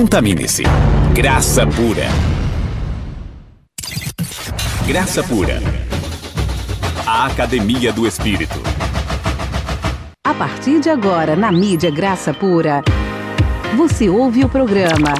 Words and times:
Contamine-se. 0.00 0.62
Graça 1.12 1.66
pura. 1.66 2.06
Graça 4.86 5.22
pura. 5.22 5.60
A 7.06 7.26
Academia 7.26 7.92
do 7.92 8.06
Espírito. 8.06 8.62
A 10.26 10.32
partir 10.32 10.80
de 10.80 10.88
agora, 10.88 11.36
na 11.36 11.52
mídia 11.52 11.90
Graça 11.90 12.32
Pura, 12.32 12.82
você 13.76 14.08
ouve 14.08 14.42
o 14.42 14.48
programa 14.48 15.12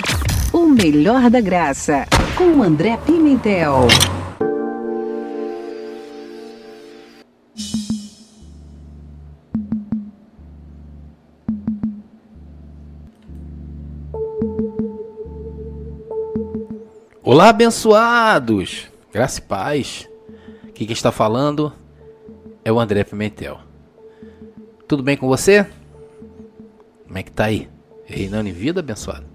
O 0.51 0.67
Melhor 0.67 1.29
da 1.29 1.43
Graça, 1.43 2.07
com 2.35 2.63
André 2.63 2.97
Pimentel. 3.05 3.87
Olá, 17.33 17.51
abençoados! 17.51 18.89
Graça 19.13 19.39
e 19.39 19.43
paz. 19.43 20.11
Aqui 20.65 20.85
quem 20.85 20.93
está 20.93 21.13
falando 21.13 21.73
é 22.65 22.73
o 22.73 22.81
André 22.81 23.05
Pimentel. 23.05 23.61
Tudo 24.89 25.01
bem 25.01 25.17
com 25.17 25.29
você? 25.29 25.65
Como 27.07 27.17
é 27.17 27.23
que 27.23 27.31
tá 27.31 27.45
aí? 27.45 27.69
Reinando 28.05 28.49
em 28.49 28.53
vida, 28.53 28.81
abençoado? 28.81 29.27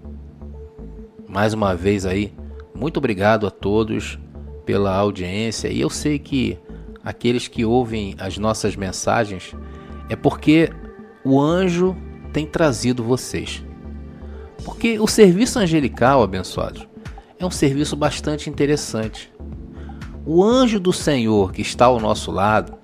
Mais 1.26 1.54
uma 1.54 1.74
vez 1.74 2.04
aí, 2.04 2.34
muito 2.74 2.98
obrigado 2.98 3.46
a 3.46 3.50
todos 3.50 4.18
pela 4.66 4.94
audiência. 4.94 5.68
E 5.68 5.80
eu 5.80 5.88
sei 5.88 6.18
que 6.18 6.58
aqueles 7.02 7.48
que 7.48 7.64
ouvem 7.64 8.14
as 8.18 8.36
nossas 8.36 8.76
mensagens 8.76 9.54
é 10.10 10.14
porque 10.14 10.68
o 11.24 11.40
anjo 11.40 11.96
tem 12.30 12.44
trazido 12.44 13.02
vocês. 13.02 13.64
Porque 14.66 14.98
o 14.98 15.06
serviço 15.06 15.58
angelical, 15.58 16.22
abençoados, 16.22 16.86
é 17.38 17.44
um 17.44 17.50
serviço 17.50 17.96
bastante 17.96 18.48
interessante. 18.48 19.32
O 20.24 20.42
anjo 20.42 20.80
do 20.80 20.92
Senhor 20.92 21.52
que 21.52 21.62
está 21.62 21.86
ao 21.86 22.00
nosso 22.00 22.30
lado 22.30 22.74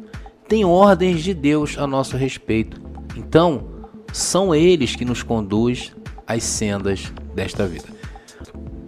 tem 0.47 0.64
ordens 0.64 1.22
de 1.22 1.33
Deus 1.33 1.77
a 1.78 1.86
nosso 1.86 2.17
respeito. 2.17 2.80
Então, 3.17 3.67
são 4.12 4.55
eles 4.55 4.95
que 4.95 5.05
nos 5.05 5.23
conduz 5.23 5.92
às 6.27 6.42
sendas 6.45 7.12
desta 7.34 7.67
vida. 7.67 7.86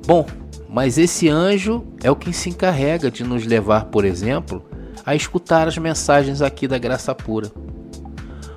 Bom, 0.07 0.27
mas 0.69 0.99
esse 0.99 1.29
anjo 1.29 1.85
é 2.03 2.11
o 2.11 2.17
que 2.17 2.33
se 2.33 2.51
encarrega 2.51 3.11
de 3.11 3.25
nos 3.25 3.47
levar, 3.47 3.87
por 3.87 4.05
exemplo, 4.05 4.65
a 5.05 5.15
escutar 5.15 5.67
as 5.67 5.79
mensagens 5.79 6.43
aqui 6.43 6.69
da 6.69 6.79
graça 6.79 7.15
pura. 7.15 7.51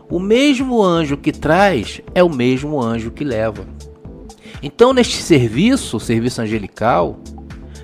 O 0.10 0.20
mesmo 0.20 0.84
anjo 0.84 1.18
que 1.18 1.32
traz 1.32 2.02
é 2.16 2.24
o 2.24 2.30
mesmo 2.30 2.82
anjo 2.82 3.12
que 3.12 3.24
leva. 3.24 3.66
Então, 4.62 4.94
neste 4.94 5.18
serviço, 5.18 6.00
serviço 6.00 6.42
angelical, 6.42 7.20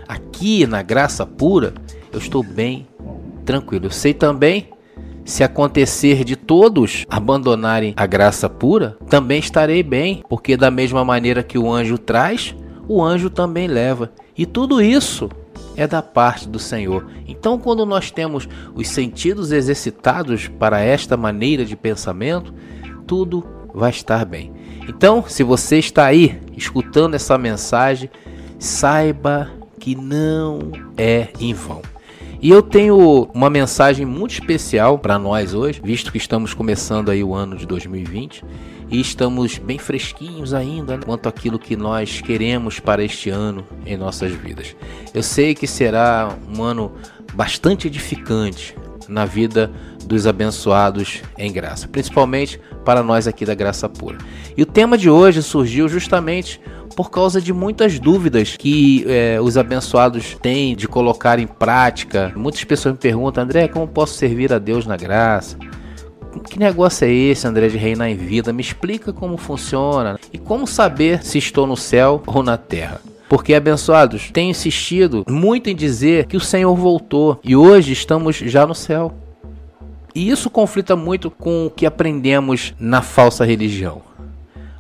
aqui 0.08 0.66
na 0.66 0.82
graça 0.82 1.26
pura, 1.26 1.74
eu 2.12 2.20
estou 2.20 2.44
bem 2.44 2.88
tranquilo. 3.46 3.86
Eu 3.86 3.92
sei 3.92 4.14
também, 4.14 4.70
se 5.26 5.44
acontecer 5.44 6.24
de 6.24 6.36
todos 6.36 7.06
abandonarem 7.10 7.94
a 7.96 8.06
graça 8.06 8.50
pura, 8.50 8.98
também 9.08 9.40
estarei 9.40 9.84
bem, 9.84 10.24
porque 10.28 10.58
da 10.58 10.72
mesma 10.72 11.06
maneira 11.06 11.44
que 11.44 11.58
o 11.58 11.72
anjo 11.72 11.98
traz, 11.98 12.56
o 12.88 13.04
anjo 13.04 13.30
também 13.30 13.68
leva. 13.68 14.12
E 14.38 14.46
tudo 14.46 14.82
isso 14.82 15.30
é 15.76 15.88
da 15.88 16.02
parte 16.02 16.48
do 16.48 16.60
Senhor. 16.60 17.08
Então, 17.28 17.58
quando 17.58 17.86
nós 17.86 18.12
temos 18.12 18.48
os 18.76 18.88
sentidos 18.88 19.52
exercitados 19.52 20.48
para 20.48 20.82
esta 20.82 21.16
maneira 21.16 21.66
de 21.66 21.76
pensamento, 21.76 22.54
tudo 23.08 23.46
vai 23.74 23.90
estar 23.90 24.24
bem. 24.26 24.52
Então, 24.88 25.24
se 25.28 25.44
você 25.44 25.80
está 25.80 26.06
aí 26.06 26.40
escutando 26.56 27.16
essa 27.16 27.38
mensagem, 27.38 28.10
saiba 28.60 29.52
que 29.80 29.96
não 29.96 30.72
é 30.98 31.30
em 31.40 31.54
vão. 31.54 31.82
E 32.42 32.50
eu 32.50 32.62
tenho 32.62 33.30
uma 33.34 33.50
mensagem 33.50 34.06
muito 34.06 34.32
especial 34.32 35.00
para 35.00 35.18
nós 35.18 35.54
hoje, 35.54 35.80
visto 35.82 36.12
que 36.12 36.18
estamos 36.18 36.54
começando 36.54 37.10
aí 37.10 37.24
o 37.24 37.34
ano 37.34 37.56
de 37.56 37.66
2020 37.66 38.44
e 38.90 39.00
estamos 39.00 39.58
bem 39.58 39.80
fresquinhos 39.80 40.54
ainda 40.54 40.98
né, 40.98 41.04
quanto 41.06 41.30
àquilo 41.30 41.58
que 41.58 41.78
nós 41.78 42.20
queremos 42.20 42.82
para 42.82 43.02
este 43.02 43.30
ano 43.30 43.66
em 43.86 43.96
nossas 43.96 44.34
vidas. 44.34 44.76
Eu 45.14 45.24
sei 45.24 45.56
que 45.56 45.66
será 45.66 46.36
um 46.54 46.62
ano 46.62 46.92
bastante 47.34 47.88
edificante 47.88 48.76
na 49.08 49.26
vida 49.26 49.72
dos 50.06 50.28
abençoados 50.28 51.22
em 51.38 51.52
graça, 51.52 51.88
principalmente 51.88 52.60
para 52.84 53.02
nós 53.02 53.28
aqui 53.28 53.46
da 53.46 53.56
Graça 53.56 53.88
Pura. 53.88 54.18
E 54.56 54.62
o 54.62 54.66
tema 54.66 54.98
de 54.98 55.10
hoje 55.10 55.42
surgiu 55.42 55.88
justamente 55.88 56.60
por 56.96 57.10
causa 57.10 57.42
de 57.42 57.52
muitas 57.52 58.00
dúvidas 58.00 58.56
que 58.56 59.06
é, 59.08 59.40
os 59.42 59.58
abençoados 59.58 60.38
têm 60.42 60.76
de 60.76 60.88
colocar 60.88 61.40
em 61.40 61.48
prática. 61.48 62.32
Muitas 62.36 62.64
pessoas 62.64 62.94
me 62.94 63.00
perguntam, 63.00 63.44
André, 63.44 63.68
como 63.68 63.88
posso 63.88 64.14
servir 64.14 64.54
a 64.54 64.60
Deus 64.60 64.86
na 64.86 64.96
graça? 64.96 65.58
Que 66.50 66.60
negócio 66.60 67.06
é 67.06 67.12
esse, 67.12 67.48
André, 67.48 67.68
de 67.68 67.78
reinar 67.78 68.10
em 68.10 68.16
vida? 68.16 68.52
Me 68.52 68.62
explica 68.62 69.14
como 69.14 69.38
funciona 69.38 70.20
e 70.32 70.38
como 70.38 70.66
saber 70.66 71.24
se 71.24 71.38
estou 71.38 71.68
no 71.68 71.78
céu 71.78 72.22
ou 72.26 72.42
na 72.42 72.58
terra. 72.58 73.02
Porque, 73.34 73.56
abençoados, 73.56 74.30
tenho 74.32 74.52
insistido 74.52 75.26
muito 75.28 75.68
em 75.68 75.76
dizer 75.76 76.28
que 76.28 76.38
o 76.38 76.40
Senhor 76.40 76.76
voltou 76.76 77.40
e 77.44 77.56
hoje 77.56 77.92
estamos 77.92 78.36
já 78.36 78.64
no 78.68 78.76
céu. 78.76 79.12
E 80.14 80.30
isso 80.30 80.52
conflita 80.52 80.96
muito 80.96 81.32
com 81.32 81.66
o 81.66 81.70
que 81.72 81.88
aprendemos 81.88 82.76
na 82.80 83.02
falsa 83.02 83.44
religião. 83.44 84.04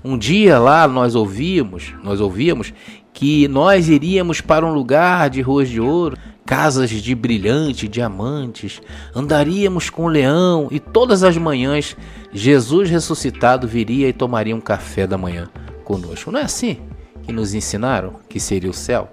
Um 0.03 0.15
dia 0.15 0.59
lá 0.59 0.87
nós 0.87 1.15
ouvimos, 1.15 1.95
nós 2.03 2.21
ouvíamos 2.21 2.71
que 3.11 3.47
nós 3.47 3.89
iríamos 3.89 4.39
para 4.39 4.63
um 4.63 4.71
lugar 4.71 5.31
de 5.31 5.41
ruas 5.41 5.67
de 5.67 5.81
ouro, 5.81 6.15
casas 6.45 6.91
de 6.91 7.15
brilhante 7.15 7.87
diamantes, 7.87 8.79
andaríamos 9.15 9.89
com 9.89 10.05
o 10.05 10.09
leão 10.09 10.67
e 10.69 10.79
todas 10.79 11.23
as 11.23 11.35
manhãs 11.39 11.97
Jesus 12.31 12.87
ressuscitado 12.87 13.67
viria 13.67 14.09
e 14.09 14.13
tomaria 14.13 14.55
um 14.55 14.61
café 14.61 15.07
da 15.07 15.17
manhã 15.17 15.49
conosco. 15.83 16.31
Não 16.31 16.39
é 16.39 16.43
assim 16.43 16.77
que 17.23 17.31
nos 17.31 17.53
ensinaram 17.53 18.19
que 18.29 18.39
seria 18.39 18.69
o 18.69 18.73
céu? 18.73 19.09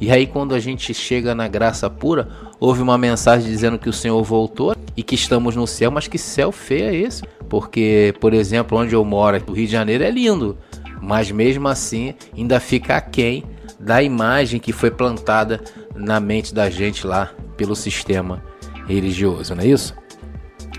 E 0.00 0.10
aí 0.10 0.26
quando 0.26 0.54
a 0.54 0.58
gente 0.58 0.94
chega 0.94 1.34
na 1.34 1.46
graça 1.46 1.88
pura, 1.90 2.28
houve 2.58 2.80
uma 2.80 2.96
mensagem 2.96 3.50
dizendo 3.50 3.78
que 3.78 3.88
o 3.88 3.92
Senhor 3.92 4.22
voltou 4.22 4.74
e 4.96 5.02
que 5.02 5.14
estamos 5.14 5.54
no 5.54 5.66
céu, 5.66 5.90
mas 5.90 6.08
que 6.08 6.18
céu 6.18 6.50
feio 6.50 6.84
é 6.84 6.94
esse? 6.94 7.22
Porque, 7.48 8.14
por 8.20 8.32
exemplo, 8.32 8.78
onde 8.78 8.94
eu 8.94 9.04
moro, 9.04 9.42
o 9.46 9.52
Rio 9.52 9.66
de 9.66 9.72
Janeiro 9.72 10.02
é 10.02 10.10
lindo, 10.10 10.56
mas 11.02 11.30
mesmo 11.30 11.68
assim 11.68 12.14
ainda 12.36 12.58
fica 12.58 12.96
aquém 12.96 13.44
da 13.78 14.02
imagem 14.02 14.60
que 14.60 14.72
foi 14.72 14.90
plantada 14.90 15.60
na 15.94 16.20
mente 16.20 16.54
da 16.54 16.70
gente 16.70 17.06
lá 17.06 17.32
pelo 17.56 17.76
sistema 17.76 18.42
religioso, 18.86 19.54
não 19.54 19.62
é 19.62 19.66
isso? 19.66 19.94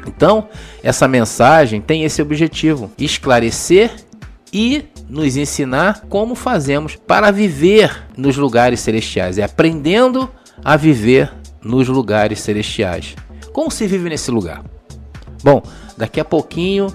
Então, 0.08 0.48
essa 0.84 1.08
mensagem 1.08 1.82
tem 1.82 2.04
esse 2.04 2.22
objetivo: 2.22 2.92
esclarecer 2.98 3.92
e 4.52 4.86
nos 5.12 5.36
ensinar 5.36 6.06
como 6.08 6.36
fazemos 6.36 6.96
para 6.96 7.32
viver 7.32 8.08
nos 8.16 8.38
lugares 8.38 8.80
celestiais, 8.80 9.38
é 9.38 9.44
aprendendo 9.44 10.32
a 10.64 10.78
viver 10.78 11.30
nos 11.62 11.90
lugares 11.90 12.40
celestiais. 12.40 13.14
Como 13.52 13.70
se 13.70 13.86
vive 13.86 14.10
nesse 14.10 14.32
lugar? 14.32 14.64
Bom, 15.44 15.62
daqui 15.98 16.22
a 16.22 16.26
pouquinho 16.26 16.88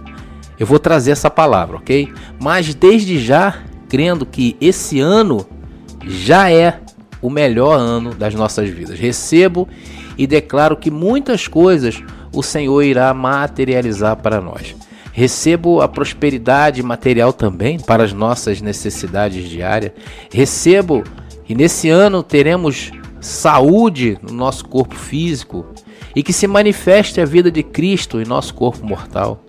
eu 0.59 0.67
vou 0.67 0.79
trazer 0.79 1.11
essa 1.11 1.29
palavra, 1.29 1.77
ok? 1.77 2.11
Mas 2.41 2.75
desde 2.75 3.19
já, 3.19 3.59
crendo 3.87 4.25
que 4.25 4.57
esse 4.63 4.99
ano 4.99 5.47
já 6.07 6.51
é 6.51 6.81
o 7.21 7.29
melhor 7.29 7.79
ano 7.79 8.15
das 8.15 8.35
nossas 8.35 8.71
vidas. 8.71 8.99
Recebo 8.99 9.69
e 10.17 10.27
declaro 10.27 10.75
que 10.75 10.91
muitas 10.91 11.47
coisas 11.47 12.03
o 12.33 12.43
Senhor 12.43 12.83
irá 12.83 13.13
materializar 13.13 14.17
para 14.17 14.41
nós. 14.41 14.75
Recebo 15.17 15.81
a 15.81 15.89
prosperidade 15.89 16.83
material 16.83 17.33
também 17.33 17.81
para 17.81 18.05
as 18.05 18.13
nossas 18.13 18.61
necessidades 18.61 19.49
diárias. 19.49 19.93
Recebo 20.31 21.03
e 21.49 21.55
nesse 21.55 21.89
ano 21.89 22.23
teremos 22.23 22.91
saúde 23.19 24.19
no 24.21 24.35
nosso 24.35 24.69
corpo 24.69 24.95
físico 24.95 25.65
e 26.15 26.23
que 26.23 26.35
se 26.35 26.47
manifeste 26.47 27.19
a 27.19 27.25
vida 27.25 27.51
de 27.51 27.63
Cristo 27.63 28.21
em 28.21 28.27
nosso 28.27 28.53
corpo 28.53 28.85
mortal. 28.85 29.43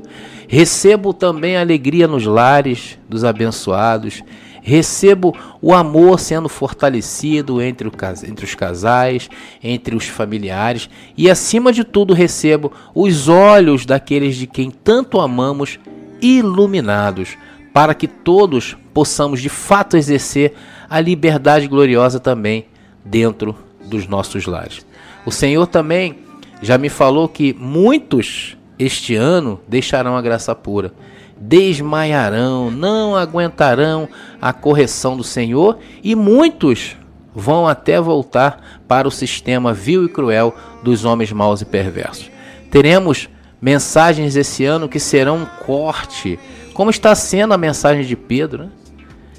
Recebo 0.47 1.13
também 1.13 1.57
alegria 1.57 2.07
nos 2.07 2.25
lares 2.25 2.97
dos 3.09 3.25
abençoados. 3.25 4.23
Recebo 4.67 5.33
o 5.61 5.73
amor 5.73 6.19
sendo 6.19 6.49
fortalecido 6.49 7.61
entre, 7.61 7.87
o, 7.87 7.91
entre 8.27 8.43
os 8.43 8.53
casais, 8.53 9.29
entre 9.63 9.95
os 9.95 10.09
familiares 10.09 10.89
e, 11.17 11.31
acima 11.31 11.71
de 11.71 11.85
tudo, 11.85 12.13
recebo 12.13 12.73
os 12.93 13.29
olhos 13.29 13.85
daqueles 13.85 14.35
de 14.35 14.45
quem 14.45 14.69
tanto 14.69 15.21
amamos 15.21 15.79
iluminados, 16.21 17.37
para 17.73 17.93
que 17.93 18.09
todos 18.09 18.75
possamos 18.93 19.41
de 19.41 19.47
fato 19.47 19.95
exercer 19.95 20.53
a 20.89 20.99
liberdade 20.99 21.65
gloriosa 21.65 22.19
também 22.19 22.65
dentro 23.05 23.55
dos 23.85 24.05
nossos 24.05 24.45
lares. 24.47 24.85
O 25.25 25.31
Senhor 25.31 25.65
também 25.65 26.17
já 26.61 26.77
me 26.77 26.89
falou 26.89 27.29
que 27.29 27.53
muitos 27.53 28.57
este 28.77 29.15
ano 29.15 29.61
deixarão 29.65 30.17
a 30.17 30.21
graça 30.21 30.53
pura. 30.53 30.91
Desmaiarão, 31.39 32.71
não 32.71 33.15
aguentarão 33.15 34.07
a 34.41 34.51
correção 34.53 35.15
do 35.15 35.23
Senhor 35.23 35.77
e 36.03 36.15
muitos 36.15 36.95
vão 37.33 37.67
até 37.67 38.01
voltar 38.01 38.81
para 38.87 39.07
o 39.07 39.11
sistema 39.11 39.73
vil 39.73 40.05
e 40.05 40.09
cruel 40.09 40.55
dos 40.83 41.05
homens 41.05 41.31
maus 41.31 41.61
e 41.61 41.65
perversos. 41.65 42.31
Teremos 42.71 43.29
mensagens 43.61 44.35
esse 44.35 44.65
ano 44.65 44.89
que 44.89 44.99
serão 44.99 45.37
um 45.37 45.45
corte, 45.45 46.39
como 46.73 46.89
está 46.89 47.13
sendo 47.13 47.53
a 47.53 47.57
mensagem 47.57 48.03
de 48.03 48.15
Pedro. 48.15 48.63
Né? 48.63 48.69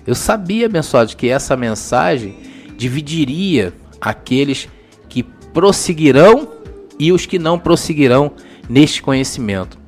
Eu 0.07 0.15
sabia, 0.15 0.67
abençoados, 0.67 1.15
que 1.15 1.29
essa 1.29 1.57
mensagem 1.57 2.37
dividiria 2.77 3.73
aqueles 4.01 4.69
que 5.09 5.23
prosseguirão 5.23 6.49
e 6.99 7.13
os 7.13 7.27
que 7.27 7.39
não 7.39 7.59
prosseguirão 7.59 8.33
neste 8.69 9.03
conhecimento. 9.03 9.79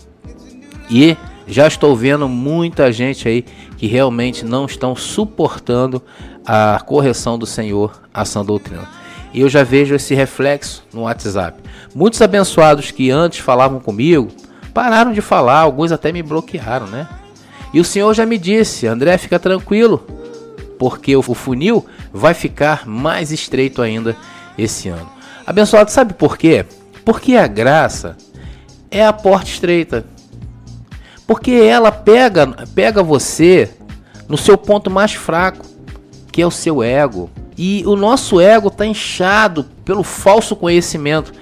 E 0.91 1.17
já 1.50 1.67
estou 1.67 1.97
vendo 1.97 2.29
muita 2.29 2.93
gente 2.93 3.29
aí 3.29 3.44
que 3.76 3.87
realmente 3.87 4.44
não 4.44 4.67
estão 4.67 4.94
suportando 4.94 6.00
a 6.47 6.81
correção 6.87 7.37
do 7.38 7.47
Senhor 7.47 8.00
à 8.14 8.25
sã 8.25 8.44
doutrina. 8.44 8.88
E 9.35 9.41
eu 9.41 9.49
já 9.49 9.62
vejo 9.62 9.94
esse 9.94 10.14
reflexo 10.14 10.85
no 10.93 11.02
WhatsApp. 11.02 11.61
Muitos 11.94 12.23
abençoados 12.23 12.91
que 12.91 13.11
antes 13.11 13.41
falavam 13.41 13.81
comigo 13.81 14.29
pararam 14.73 15.12
de 15.12 15.20
falar, 15.20 15.58
alguns 15.58 15.93
até 15.93 16.12
me 16.12 16.23
bloquearam, 16.23 16.87
né? 16.87 17.08
E 17.73 17.81
o 17.81 17.85
Senhor 17.85 18.12
já 18.14 18.25
me 18.25 18.38
disse, 18.38 18.87
André, 18.87 19.19
fica 19.19 19.38
tranquilo, 19.38 20.05
porque 20.79 21.14
o 21.17 21.23
funil 21.23 21.87
vai 22.12 22.35
ficar 22.35 22.87
mais 22.87 23.31
estreito 23.31 23.82
ainda 23.82 24.17
esse 24.56 24.88
ano. 24.88 25.08
Abençoado, 25.46 25.91
sabe 25.91 26.14
por 26.14 26.37
quê? 26.37 26.64
Porque 27.05 27.35
a 27.35 27.46
graça 27.46 28.17
é 28.91 29.05
a 29.05 29.12
porta 29.12 29.49
estreita. 29.49 30.05
Porque 31.31 31.53
ela 31.53 31.93
pega, 31.93 32.44
pega 32.75 33.05
você 33.05 33.71
no 34.29 34.37
seu 34.37 34.59
ponto 34.59 34.91
mais 34.91 35.12
fraco, 35.12 35.65
que 36.32 36.43
é 36.43 36.47
o 36.47 36.50
seu 36.50 36.82
ego. 36.82 37.31
E 37.56 37.85
o 37.87 37.94
nosso 37.94 38.41
ego 38.41 38.67
está 38.67 38.85
inchado 38.85 39.62
pelo 39.85 40.03
falso 40.03 40.56
conhecimento 40.56 41.32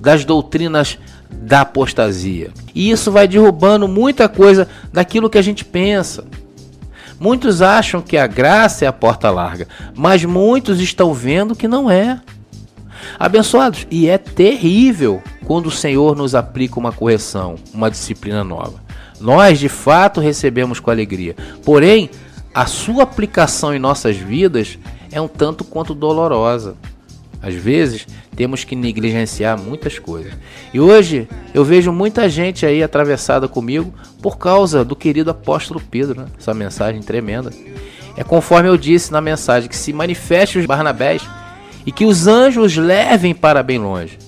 das 0.00 0.24
doutrinas 0.24 0.98
da 1.30 1.60
apostasia. 1.60 2.50
E 2.74 2.90
isso 2.90 3.12
vai 3.12 3.28
derrubando 3.28 3.86
muita 3.86 4.28
coisa 4.28 4.66
daquilo 4.92 5.30
que 5.30 5.38
a 5.38 5.42
gente 5.42 5.64
pensa. 5.64 6.24
Muitos 7.20 7.62
acham 7.62 8.02
que 8.02 8.16
a 8.16 8.26
graça 8.26 8.84
é 8.84 8.88
a 8.88 8.92
porta 8.92 9.30
larga, 9.30 9.68
mas 9.94 10.24
muitos 10.24 10.80
estão 10.80 11.14
vendo 11.14 11.54
que 11.54 11.68
não 11.68 11.88
é. 11.88 12.20
Abençoados, 13.16 13.86
e 13.92 14.08
é 14.08 14.18
terrível 14.18 15.22
quando 15.44 15.66
o 15.66 15.70
Senhor 15.70 16.16
nos 16.16 16.34
aplica 16.34 16.80
uma 16.80 16.90
correção, 16.90 17.54
uma 17.72 17.88
disciplina 17.88 18.42
nova. 18.42 18.85
Nós 19.20 19.58
de 19.58 19.68
fato 19.68 20.20
recebemos 20.20 20.80
com 20.80 20.90
alegria, 20.90 21.34
porém, 21.64 22.10
a 22.54 22.66
sua 22.66 23.02
aplicação 23.02 23.74
em 23.74 23.78
nossas 23.78 24.16
vidas 24.16 24.78
é 25.10 25.20
um 25.20 25.28
tanto 25.28 25.64
quanto 25.64 25.94
dolorosa. 25.94 26.74
Às 27.42 27.54
vezes, 27.54 28.06
temos 28.34 28.64
que 28.64 28.74
negligenciar 28.74 29.58
muitas 29.58 29.98
coisas. 29.98 30.32
E 30.72 30.80
hoje 30.80 31.28
eu 31.54 31.64
vejo 31.64 31.92
muita 31.92 32.28
gente 32.28 32.66
aí 32.66 32.82
atravessada 32.82 33.46
comigo 33.46 33.92
por 34.20 34.36
causa 34.36 34.84
do 34.84 34.96
querido 34.96 35.30
apóstolo 35.30 35.80
Pedro, 35.80 36.22
né? 36.22 36.26
essa 36.38 36.52
mensagem 36.52 37.00
tremenda. 37.02 37.52
É 38.16 38.24
conforme 38.24 38.68
eu 38.68 38.76
disse 38.76 39.12
na 39.12 39.20
mensagem 39.20 39.68
que 39.68 39.76
se 39.76 39.92
manifeste 39.92 40.58
os 40.58 40.66
Barnabés 40.66 41.22
e 41.84 41.92
que 41.92 42.04
os 42.04 42.26
anjos 42.26 42.76
levem 42.76 43.34
para 43.34 43.62
bem 43.62 43.78
longe. 43.78 44.18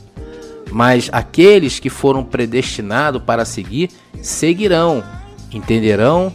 Mas 0.70 1.08
aqueles 1.10 1.78
que 1.78 1.88
foram 1.88 2.22
predestinados 2.22 3.22
para 3.22 3.44
seguir, 3.44 3.90
seguirão, 4.22 5.02
entenderão 5.52 6.32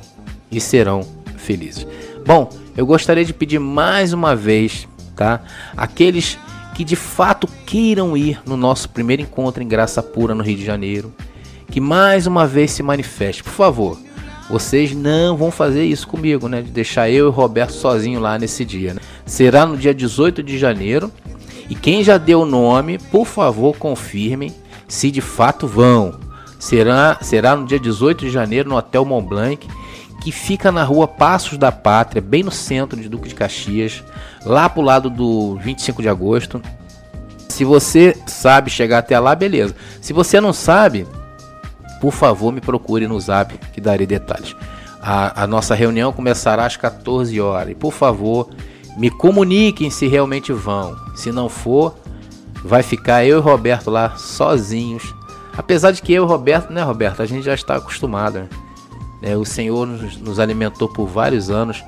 e 0.52 0.60
serão 0.60 1.02
felizes. 1.38 1.86
Bom, 2.26 2.50
eu 2.76 2.86
gostaria 2.86 3.26
de 3.26 3.34
pedir 3.34 3.60
mais 3.60 4.14
uma 4.14 4.36
vez, 4.36 4.88
tá? 5.16 5.42
Aqueles 5.76 6.38
que 6.74 6.84
de 6.84 6.96
fato 6.96 7.48
queiram 7.66 8.18
ir 8.18 8.42
no 8.46 8.58
nosso 8.58 8.90
primeiro 8.90 9.22
encontro 9.22 9.62
em 9.62 9.68
Graça 9.68 10.02
Pura 10.02 10.34
no 10.34 10.44
Rio 10.44 10.58
de 10.58 10.66
Janeiro, 10.66 11.14
que 11.70 11.80
mais 11.80 12.26
uma 12.26 12.48
vez 12.48 12.72
se 12.72 12.82
manifeste. 12.82 13.44
Por 13.44 13.54
favor, 13.54 14.00
vocês 14.50 14.94
não 14.94 15.38
vão 15.38 15.52
fazer 15.52 15.84
isso 15.86 16.08
comigo, 16.08 16.48
né? 16.48 16.62
De 16.62 16.72
deixar 16.72 17.10
eu 17.10 17.26
e 17.26 17.30
o 17.30 17.32
Roberto 17.32 17.72
sozinho 17.74 18.20
lá 18.20 18.38
nesse 18.38 18.66
dia. 18.66 18.94
Né? 18.94 19.02
Será 19.26 19.66
no 19.66 19.78
dia 19.78 19.94
18 19.94 20.44
de 20.44 20.58
janeiro. 20.58 21.12
E 21.70 21.76
quem 21.76 22.04
já 22.04 22.18
deu 22.18 22.42
o 22.42 22.46
nome, 22.46 22.98
por 22.98 23.26
favor, 23.26 23.78
confirmem 23.78 24.54
se 24.88 25.10
de 25.10 25.22
fato 25.22 25.66
vão. 25.66 26.20
Será, 26.64 27.18
será 27.20 27.58
no 27.58 27.66
dia 27.66 27.78
18 27.78 28.22
de 28.22 28.30
janeiro 28.30 28.70
no 28.70 28.78
Hotel 28.78 29.04
Mont 29.04 29.28
Blanc, 29.28 29.68
que 30.22 30.32
fica 30.32 30.72
na 30.72 30.82
rua 30.82 31.06
Passos 31.06 31.58
da 31.58 31.74
Pátria, 31.74 32.22
bem 32.22 32.42
no 32.42 32.52
centro 32.52 32.98
de 32.98 33.10
Duque 33.10 33.28
de 33.28 33.36
Caxias 33.36 34.02
lá 34.46 34.70
pro 34.70 34.82
lado 34.82 35.10
do 35.10 35.58
25 35.58 36.02
de 36.02 36.08
agosto. 36.08 36.62
Se 37.50 37.66
você 37.66 38.18
sabe 38.26 38.70
chegar 38.70 39.00
até 39.00 39.20
lá, 39.20 39.36
beleza. 39.36 39.76
Se 40.00 40.14
você 40.14 40.40
não 40.40 40.54
sabe, 40.54 41.06
por 42.00 42.14
favor, 42.14 42.54
me 42.54 42.62
procure 42.62 43.08
no 43.08 43.20
zap 43.20 43.58
que 43.74 43.82
darei 43.82 44.08
detalhes. 44.08 44.56
A, 45.02 45.44
a 45.44 45.46
nossa 45.46 45.76
reunião 45.76 46.14
começará 46.14 46.66
às 46.66 46.78
14 46.78 47.42
horas. 47.42 47.72
E 47.72 47.76
por 47.76 47.92
favor, 47.92 48.50
me 48.96 49.10
comuniquem 49.10 49.90
se 49.90 50.08
realmente 50.08 50.54
vão. 50.54 50.96
Se 51.14 51.30
não 51.30 51.50
for, 51.50 51.94
vai 52.64 52.82
ficar 52.82 53.26
eu 53.26 53.40
e 53.40 53.42
Roberto 53.42 53.92
lá 53.92 54.16
sozinhos. 54.16 55.14
Apesar 55.56 55.92
de 55.92 56.02
que 56.02 56.14
eu 56.14 56.24
e 56.24 56.28
Roberto, 56.28 56.72
né, 56.72 56.82
Roberto, 56.82 57.22
a 57.22 57.26
gente 57.26 57.44
já 57.44 57.54
está 57.54 57.76
acostumado. 57.76 58.40
Né? 58.40 58.50
É, 59.22 59.38
o 59.38 59.46
Senhor 59.46 59.86
nos, 59.86 60.18
nos 60.18 60.40
alimentou 60.40 60.90
por 60.90 61.08
vários 61.08 61.50
anos 61.50 61.84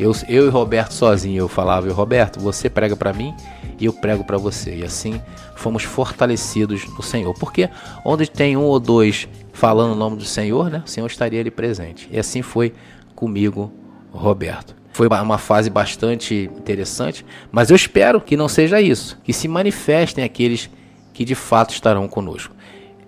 eu, 0.00 0.12
eu 0.30 0.46
e 0.46 0.48
Roberto 0.48 0.92
sozinho, 0.92 1.40
eu 1.40 1.48
falava, 1.48 1.86
eu, 1.86 1.92
Roberto, 1.92 2.40
você 2.40 2.70
prega 2.70 2.96
para 2.96 3.12
mim 3.12 3.34
e 3.78 3.84
eu 3.84 3.92
prego 3.92 4.24
para 4.24 4.38
você. 4.38 4.76
E 4.76 4.82
assim 4.82 5.20
fomos 5.54 5.82
fortalecidos 5.82 6.86
no 6.86 7.02
Senhor. 7.02 7.34
Porque 7.34 7.68
onde 8.02 8.30
tem 8.30 8.56
um 8.56 8.62
ou 8.62 8.80
dois 8.80 9.28
falando 9.52 9.92
o 9.92 9.94
nome 9.94 10.16
do 10.16 10.24
Senhor, 10.24 10.70
né, 10.70 10.82
o 10.86 10.88
Senhor 10.88 11.06
estaria 11.06 11.38
ali 11.38 11.50
presente. 11.50 12.08
E 12.10 12.18
assim 12.18 12.40
foi 12.40 12.72
comigo, 13.14 13.70
Roberto. 14.10 14.74
Foi 14.90 15.06
uma 15.06 15.36
fase 15.36 15.68
bastante 15.68 16.50
interessante, 16.56 17.24
mas 17.52 17.68
eu 17.68 17.76
espero 17.76 18.22
que 18.22 18.38
não 18.38 18.48
seja 18.48 18.80
isso, 18.80 19.18
que 19.22 19.34
se 19.34 19.46
manifestem 19.46 20.24
aqueles 20.24 20.70
que 21.12 21.26
de 21.26 21.34
fato 21.34 21.74
estarão 21.74 22.08
conosco. 22.08 22.54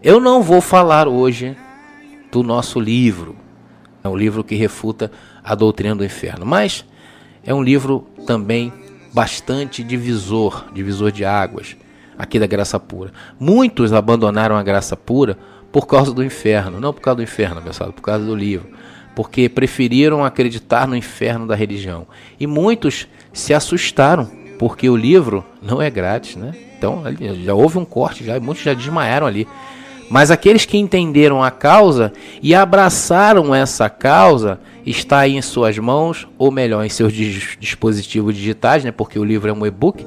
Eu 0.05 0.19
não 0.19 0.43
vou 0.43 0.61
falar 0.61 1.07
hoje 1.07 1.57
do 2.33 2.43
nosso 2.43 2.81
livro, 2.81 3.37
é 4.03 4.09
um 4.09 4.17
livro 4.17 4.43
que 4.43 4.57
refuta 4.57 5.13
a 5.45 5.55
Doutrina 5.55 5.95
do 5.95 6.05
Inferno. 6.05 6.45
Mas 6.45 6.85
é 7.45 7.55
um 7.55 7.63
livro 7.63 8.05
também 8.27 8.73
bastante 9.15 9.85
divisor, 9.85 10.65
divisor 10.75 11.13
de 11.13 11.25
águas, 11.25 11.77
aqui 12.19 12.37
da 12.41 12.49
graça 12.49 12.81
pura. 12.81 13.13
Muitos 13.39 13.93
abandonaram 13.93 14.57
a 14.57 14.63
graça 14.65 14.97
pura 14.97 15.39
por 15.71 15.87
causa 15.87 16.13
do 16.13 16.25
inferno, 16.25 16.81
não 16.81 16.93
por 16.93 17.01
causa 17.01 17.19
do 17.19 17.23
inferno, 17.23 17.63
pessoal, 17.63 17.93
por 17.93 18.03
causa 18.03 18.25
do 18.25 18.35
livro, 18.35 18.71
porque 19.15 19.49
preferiram 19.49 20.25
acreditar 20.25 20.89
no 20.89 20.97
inferno 20.97 21.47
da 21.47 21.55
religião. 21.55 22.09
E 22.41 22.47
muitos 22.47 23.07
se 23.33 23.55
assustaram, 23.55 24.29
porque 24.59 24.91
o 24.91 24.97
livro 24.97 25.45
não 25.63 25.81
é 25.81 25.89
grátis, 25.89 26.35
né? 26.35 26.53
Então 26.77 27.05
já 27.45 27.55
houve 27.55 27.79
um 27.79 27.85
corte, 27.85 28.25
já 28.25 28.41
muitos 28.41 28.65
já 28.65 28.75
desmaiaram 28.75 29.29
ali. 29.29 29.47
Mas 30.11 30.31
aqueles 30.31 30.65
que 30.65 30.77
entenderam 30.77 31.43
a 31.43 31.51
causa 31.51 32.13
e 32.43 32.55
abraçaram 32.55 33.55
essa 33.55 33.89
causa 33.89 34.61
está 34.85 35.27
em 35.27 35.41
suas 35.41 35.79
mãos, 35.79 36.29
ou 36.37 36.51
melhor, 36.51 36.85
em 36.85 36.89
seus 36.89 37.13
dispositivos 37.13 38.35
digitais, 38.35 38.85
né? 38.85 38.93
Porque 38.93 39.19
o 39.19 39.25
livro 39.25 39.49
é 39.49 39.53
um 39.53 39.67
e-book, 39.67 40.07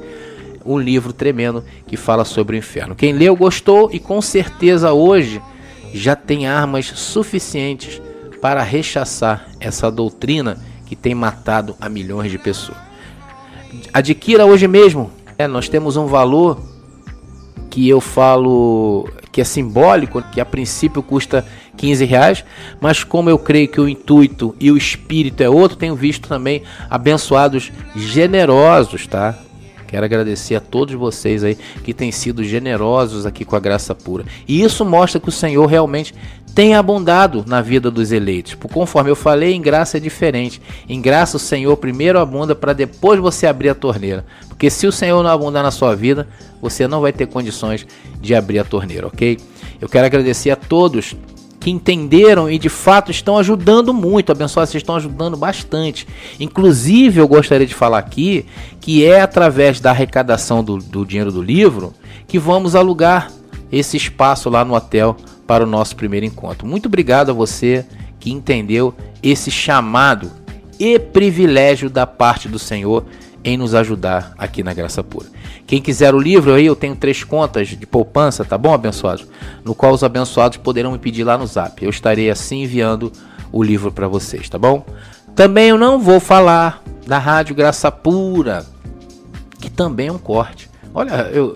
um 0.66 0.78
livro 0.78 1.14
tremendo 1.14 1.64
que 1.88 1.96
fala 1.96 2.26
sobre 2.26 2.56
o 2.56 2.60
inferno. 2.60 2.96
Quem 2.96 3.14
leu 3.14 3.36
gostou 3.36 3.90
e 3.92 4.00
com 4.00 4.22
certeza 4.22 4.94
hoje 4.94 5.42
já 5.94 6.16
tem 6.16 6.46
armas 6.46 6.88
suficientes 6.88 8.02
para 8.42 8.62
rechaçar 8.62 9.48
essa 9.60 9.90
doutrina 9.90 10.58
que 10.86 10.96
tem 10.96 11.16
matado 11.16 11.76
a 11.80 11.90
milhões 11.90 12.30
de 12.30 12.38
pessoas. 12.38 12.78
Adquira 13.94 14.46
hoje 14.46 14.68
mesmo. 14.68 15.12
É, 15.38 15.48
nós 15.48 15.68
temos 15.68 15.98
um 15.98 16.06
valor 16.06 16.62
que 17.76 17.90
eu 17.90 18.00
falo 18.00 19.06
que 19.34 19.42
é 19.42 19.44
simbólico, 19.44 20.22
que 20.32 20.40
a 20.40 20.46
princípio 20.46 21.04
custa 21.04 21.46
15 21.76 22.06
reais, 22.06 22.46
mas 22.80 23.04
como 23.04 23.30
eu 23.30 23.38
creio 23.38 23.68
que 23.68 23.82
o 23.82 23.90
intuito 23.90 24.56
e 24.62 24.72
o 24.72 24.78
espírito 24.78 25.44
é 25.44 25.50
outro, 25.50 25.76
tenho 25.76 25.94
visto 25.94 26.30
também 26.30 26.64
abençoados 26.90 27.74
generosos, 27.94 29.06
tá? 29.08 29.38
Quero 29.88 30.06
agradecer 30.06 30.56
a 30.56 30.62
todos 30.62 30.96
vocês 30.96 31.44
aí 31.44 31.58
que 31.84 31.94
têm 31.94 32.14
sido 32.14 32.46
generosos 32.46 33.26
aqui 33.26 33.44
com 33.44 33.58
a 33.58 33.60
graça 33.60 33.94
pura. 33.94 34.24
E 34.48 34.64
isso 34.64 34.86
mostra 34.86 35.20
que 35.20 35.28
o 35.28 35.32
Senhor 35.32 35.66
realmente 35.66 36.16
tem 36.56 36.74
abundado 36.74 37.44
na 37.46 37.62
vida 37.62 37.92
dos 37.92 38.14
eleitos. 38.14 38.56
Por 38.56 38.72
conforme 38.72 39.12
eu 39.12 39.16
falei, 39.16 39.54
em 39.54 39.62
graça 39.62 39.98
é 39.98 40.00
diferente. 40.00 40.62
Em 40.88 41.02
graça 41.02 41.36
o 41.36 41.40
Senhor 41.40 41.76
primeiro 41.76 42.18
abunda 42.18 42.56
para 42.56 42.72
depois 42.72 43.20
você 43.20 43.46
abrir 43.46 43.68
a 43.68 43.76
torneira. 43.76 44.26
Porque 44.48 44.70
se 44.70 44.88
o 44.88 44.92
Senhor 44.92 45.22
não 45.22 45.30
abundar 45.30 45.62
na 45.62 45.70
sua 45.70 45.94
vida, 45.94 46.26
você 46.62 46.88
não 46.88 47.02
vai 47.02 47.12
ter 47.12 47.28
condições 47.28 47.86
de 48.22 48.34
abrir 48.34 48.60
a 48.60 48.64
torneira, 48.64 49.06
ok? 49.06 49.38
Eu 49.82 49.90
quero 49.90 50.06
agradecer 50.06 50.50
a 50.50 50.56
todos 50.56 51.14
que 51.60 51.70
entenderam 51.70 52.50
e 52.50 52.58
de 52.58 52.70
fato 52.70 53.12
estão 53.12 53.38
ajudando 53.38 53.94
muito. 53.94 54.32
Abençoados, 54.32 54.70
vocês 54.70 54.82
estão 54.82 54.96
ajudando 54.96 55.36
bastante. 55.36 56.08
Inclusive, 56.40 57.20
eu 57.20 57.28
gostaria 57.28 57.68
de 57.68 57.76
falar 57.76 57.98
aqui 57.98 58.46
que 58.80 59.04
é 59.04 59.20
através 59.20 59.82
da 59.82 59.92
arrecadação 59.92 60.64
do, 60.64 60.78
do 60.78 61.06
dinheiro 61.06 61.34
do 61.34 61.42
livro 61.42 61.94
que 62.26 62.40
vamos 62.40 62.76
alugar 62.76 63.30
esse 63.70 63.98
espaço 63.98 64.50
lá 64.50 64.64
no 64.64 64.74
hotel 64.74 65.18
para 65.48 65.64
o 65.64 65.68
nosso 65.68 65.96
primeiro 65.96 66.26
encontro. 66.26 66.68
Muito 66.68 66.88
obrigado 66.88 67.30
a 67.30 67.34
você 67.34 67.86
que 68.20 68.32
entendeu 68.32 68.94
esse 69.22 69.52
chamado 69.52 70.32
e 70.80 71.00
privilégio 71.00 71.90
da 71.90 72.06
parte 72.06 72.50
do 72.50 72.60
Senhor 72.60 73.06
em 73.44 73.58
nos 73.58 73.76
ajudar 73.76 74.34
aqui 74.38 74.64
na 74.64 74.74
Graça 74.74 75.04
Pura. 75.04 75.28
Quem 75.68 75.80
quiser 75.80 76.16
o 76.16 76.20
livro 76.20 76.54
aí, 76.54 76.66
eu 76.66 76.76
tenho 76.76 76.96
três 76.96 77.24
contas 77.24 77.68
de 77.68 77.86
poupança, 77.86 78.44
tá 78.44 78.58
bom, 78.58 78.74
abençoados? 78.74 79.28
No 79.64 79.76
qual 79.76 79.94
os 79.94 80.04
abençoados 80.04 80.58
poderão 80.58 80.92
me 80.92 80.98
pedir 80.98 81.24
lá 81.24 81.38
no 81.38 81.46
Zap. 81.46 81.84
Eu 81.84 81.92
estarei 81.92 82.30
assim 82.30 82.64
enviando 82.64 83.12
o 83.52 83.62
livro 83.62 83.92
para 83.92 84.08
vocês, 84.08 84.50
tá 84.50 84.58
bom? 84.58 84.84
Também 85.36 85.70
eu 85.70 85.78
não 85.78 86.00
vou 86.00 86.20
falar 86.20 86.82
da 87.06 87.20
Rádio 87.20 87.56
Graça 87.56 87.92
Pura, 87.92 88.66
que 89.60 89.70
também 89.70 90.08
é 90.08 90.12
um 90.12 90.18
corte. 90.18 90.70
Olha, 90.94 91.30
eu 91.32 91.56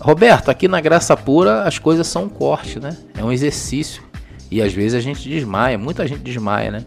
Roberto, 0.00 0.50
aqui 0.50 0.66
na 0.66 0.80
Graça 0.80 1.16
Pura 1.16 1.64
as 1.64 1.78
coisas 1.78 2.06
são 2.06 2.24
um 2.24 2.28
corte, 2.28 2.80
né? 2.80 2.96
É 3.16 3.22
um 3.22 3.30
exercício. 3.30 4.02
E 4.50 4.60
às 4.60 4.72
vezes 4.72 4.94
a 4.94 5.00
gente 5.00 5.28
desmaia, 5.28 5.78
muita 5.78 6.06
gente 6.06 6.22
desmaia, 6.22 6.70
né? 6.70 6.84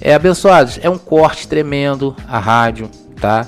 É, 0.00 0.14
abençoados, 0.14 0.78
é 0.82 0.88
um 0.88 0.98
corte 0.98 1.46
tremendo 1.46 2.16
a 2.26 2.38
rádio, 2.38 2.90
tá? 3.20 3.46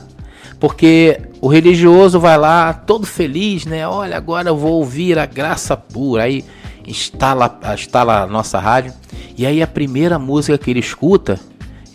Porque 0.58 1.20
o 1.40 1.48
religioso 1.48 2.20
vai 2.20 2.36
lá 2.36 2.72
todo 2.72 3.06
feliz, 3.06 3.64
né? 3.64 3.88
Olha, 3.88 4.16
agora 4.16 4.48
eu 4.48 4.56
vou 4.56 4.72
ouvir 4.72 5.18
a 5.18 5.24
graça 5.24 5.76
pura. 5.76 6.24
Aí 6.24 6.44
instala, 6.86 7.58
instala 7.74 8.22
a 8.22 8.26
nossa 8.26 8.58
rádio. 8.58 8.92
E 9.38 9.46
aí 9.46 9.62
a 9.62 9.66
primeira 9.66 10.18
música 10.18 10.58
que 10.58 10.70
ele 10.70 10.80
escuta 10.80 11.40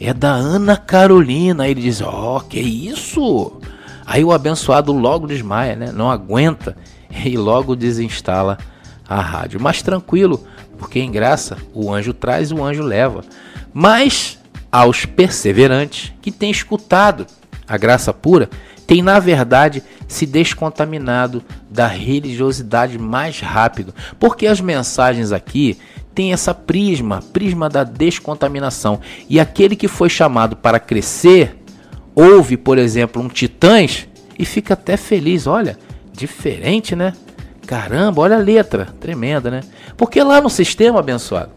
é 0.01 0.13
da 0.13 0.31
Ana 0.31 0.75
Carolina. 0.75 1.63
Aí 1.63 1.71
ele 1.71 1.81
diz: 1.81 2.01
Ó, 2.01 2.37
oh, 2.37 2.41
que 2.41 2.59
isso? 2.59 3.61
Aí 4.05 4.23
o 4.23 4.31
abençoado 4.31 4.91
logo 4.91 5.27
desmaia, 5.27 5.75
né? 5.75 5.91
Não 5.91 6.11
aguenta 6.11 6.77
e 7.25 7.37
logo 7.37 7.75
desinstala 7.75 8.57
a 9.07 9.19
rádio. 9.19 9.59
Mas 9.59 9.81
tranquilo, 9.81 10.45
porque 10.77 10.99
em 10.99 11.11
graça 11.11 11.57
o 11.73 11.93
anjo 11.93 12.13
traz 12.13 12.51
o 12.51 12.63
anjo 12.63 12.83
leva. 12.83 13.23
Mas 13.73 14.39
aos 14.71 15.05
perseverantes 15.05 16.13
que 16.21 16.31
têm 16.31 16.51
escutado 16.51 17.25
a 17.67 17.77
graça 17.77 18.13
pura, 18.13 18.49
tem 18.85 19.01
na 19.01 19.19
verdade 19.19 19.81
se 20.07 20.25
descontaminado 20.25 21.43
da 21.69 21.87
religiosidade 21.87 22.99
mais 22.99 23.39
rápido, 23.39 23.93
porque 24.19 24.45
as 24.45 24.61
mensagens 24.61 25.31
aqui 25.31 25.77
têm 26.13 26.31
essa 26.31 26.53
prisma, 26.53 27.21
prisma 27.33 27.67
da 27.67 27.83
descontaminação. 27.83 29.01
E 29.29 29.39
aquele 29.39 29.75
que 29.75 29.87
foi 29.87 30.09
chamado 30.09 30.55
para 30.55 30.79
crescer, 30.79 31.57
ouve, 32.15 32.57
por 32.57 32.77
exemplo, 32.77 33.21
um 33.21 33.27
Titãs 33.27 34.07
e 34.39 34.45
fica 34.45 34.73
até 34.73 34.95
feliz, 34.95 35.45
olha, 35.45 35.77
diferente, 36.13 36.95
né? 36.95 37.13
Caramba, 37.67 38.21
olha 38.21 38.37
a 38.37 38.39
letra, 38.39 38.85
tremenda, 38.99 39.51
né? 39.51 39.61
Porque 39.97 40.21
lá 40.23 40.39
no 40.39 40.49
sistema 40.49 40.99
abençoado 40.99 41.51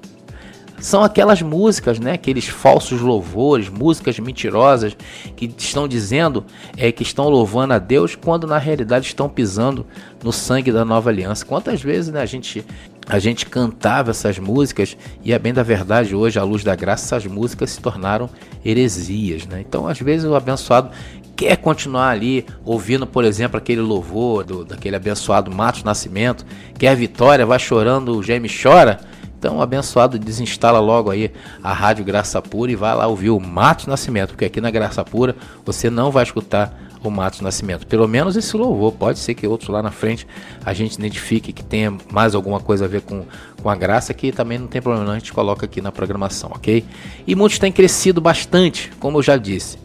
são 0.80 1.02
aquelas 1.02 1.42
músicas, 1.42 1.98
né? 1.98 2.12
Aqueles 2.12 2.46
falsos 2.46 3.00
louvores, 3.00 3.68
músicas 3.68 4.18
mentirosas 4.18 4.96
que 5.36 5.52
estão 5.58 5.88
dizendo 5.88 6.44
é 6.76 6.90
que 6.92 7.02
estão 7.02 7.28
louvando 7.28 7.74
a 7.74 7.78
Deus 7.78 8.14
quando 8.14 8.46
na 8.46 8.58
realidade 8.58 9.06
estão 9.06 9.28
pisando 9.28 9.86
no 10.22 10.32
sangue 10.32 10.70
da 10.70 10.84
nova 10.84 11.10
aliança. 11.10 11.44
Quantas 11.44 11.82
vezes 11.82 12.12
né, 12.12 12.20
a 12.20 12.26
gente 12.26 12.64
a 13.08 13.18
gente 13.18 13.46
cantava 13.46 14.10
essas 14.10 14.38
músicas 14.38 14.96
e 15.24 15.32
é 15.32 15.38
bem 15.38 15.52
da 15.54 15.62
verdade 15.62 16.14
hoje 16.14 16.38
à 16.38 16.42
luz 16.42 16.62
da 16.62 16.76
graça 16.76 17.16
essas 17.16 17.30
músicas 17.30 17.70
se 17.70 17.80
tornaram 17.80 18.28
heresias, 18.64 19.46
né? 19.46 19.64
Então 19.66 19.88
às 19.88 19.98
vezes 19.98 20.26
o 20.26 20.34
abençoado 20.34 20.90
quer 21.34 21.56
continuar 21.56 22.10
ali 22.10 22.44
ouvindo, 22.64 23.06
por 23.06 23.24
exemplo, 23.24 23.56
aquele 23.56 23.80
louvor 23.80 24.44
do, 24.44 24.64
daquele 24.64 24.96
abençoado 24.96 25.50
Matos 25.50 25.84
Nascimento, 25.84 26.44
quer 26.78 26.94
vitória, 26.94 27.46
vai 27.46 27.58
chorando, 27.58 28.16
o 28.16 28.22
geme 28.22 28.48
chora 28.48 29.00
então, 29.38 29.58
o 29.58 29.62
abençoado 29.62 30.18
desinstala 30.18 30.80
logo 30.80 31.12
aí 31.12 31.30
a 31.62 31.72
Rádio 31.72 32.04
Graça 32.04 32.42
Pura 32.42 32.72
e 32.72 32.76
vai 32.76 32.92
lá 32.92 33.06
ouvir 33.06 33.30
o 33.30 33.38
Matos 33.38 33.86
Nascimento, 33.86 34.30
porque 34.30 34.44
aqui 34.44 34.60
na 34.60 34.68
Graça 34.68 35.04
Pura 35.04 35.36
você 35.64 35.88
não 35.88 36.10
vai 36.10 36.24
escutar 36.24 36.76
o 37.02 37.10
Matos 37.10 37.40
Nascimento. 37.40 37.86
Pelo 37.86 38.08
menos 38.08 38.36
esse 38.36 38.56
louvor. 38.56 38.92
Pode 38.92 39.18
ser 39.18 39.34
que 39.34 39.46
outros 39.46 39.68
lá 39.68 39.82
na 39.82 39.90
frente 39.90 40.26
a 40.64 40.72
gente 40.72 40.94
identifique 40.94 41.52
que 41.52 41.64
tenha 41.64 41.96
mais 42.10 42.34
alguma 42.34 42.60
coisa 42.60 42.84
a 42.84 42.88
ver 42.88 43.02
com, 43.02 43.24
com 43.62 43.70
a 43.70 43.74
graça, 43.74 44.12
que 44.12 44.32
também 44.32 44.58
não 44.58 44.66
tem 44.66 44.80
problema, 44.80 45.12
a 45.12 45.18
gente 45.18 45.32
coloca 45.32 45.66
aqui 45.66 45.80
na 45.80 45.92
programação, 45.92 46.50
ok? 46.54 46.84
E 47.26 47.34
muitos 47.34 47.58
têm 47.58 47.72
crescido 47.72 48.20
bastante, 48.20 48.90
como 48.98 49.18
eu 49.18 49.22
já 49.22 49.36
disse. 49.36 49.78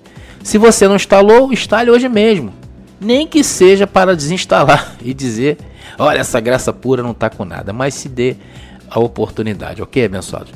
Se 0.44 0.58
você 0.58 0.88
não 0.88 0.96
instalou, 0.96 1.54
instale 1.54 1.90
hoje 1.90 2.10
mesmo. 2.10 2.54
Nem 3.00 3.28
que 3.28 3.44
seja 3.44 3.86
para 3.88 4.16
desinstalar 4.16 4.96
e 5.04 5.14
dizer: 5.14 5.58
olha, 5.98 6.20
essa 6.20 6.40
graça 6.40 6.72
pura 6.72 7.04
não 7.04 7.12
está 7.12 7.30
com 7.30 7.46
nada, 7.46 7.74
mas 7.74 7.94
se 7.94 8.10
dê 8.10 8.36
a 8.90 9.00
oportunidade, 9.00 9.82
ok, 9.82 10.06
abençoado? 10.06 10.48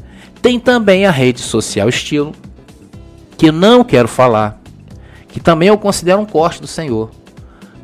Tem 0.42 0.60
também 0.60 1.06
a 1.06 1.12
rede 1.12 1.42
social 1.42 1.90
Estilo, 1.90 2.34
que 3.38 3.52
não 3.52 3.84
quero 3.84 4.08
falar, 4.08 4.57
que 5.38 5.44
também 5.44 5.68
eu 5.68 5.78
considero 5.78 6.20
um 6.20 6.26
corte 6.26 6.60
do 6.60 6.66
Senhor. 6.66 7.12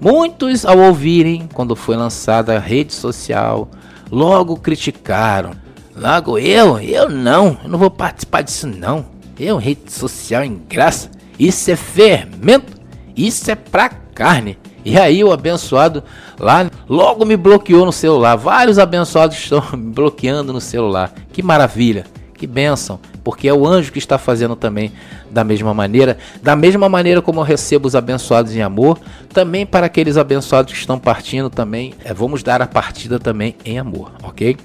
Muitos, 0.01 0.65
ao 0.65 0.75
ouvirem 0.75 1.47
quando 1.53 1.75
foi 1.75 1.95
lançada 1.95 2.57
a 2.57 2.59
rede 2.59 2.95
social, 2.95 3.69
logo 4.09 4.57
criticaram. 4.57 5.51
Logo 5.95 6.39
eu, 6.39 6.79
eu 6.79 7.07
não, 7.07 7.55
eu 7.63 7.69
não 7.69 7.77
vou 7.77 7.91
participar 7.91 8.41
disso 8.41 8.65
não. 8.65 9.05
Eu, 9.39 9.57
rede 9.57 9.91
social 9.91 10.43
em 10.43 10.59
graça, 10.67 11.11
isso 11.37 11.69
é 11.69 11.75
fermento, 11.75 12.73
isso 13.15 13.51
é 13.51 13.53
pra 13.53 13.87
carne. 13.87 14.57
E 14.83 14.97
aí 14.97 15.23
o 15.23 15.31
abençoado 15.31 16.03
lá 16.39 16.67
logo 16.89 17.23
me 17.23 17.37
bloqueou 17.37 17.85
no 17.85 17.93
celular. 17.93 18.35
Vários 18.35 18.79
abençoados 18.79 19.37
estão 19.37 19.63
me 19.77 19.93
bloqueando 19.93 20.51
no 20.51 20.59
celular. 20.59 21.13
Que 21.31 21.43
maravilha, 21.43 22.05
que 22.33 22.47
bênção, 22.47 22.99
porque 23.23 23.47
é 23.47 23.53
o 23.53 23.67
anjo 23.67 23.91
que 23.91 23.99
está 23.99 24.17
fazendo 24.17 24.55
também 24.55 24.91
da 25.33 25.43
mesma 25.43 25.73
maneira. 25.73 26.17
Da 26.41 26.55
mesma 26.55 26.87
maneira 26.87 27.21
como 27.21 27.39
eu 27.39 27.43
recebo 27.43 27.87
os 27.87 27.95
abençoados 27.95 28.55
em 28.55 28.61
amor, 28.61 28.99
também 29.33 29.65
para 29.65 29.87
aqueles 29.87 30.15
abençoados 30.15 30.71
que 30.71 30.79
estão 30.79 30.99
partindo 30.99 31.49
também, 31.49 31.93
é, 32.05 32.13
vamos 32.13 32.43
dar 32.43 32.61
a 32.61 32.67
partida 32.67 33.19
também 33.19 33.55
em 33.65 33.79
amor, 33.79 34.11
ok? 34.21 34.55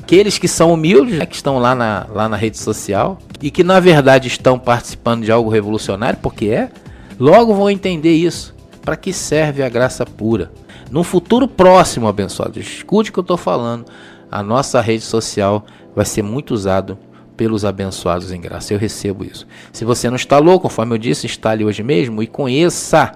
Aqueles 0.00 0.38
que 0.38 0.48
são 0.48 0.72
humildes, 0.72 1.18
né, 1.18 1.26
que 1.26 1.34
estão 1.34 1.58
lá 1.58 1.74
na, 1.74 2.06
lá 2.10 2.28
na 2.28 2.36
rede 2.36 2.56
social 2.56 3.18
e 3.42 3.50
que 3.50 3.62
na 3.62 3.78
verdade 3.78 4.28
estão 4.28 4.58
participando 4.58 5.24
de 5.24 5.30
algo 5.30 5.50
revolucionário, 5.50 6.18
porque 6.22 6.46
é, 6.46 6.70
logo 7.18 7.52
vão 7.52 7.68
entender 7.68 8.14
isso 8.14 8.54
para 8.82 8.96
que 8.96 9.12
serve 9.12 9.62
a 9.62 9.68
graça 9.68 10.06
pura? 10.06 10.50
No 10.90 11.04
futuro 11.04 11.46
próximo, 11.46 12.08
abençoado, 12.08 12.58
escute 12.58 13.10
o 13.10 13.12
que 13.12 13.18
eu 13.18 13.22
estou 13.22 13.36
falando. 13.36 13.84
A 14.30 14.42
nossa 14.42 14.80
rede 14.80 15.04
social 15.04 15.66
vai 15.94 16.06
ser 16.06 16.22
muito 16.22 16.54
usado 16.54 16.96
pelos 17.38 17.64
abençoados 17.64 18.32
em 18.32 18.40
graça. 18.40 18.74
Eu 18.74 18.78
recebo 18.78 19.24
isso. 19.24 19.46
Se 19.72 19.84
você 19.84 20.10
não 20.10 20.16
instalou, 20.16 20.58
conforme 20.58 20.94
eu 20.94 20.98
disse, 20.98 21.24
instale 21.24 21.64
hoje 21.64 21.84
mesmo 21.84 22.20
e 22.20 22.26
conheça 22.26 23.12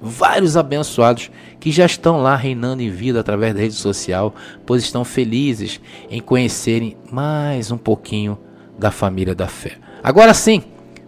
vários 0.00 0.56
abençoados 0.56 1.30
que 1.60 1.70
já 1.70 1.86
estão 1.86 2.20
lá 2.20 2.34
reinando 2.34 2.82
em 2.82 2.90
vida 2.90 3.20
através 3.20 3.54
da 3.54 3.60
rede 3.60 3.74
social, 3.74 4.34
pois 4.66 4.82
estão 4.82 5.04
felizes 5.04 5.80
em 6.10 6.20
conhecerem 6.20 6.96
mais 7.12 7.70
um 7.70 7.78
pouquinho 7.78 8.36
da 8.76 8.90
família 8.90 9.34
da 9.34 9.46
fé. 9.46 9.74
Agora 10.02 10.34
sim, 10.34 10.64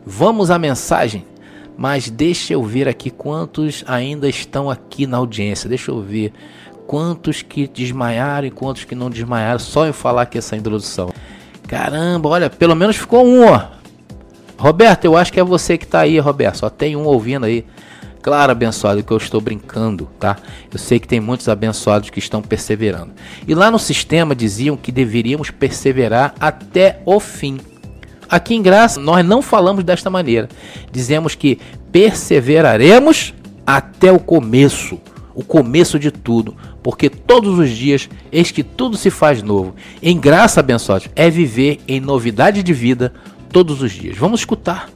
vamos 0.07 0.51
à 0.51 0.59
mensagem 0.59 1.27
mas 1.77 2.11
deixa 2.11 2.53
eu 2.53 2.63
ver 2.63 2.87
aqui 2.87 3.11
quantos 3.11 3.83
ainda 3.89 4.29
estão 4.29 4.71
aqui 4.71 5.07
na 5.07 5.17
audiência. 5.17 5.71
Deixa 5.71 5.91
eu 5.91 6.01
ver 6.01 6.31
quantos 6.87 7.41
que 7.41 7.67
desmaiaram 7.67 8.47
e 8.47 8.51
quantos 8.51 8.85
que 8.85 8.95
não 8.95 9.11
desmaiaram. 9.11 9.59
Só 9.59 9.87
eu 9.87 9.95
falar 9.95 10.23
aqui 10.23 10.37
essa 10.37 10.55
introdução. 10.55 11.11
Caramba, 11.73 12.29
olha, 12.29 12.51
pelo 12.51 12.77
menos 12.77 12.97
ficou 12.97 13.27
um, 13.27 13.47
ó. 13.47 13.63
Roberto, 14.59 15.07
eu 15.07 15.17
acho 15.17 15.33
que 15.33 15.41
é 15.41 15.43
você 15.43 15.79
que 15.79 15.87
está 15.87 16.01
aí, 16.01 16.19
Roberto. 16.19 16.59
Só 16.59 16.69
tem 16.69 16.95
um 16.95 17.07
ouvindo 17.07 17.47
aí. 17.47 17.65
Claro, 18.21 18.53
abençoado, 18.53 19.03
que 19.03 19.11
eu 19.11 19.17
estou 19.17 19.41
brincando, 19.41 20.07
tá? 20.21 20.37
Eu 20.71 20.79
sei 20.79 21.01
que 21.01 21.09
tem 21.09 21.19
muitos 21.19 21.49
abençoados 21.49 22.11
que 22.11 22.19
estão 22.19 22.43
perseverando. 22.43 23.13
E 23.49 23.55
lá 23.55 23.71
no 23.71 23.79
sistema 23.79 24.35
diziam 24.35 24.77
que 24.77 24.93
deveríamos 24.93 25.51
perseverar 25.51 26.35
até 26.39 27.01
o 27.07 27.19
fim. 27.19 27.59
Aqui 28.29 28.55
em 28.55 28.61
Graça, 28.61 29.01
nós 29.01 29.25
não 29.25 29.41
falamos 29.41 29.83
desta 29.83 30.11
maneira. 30.11 30.51
Dizemos 30.91 31.35
que 31.35 31.59
perseveraremos 31.91 33.33
até 33.67 34.13
o 34.13 34.19
começo, 34.19 35.01
o 35.35 35.43
começo 35.43 35.99
de 35.99 36.11
tudo, 36.11 36.55
porque 36.83 37.09
todos 37.09 37.59
os 37.59 37.71
dias, 37.71 38.09
eis 38.31 38.51
que 38.51 38.63
tudo 38.63 38.97
se 38.97 39.11
faz 39.11 39.43
novo. 39.43 39.75
Em 40.03 40.19
graça, 40.19 40.61
abençoados, 40.61 41.09
é 41.15 41.31
viver 41.31 41.81
em 41.87 42.01
novidade 42.01 42.63
de 42.63 42.73
vida 42.73 43.13
todos 43.51 43.83
os 43.83 43.93
dias. 43.93 44.17
Vamos 44.17 44.41
escutar 44.41 44.91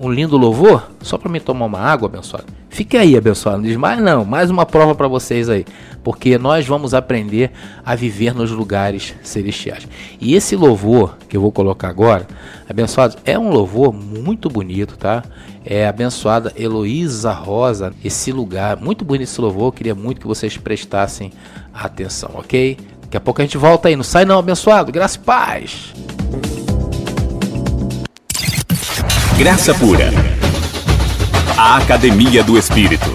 um 0.00 0.10
lindo 0.10 0.36
louvor? 0.36 0.90
Só 1.00 1.16
para 1.16 1.30
me 1.30 1.40
tomar 1.40 1.66
uma 1.66 1.80
água, 1.80 2.08
abençoado. 2.08 2.57
Fique 2.68 2.96
aí, 2.96 3.16
abençoado. 3.16 3.58
Não 3.58 3.64
diz 3.64 3.76
mais 3.76 4.00
não, 4.00 4.24
mais 4.24 4.50
uma 4.50 4.66
prova 4.66 4.94
para 4.94 5.08
vocês 5.08 5.48
aí, 5.48 5.64
porque 6.04 6.38
nós 6.38 6.66
vamos 6.66 6.94
aprender 6.94 7.50
a 7.84 7.94
viver 7.94 8.34
nos 8.34 8.50
lugares 8.50 9.14
celestiais. 9.22 9.88
E 10.20 10.34
esse 10.34 10.54
louvor 10.54 11.16
que 11.28 11.36
eu 11.36 11.40
vou 11.40 11.50
colocar 11.50 11.88
agora, 11.88 12.26
abençoados, 12.68 13.16
é 13.24 13.38
um 13.38 13.50
louvor 13.50 13.92
muito 13.92 14.48
bonito, 14.48 14.96
tá? 14.96 15.22
É 15.64 15.88
abençoada 15.88 16.52
Heloísa 16.56 17.32
Rosa, 17.32 17.92
esse 18.04 18.32
lugar, 18.32 18.76
muito 18.76 19.04
bonito 19.04 19.28
esse 19.28 19.40
louvor, 19.40 19.66
eu 19.66 19.72
queria 19.72 19.94
muito 19.94 20.20
que 20.20 20.26
vocês 20.26 20.56
prestassem 20.56 21.32
atenção, 21.72 22.30
ok? 22.34 22.76
Daqui 23.02 23.16
a 23.16 23.20
pouco 23.20 23.40
a 23.40 23.44
gente 23.44 23.56
volta 23.56 23.88
aí, 23.88 23.96
não 23.96 24.04
sai 24.04 24.24
não, 24.24 24.38
abençoado, 24.38 24.92
graça 24.92 25.16
e 25.16 25.20
paz! 25.20 25.92
Graça 29.38 29.72
Pura. 29.74 30.10
A 31.60 31.78
Academia 31.78 32.44
do 32.44 32.56
Espírito. 32.56 33.12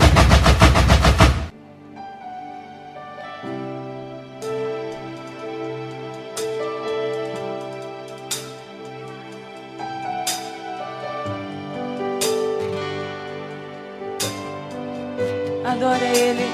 Adore 15.65 16.03
a 16.03 16.13
Ele. 16.13 16.45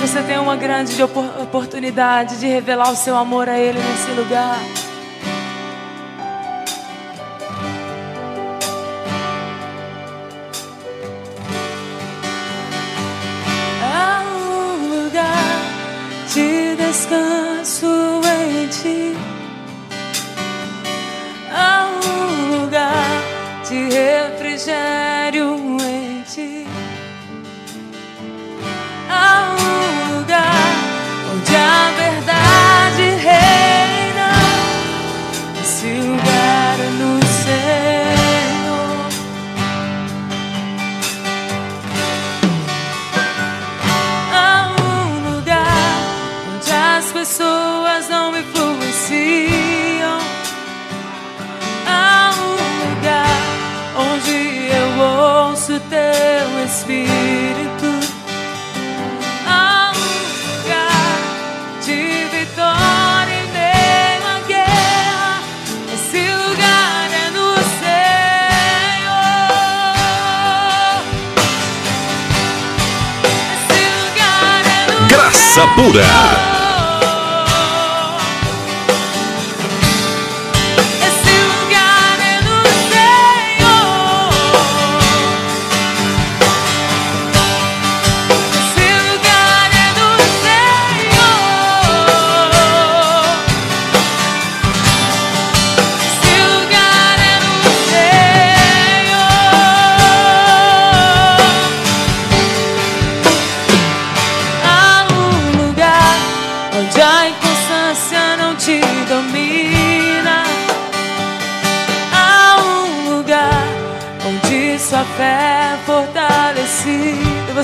Você 0.00 0.22
tem 0.22 0.38
uma 0.38 0.56
grande 0.56 1.00
opor- 1.00 1.24
oportunidade 1.40 2.40
de 2.40 2.46
revelar 2.46 2.90
o 2.90 2.96
seu 2.96 3.16
amor 3.16 3.48
a 3.48 3.56
Ele 3.56 3.78
nesse 3.78 4.10
lugar. 4.10 4.58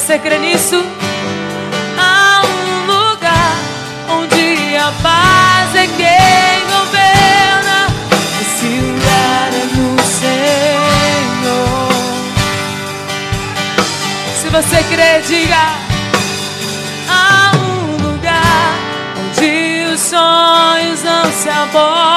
Você 0.06 0.20
crê 0.20 0.38
nisso? 0.38 0.76
Há 1.98 2.40
um 2.46 2.86
lugar 2.86 3.56
onde 4.08 4.76
a 4.76 4.92
paz 5.02 5.74
é 5.74 5.88
quem 5.88 6.64
governa. 6.70 7.88
Esse 8.40 8.66
lugar 8.68 9.50
é 9.52 9.64
no 9.74 9.98
Senhor. 10.04 10.30
Se 14.40 14.48
você 14.48 14.80
crê, 14.94 15.22
diga. 15.26 15.74
Há 17.08 17.50
um 17.56 17.96
lugar 18.06 18.78
onde 19.18 19.92
os 19.92 20.00
sonhos 20.02 21.02
não 21.02 21.32
se 21.32 21.48
abortam. 21.48 22.15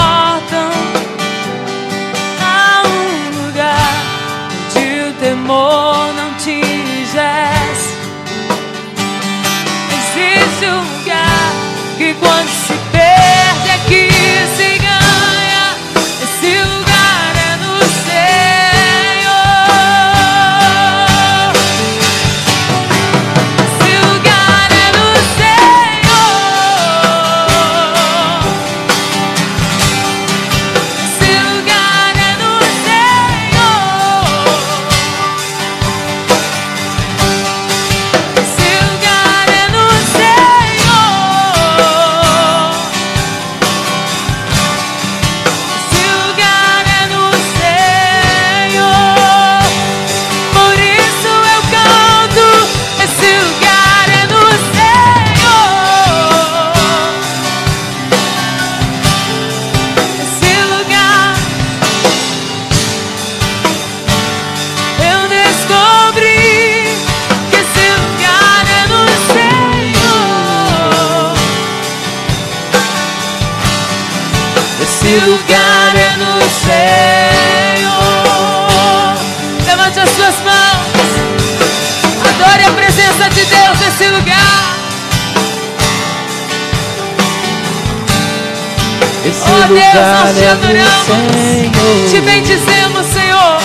Oh 89.61 89.67
Deus, 89.67 89.83
nós 89.83 90.33
te 90.35 90.39
do 90.39 90.47
adoramos. 90.51 91.05
Senhor. 91.05 92.09
Te 92.09 92.21
bendizemos, 92.21 93.05
Senhor. 93.07 93.59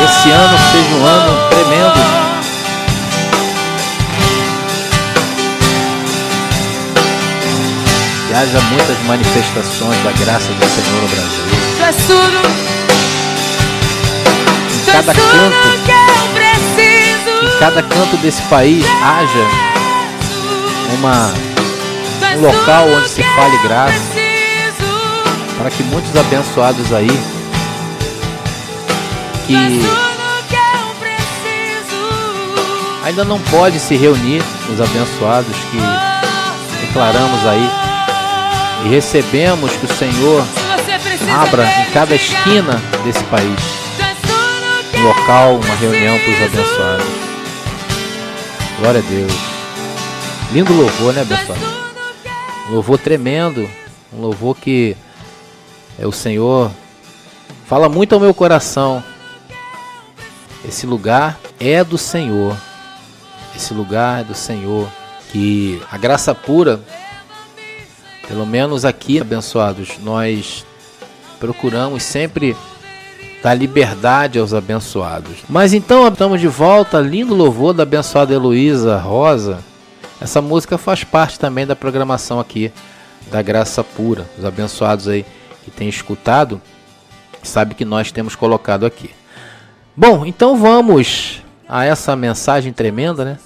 Oh, 0.00 0.04
Esse 0.04 0.30
ano 0.30 0.58
seja 0.72 0.94
um 0.94 1.04
ano 1.04 1.48
tremendo. 1.50 2.00
Que 8.28 8.34
haja 8.34 8.60
muitas 8.70 8.98
manifestações 9.06 9.98
da 10.04 10.12
graça 10.12 10.52
do 10.52 10.66
Senhor 10.66 11.02
no 11.02 11.08
Brasil. 11.08 11.44
Tu 11.76 11.82
és 11.84 11.96
tudo. 12.06 12.40
Em 14.72 14.92
cada 14.92 15.14
canto, 15.14 15.68
em 17.42 17.58
cada 17.58 17.82
canto 17.82 18.16
desse 18.18 18.40
país 18.42 18.84
haja 19.02 19.46
uma, 20.94 21.32
um 22.36 22.40
local 22.40 22.88
onde 22.88 23.08
se 23.08 23.22
fale 23.22 23.58
graça. 23.62 23.94
para 25.58 25.70
que 25.70 25.82
muitos 25.84 26.14
abençoados 26.16 26.92
aí 26.92 27.10
que 29.46 29.82
ainda 33.04 33.24
não 33.24 33.40
pode 33.40 33.78
se 33.80 33.96
reunir, 33.96 34.42
os 34.72 34.80
abençoados 34.80 35.56
que 35.70 36.86
declaramos 36.86 37.46
aí 37.46 37.70
e 38.84 38.88
recebemos 38.88 39.72
que 39.72 39.86
o 39.86 39.96
Senhor 39.96 40.44
abra 41.40 41.64
em 41.64 41.92
cada 41.92 42.14
esquina 42.14 42.80
desse 43.04 43.22
país 43.24 43.80
um 45.00 45.02
local, 45.02 45.54
uma 45.56 45.74
eu 45.80 45.90
reunião 45.90 46.18
para 46.18 46.30
os 46.30 46.42
abençoados. 46.42 47.06
Glória 48.78 49.00
a 49.00 49.10
Deus. 49.10 49.49
Lindo 50.52 50.72
louvor, 50.74 51.14
né, 51.14 51.24
eu 51.24 52.68
Um 52.68 52.74
louvor 52.74 52.98
tremendo, 52.98 53.70
um 54.12 54.20
louvor 54.20 54.56
que 54.56 54.96
é 55.96 56.04
o 56.04 56.10
Senhor 56.10 56.72
fala 57.66 57.88
muito 57.88 58.16
ao 58.16 58.20
meu 58.20 58.34
coração. 58.34 59.00
Esse 60.66 60.86
lugar 60.86 61.38
é 61.60 61.84
do 61.84 61.96
Senhor. 61.96 62.56
Esse 63.54 63.72
lugar 63.72 64.22
é 64.22 64.24
do 64.24 64.34
Senhor. 64.34 64.88
Que 65.30 65.80
a 65.88 65.96
graça 65.96 66.34
pura, 66.34 66.80
pelo 68.26 68.44
menos 68.44 68.84
aqui, 68.84 69.20
abençoados, 69.20 69.98
nós 70.02 70.66
procuramos 71.38 72.02
sempre 72.02 72.56
dar 73.40 73.54
liberdade 73.54 74.40
aos 74.40 74.52
abençoados. 74.52 75.44
Mas 75.48 75.72
então 75.72 76.08
estamos 76.08 76.40
de 76.40 76.48
volta, 76.48 76.98
lindo 76.98 77.36
louvor 77.36 77.72
da 77.72 77.84
abençoada 77.84 78.34
Heloísa 78.34 78.98
Rosa. 78.98 79.69
Essa 80.20 80.42
música 80.42 80.76
faz 80.76 81.02
parte 81.02 81.38
também 81.38 81.66
da 81.66 81.74
programação 81.74 82.38
aqui 82.38 82.70
da 83.30 83.40
Graça 83.40 83.82
Pura. 83.82 84.28
Os 84.38 84.44
abençoados 84.44 85.08
aí 85.08 85.24
que 85.64 85.70
têm 85.70 85.88
escutado, 85.88 86.60
sabe 87.42 87.74
que 87.74 87.84
nós 87.84 88.12
temos 88.12 88.36
colocado 88.36 88.84
aqui. 88.84 89.10
Bom, 89.96 90.26
então 90.26 90.56
vamos 90.56 91.42
a 91.68 91.84
essa 91.84 92.14
mensagem 92.14 92.72
tremenda, 92.72 93.24
né? 93.24 93.38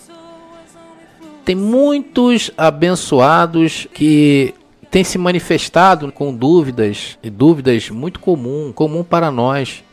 Tem 1.44 1.54
muitos 1.54 2.50
abençoados 2.56 3.87
que 3.92 4.54
têm 4.90 5.04
se 5.04 5.18
manifestado 5.18 6.10
com 6.10 6.34
dúvidas, 6.34 7.18
e 7.22 7.28
dúvidas 7.28 7.90
muito 7.90 8.18
comum, 8.18 8.72
comum 8.72 9.04
para 9.04 9.30
nós. 9.30 9.84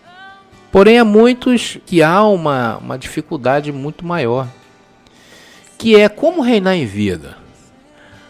Porém, 0.72 0.98
há 0.98 1.04
muitos 1.04 1.78
que 1.86 2.02
há 2.02 2.24
uma, 2.24 2.78
uma 2.78 2.98
dificuldade 2.98 3.72
muito 3.72 4.06
maior, 4.06 4.48
que 5.82 5.96
é 5.96 6.08
como 6.08 6.44
reinar 6.44 6.76
em 6.76 6.86
vida. 6.86 7.36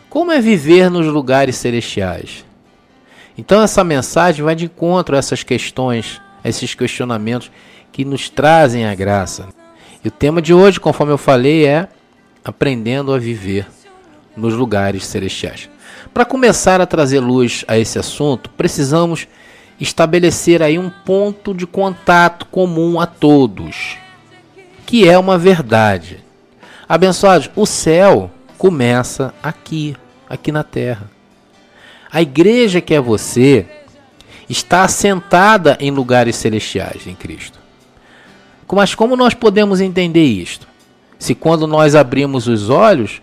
Como 0.10 0.32
é 0.32 0.40
viver 0.40 0.90
nos 0.90 1.06
lugares 1.06 1.58
celestiais? 1.58 2.46
Então 3.38 3.62
essa 3.62 3.84
mensagem 3.84 4.42
vai 4.42 4.56
de 4.56 4.64
encontro 4.64 5.18
a 5.18 5.20
essas 5.20 5.44
questões, 5.44 6.22
a 6.42 6.48
esses 6.48 6.74
questionamentos 6.74 7.52
que 7.92 8.06
nos 8.06 8.30
trazem 8.30 8.86
a 8.86 8.96
graça. 8.96 9.50
E 10.02 10.08
o 10.08 10.12
tema 10.12 10.42
de 10.42 10.54
hoje, 10.54 10.80
conforme 10.80 11.12
eu 11.12 11.18
falei, 11.18 11.66
é 11.66 11.90
aprendendo 12.42 13.14
a 13.14 13.20
viver 13.20 13.68
nos 14.34 14.54
lugares 14.54 15.06
celestiais. 15.06 15.70
Para 16.14 16.24
começar 16.24 16.80
a 16.80 16.86
trazer 16.86 17.20
luz 17.20 17.66
a 17.68 17.78
esse 17.78 18.00
assunto, 18.00 18.50
precisamos 18.52 19.28
estabelecer 19.78 20.64
aí 20.64 20.80
um 20.80 20.90
ponto 20.90 21.54
de 21.54 21.68
contato 21.68 22.46
comum 22.46 22.98
a 22.98 23.06
todos, 23.06 23.98
que 24.86 25.06
é 25.06 25.20
uma 25.20 25.38
verdade. 25.38 26.31
Abençoados, 26.92 27.50
o 27.56 27.66
céu 27.66 28.30
começa 28.58 29.34
aqui, 29.42 29.96
aqui 30.30 30.52
na 30.52 30.62
terra. 30.62 31.10
A 32.12 32.22
igreja 32.22 32.82
que 32.82 32.94
é 32.94 33.00
você 33.00 33.66
está 34.50 34.84
assentada 34.84 35.78
em 35.80 35.90
lugares 35.90 36.36
celestiais 36.36 37.08
em 37.08 37.16
Cristo. 37.16 37.58
Mas 38.70 38.94
como 38.94 39.16
nós 39.16 39.34
podemos 39.34 39.80
entender 39.80 40.26
isto? 40.26 40.68
Se 41.18 41.34
quando 41.34 41.66
nós 41.66 41.96
abrimos 41.96 42.50
os 42.50 42.70
olhos, 42.70 43.22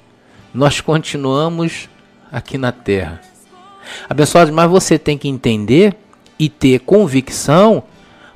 nós 0.54 0.80
continuamos 0.80 1.90
aqui 2.32 2.56
na 2.56 2.72
terra. 2.72 3.20
Abençoados, 4.08 4.50
mas 4.50 4.70
você 4.70 4.98
tem 4.98 5.18
que 5.18 5.28
entender 5.28 5.94
e 6.38 6.48
ter 6.48 6.78
convicção, 6.80 7.82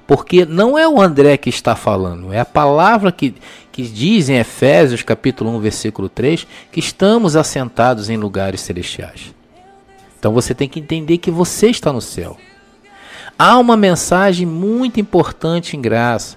porque 0.06 0.44
não 0.44 0.76
é 0.76 0.86
o 0.86 1.00
André 1.00 1.38
que 1.38 1.48
está 1.48 1.74
falando, 1.74 2.34
é 2.34 2.40
a 2.40 2.44
palavra 2.44 3.10
que, 3.10 3.34
que 3.72 3.82
diz 3.82 4.28
em 4.28 4.36
Efésios 4.36 5.02
capítulo 5.02 5.50
1, 5.56 5.60
versículo 5.60 6.08
3, 6.08 6.46
que 6.70 6.78
estamos 6.78 7.34
assentados 7.34 8.10
em 8.10 8.18
lugares 8.18 8.60
celestiais. 8.60 9.34
Então 10.18 10.32
você 10.32 10.54
tem 10.54 10.68
que 10.68 10.78
entender 10.78 11.16
que 11.18 11.30
você 11.30 11.70
está 11.70 11.90
no 11.90 12.00
céu. 12.00 12.36
Há 13.38 13.56
uma 13.56 13.76
mensagem 13.76 14.46
muito 14.46 15.00
importante 15.00 15.76
em 15.76 15.80
graça. 15.80 16.36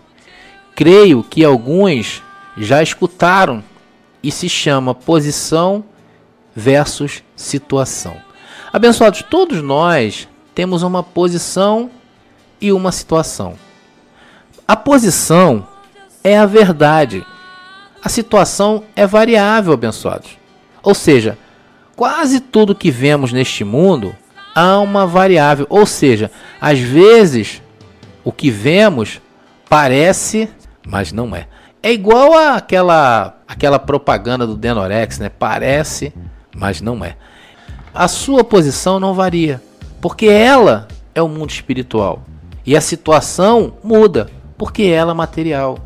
Creio 0.74 1.22
que 1.22 1.44
alguns 1.44 2.24
já 2.58 2.82
escutaram 2.82 3.62
e 4.24 4.32
se 4.32 4.48
chama 4.48 4.96
posição 4.96 5.84
versus 6.56 7.22
situação. 7.36 8.16
Abençoados, 8.72 9.22
todos 9.30 9.62
nós 9.62 10.28
temos 10.56 10.84
uma 10.84 11.04
posição 11.04 11.92
e 12.62 12.72
uma 12.72 12.92
situação. 12.92 13.56
A 14.68 14.76
posição 14.76 15.68
é 16.26 16.36
a 16.36 16.48
verdade. 16.48 17.24
A 18.04 18.10
situação 18.10 18.84
é 18.96 19.06
variável, 19.06 19.72
abençoados. 19.72 20.38
Ou 20.82 20.96
seja, 20.96 21.38
quase 21.96 22.40
tudo 22.40 22.74
que 22.74 22.90
vemos 22.90 23.32
neste 23.32 23.64
mundo 23.64 24.16
há 24.56 24.80
uma 24.80 25.06
variável. 25.06 25.68
Ou 25.70 25.86
seja, 25.86 26.32
às 26.60 26.80
vezes 26.80 27.62
o 28.24 28.32
que 28.32 28.50
vemos 28.50 29.22
parece, 29.70 30.50
mas 30.86 31.12
não 31.12 31.36
é. 31.36 31.48
É 31.82 31.94
igual 31.94 32.34
àquela 32.34 33.38
aquela 33.48 33.78
propaganda 33.78 34.48
do 34.48 34.56
Denorex, 34.56 35.20
né? 35.20 35.30
Parece, 35.30 36.12
mas 36.56 36.82
não 36.82 37.06
é. 37.06 37.16
A 37.94 38.08
sua 38.08 38.44
posição 38.44 39.00
não 39.00 39.14
varia, 39.14 39.62
porque 40.02 40.26
ela 40.26 40.88
é 41.14 41.22
o 41.22 41.28
mundo 41.28 41.52
espiritual. 41.52 42.24
E 42.66 42.76
a 42.76 42.82
situação 42.82 43.76
muda, 43.84 44.28
porque 44.58 44.84
ela 44.84 45.12
é 45.12 45.14
material. 45.14 45.85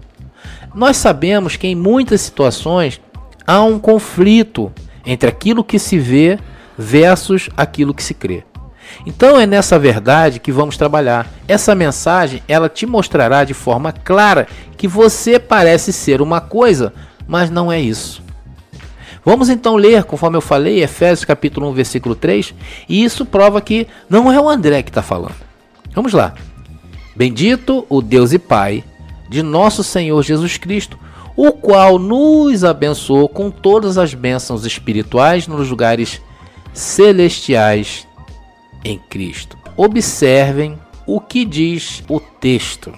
Nós 0.80 0.96
sabemos 0.96 1.58
que 1.58 1.68
em 1.68 1.76
muitas 1.76 2.22
situações 2.22 3.02
há 3.46 3.62
um 3.62 3.78
conflito 3.78 4.72
entre 5.06 5.28
aquilo 5.28 5.62
que 5.62 5.78
se 5.78 6.00
vê 6.00 6.40
versus 6.78 7.50
aquilo 7.58 7.94
que 7.94 8.02
se 8.02 8.14
crê. 8.14 8.46
Então 9.06 9.38
é 9.38 9.46
nessa 9.46 9.78
verdade 9.78 10.40
que 10.40 10.54
vamos 10.54 10.78
trabalhar. 10.78 11.28
Essa 11.50 11.76
mensagem, 11.76 12.42
ela 12.48 12.70
te 12.70 12.86
mostrará 12.86 13.44
de 13.44 13.54
forma 13.54 13.92
clara 13.92 14.48
que 14.78 14.88
você 14.88 15.38
parece 15.38 15.92
ser 15.92 16.22
uma 16.22 16.40
coisa, 16.40 16.94
mas 17.28 17.50
não 17.50 17.70
é 17.70 17.82
isso. 17.82 18.24
Vamos 19.26 19.50
então 19.50 19.76
ler, 19.76 20.06
conforme 20.06 20.38
eu 20.38 20.42
falei, 20.42 20.82
Efésios 20.82 21.26
capítulo 21.26 21.68
1, 21.72 21.74
versículo 21.74 22.16
3, 22.16 22.56
e 22.88 23.04
isso 23.04 23.26
prova 23.26 23.60
que 23.60 23.86
não 24.10 24.32
é 24.32 24.40
o 24.40 24.48
André 24.48 24.82
que 24.82 24.92
está 24.92 25.02
falando. 25.02 25.36
Vamos 25.94 26.14
lá. 26.14 26.34
Bendito 27.18 27.86
o 27.90 28.02
Deus 28.02 28.32
e 28.32 28.40
Pai 28.40 28.86
de 29.30 29.44
nosso 29.44 29.84
Senhor 29.84 30.22
Jesus 30.24 30.58
Cristo, 30.58 30.98
o 31.36 31.52
qual 31.52 31.98
nos 31.98 32.64
abençoou 32.64 33.30
com 33.30 33.50
todas 33.50 33.98
as 33.98 34.14
bênçãos 34.14 34.66
espirituais 34.66 35.48
nos 35.48 35.70
lugares 35.70 36.20
celestiais 36.74 38.08
em 38.84 38.98
Cristo. 38.98 39.58
Observem 39.78 40.78
o 41.06 41.22
que 41.22 41.46
diz 41.46 42.04
o 42.10 42.20
texto, 42.20 42.92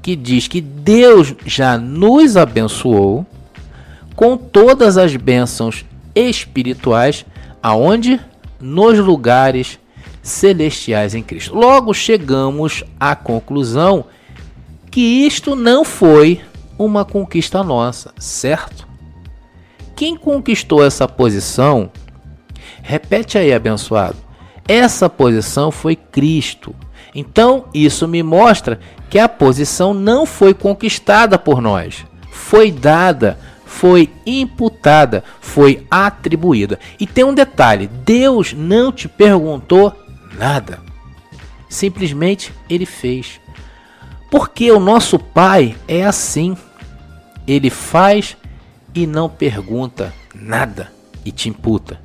que 0.00 0.14
diz 0.14 0.46
que 0.46 0.60
Deus 0.60 1.34
já 1.44 1.76
nos 1.78 2.36
abençoou 2.36 3.26
com 4.14 4.36
todas 4.36 4.96
as 4.96 5.16
bênçãos 5.16 5.84
espirituais 6.14 7.26
aonde 7.62 8.20
nos 8.60 8.98
lugares 8.98 9.78
celestiais 10.22 11.14
em 11.14 11.22
Cristo. 11.22 11.54
Logo 11.54 11.92
chegamos 11.92 12.84
à 12.98 13.16
conclusão 13.16 14.04
que 14.94 15.26
isto 15.26 15.56
não 15.56 15.84
foi 15.84 16.40
uma 16.78 17.04
conquista 17.04 17.64
nossa, 17.64 18.14
certo? 18.16 18.86
Quem 19.96 20.16
conquistou 20.16 20.84
essa 20.84 21.08
posição, 21.08 21.90
repete 22.80 23.36
aí, 23.36 23.52
abençoado, 23.52 24.14
essa 24.68 25.10
posição 25.10 25.72
foi 25.72 25.96
Cristo. 25.96 26.72
Então, 27.12 27.64
isso 27.74 28.06
me 28.06 28.22
mostra 28.22 28.78
que 29.10 29.18
a 29.18 29.28
posição 29.28 29.92
não 29.92 30.24
foi 30.24 30.54
conquistada 30.54 31.40
por 31.40 31.60
nós, 31.60 32.06
foi 32.30 32.70
dada, 32.70 33.36
foi 33.66 34.08
imputada, 34.24 35.24
foi 35.40 35.84
atribuída. 35.90 36.78
E 37.00 37.06
tem 37.08 37.24
um 37.24 37.34
detalhe: 37.34 37.88
Deus 37.88 38.52
não 38.52 38.92
te 38.92 39.08
perguntou 39.08 39.92
nada. 40.38 40.78
Simplesmente 41.68 42.52
ele 42.70 42.86
fez. 42.86 43.40
Porque 44.36 44.68
o 44.72 44.80
nosso 44.80 45.16
Pai 45.16 45.76
é 45.86 46.04
assim. 46.04 46.56
Ele 47.46 47.70
faz 47.70 48.36
e 48.92 49.06
não 49.06 49.28
pergunta 49.28 50.12
nada 50.34 50.90
e 51.24 51.30
te 51.30 51.48
imputa. 51.48 52.00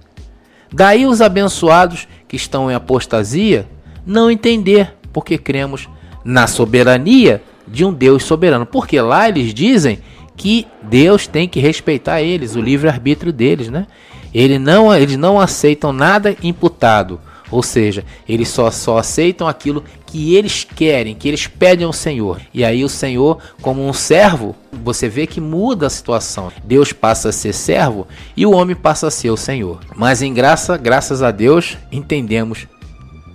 Daí 0.71 1.07
os 1.07 1.21
abençoados 1.21 2.07
que 2.27 2.35
estão 2.35 2.69
em 2.69 2.75
apostasia 2.75 3.67
não 4.05 4.29
entender, 4.29 4.93
porque 5.11 5.39
cremos 5.39 5.89
na 6.23 6.45
soberania 6.45 7.41
de 7.67 7.83
um 7.83 7.91
Deus 7.91 8.23
soberano. 8.25 8.63
Porque 8.63 9.01
lá 9.01 9.27
eles 9.27 9.51
dizem 9.51 9.97
que 10.37 10.67
Deus 10.83 11.25
tem 11.25 11.49
que 11.49 11.59
respeitar 11.59 12.21
eles, 12.21 12.55
o 12.55 12.61
livre-arbítrio 12.61 13.33
deles, 13.33 13.69
né? 13.69 13.87
Ele 14.31 14.59
não, 14.59 14.93
eles 14.93 15.17
não 15.17 15.41
aceitam 15.41 15.91
nada 15.91 16.35
imputado. 16.43 17.19
Ou 17.51 17.63
seja, 17.63 18.05
eles 18.27 18.49
só, 18.49 18.69
só 18.71 18.97
aceitam 18.97 19.47
aquilo 19.47 19.83
que 20.05 20.35
eles 20.35 20.63
querem, 20.63 21.15
que 21.15 21.27
eles 21.27 21.47
pedem 21.47 21.85
ao 21.85 21.93
Senhor. 21.93 22.41
E 22.53 22.63
aí 22.63 22.83
o 22.83 22.89
Senhor, 22.89 23.39
como 23.61 23.85
um 23.85 23.93
servo, 23.93 24.55
você 24.83 25.09
vê 25.09 25.25
que 25.25 25.41
muda 25.41 25.87
a 25.87 25.89
situação. 25.89 26.51
Deus 26.63 26.93
passa 26.93 27.29
a 27.29 27.31
ser 27.31 27.53
servo 27.53 28.07
e 28.35 28.45
o 28.45 28.51
homem 28.51 28.75
passa 28.75 29.07
a 29.07 29.11
ser 29.11 29.29
o 29.31 29.37
Senhor. 29.37 29.79
Mas 29.95 30.21
em 30.21 30.33
graça, 30.33 30.77
graças 30.77 31.21
a 31.21 31.31
Deus, 31.31 31.77
entendemos 31.91 32.67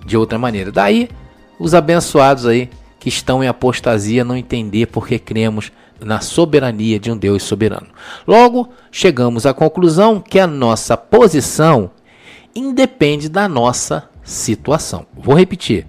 de 0.05 0.17
outra 0.17 0.37
maneira. 0.37 0.71
Daí 0.71 1.09
os 1.59 1.73
abençoados 1.73 2.45
aí 2.45 2.69
que 2.99 3.09
estão 3.09 3.43
em 3.43 3.47
apostasia 3.47 4.23
não 4.23 4.35
entender 4.35 4.87
porque 4.87 5.19
cremos 5.19 5.71
na 5.99 6.19
soberania 6.19 6.99
de 6.99 7.11
um 7.11 7.17
Deus 7.17 7.43
soberano. 7.43 7.87
Logo, 8.27 8.69
chegamos 8.91 9.45
à 9.45 9.53
conclusão 9.53 10.19
que 10.19 10.39
a 10.39 10.47
nossa 10.47 10.97
posição 10.97 11.89
independe 12.55 13.27
da 13.27 13.49
nossa 13.49 14.09
situação. 14.23 15.05
Vou 15.13 15.35
repetir. 15.35 15.85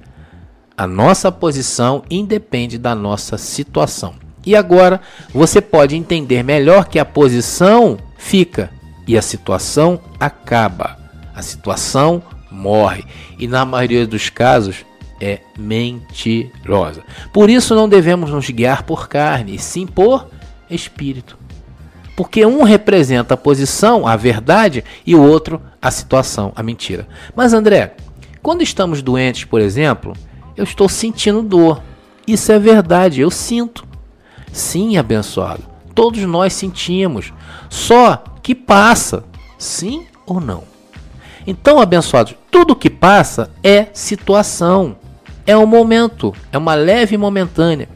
A 0.77 0.87
nossa 0.87 1.31
posição 1.33 2.03
independe 2.11 2.77
da 2.77 2.95
nossa 2.95 3.39
situação. 3.39 4.15
E 4.45 4.55
agora 4.55 5.01
você 5.33 5.61
pode 5.61 5.97
entender 5.97 6.43
melhor 6.43 6.87
que 6.87 6.99
a 6.99 7.05
posição 7.05 7.97
fica 8.19 8.71
e 9.07 9.17
a 9.17 9.23
situação 9.23 10.01
acaba. 10.21 10.99
A 11.35 11.41
situação 11.41 12.23
morre. 12.51 13.05
E 13.39 13.47
na 13.47 13.65
maioria 13.65 14.07
dos 14.07 14.29
casos 14.29 14.85
é 15.21 15.41
mentirosa. 15.59 17.03
Por 17.33 17.49
isso 17.49 17.75
não 17.75 17.89
devemos 17.89 18.31
nos 18.31 18.49
guiar 18.51 18.83
por 18.83 19.09
carne, 19.09 19.55
e 19.55 19.59
sim 19.59 19.87
por 19.87 20.29
espírito. 20.71 21.39
Porque 22.17 22.47
um 22.47 22.63
representa 22.63 23.35
a 23.35 23.37
posição, 23.37 24.07
a 24.07 24.17
verdade, 24.17 24.83
e 25.07 25.15
o 25.15 25.23
outro 25.23 25.61
a 25.87 25.91
situação, 25.93 26.53
a 26.57 26.65
mentira. 26.65 27.07
Mas 27.37 27.53
André, 27.53 27.95
quando 28.43 28.63
estamos 28.63 29.03
doentes, 29.03 29.45
por 29.45 29.61
exemplo, 29.61 30.15
eu 30.57 30.65
estou 30.65 30.89
sentindo 30.89 31.43
dor. 31.43 31.81
Isso 32.27 32.51
é 32.51 32.59
verdade, 32.59 33.21
eu 33.21 33.31
sinto. 33.31 33.87
Sim, 34.53 34.97
abençoado. 34.97 35.63
Todos 35.95 36.21
nós 36.23 36.55
sentimos. 36.55 37.33
Só 37.71 38.25
que 38.43 38.53
passa. 38.53 39.23
Sim 39.57 40.07
ou 40.27 40.41
não? 40.41 40.65
Então, 41.47 41.81
abençoados, 41.81 42.35
tudo 42.51 42.75
que 42.75 42.91
passa 42.91 43.49
é 43.63 43.87
situação. 43.93 44.97
É 45.47 45.57
um 45.57 45.67
momento. 45.67 46.35
É 46.51 46.59
uma 46.59 46.75
leve 46.75 47.17
momentânea. 47.17 47.89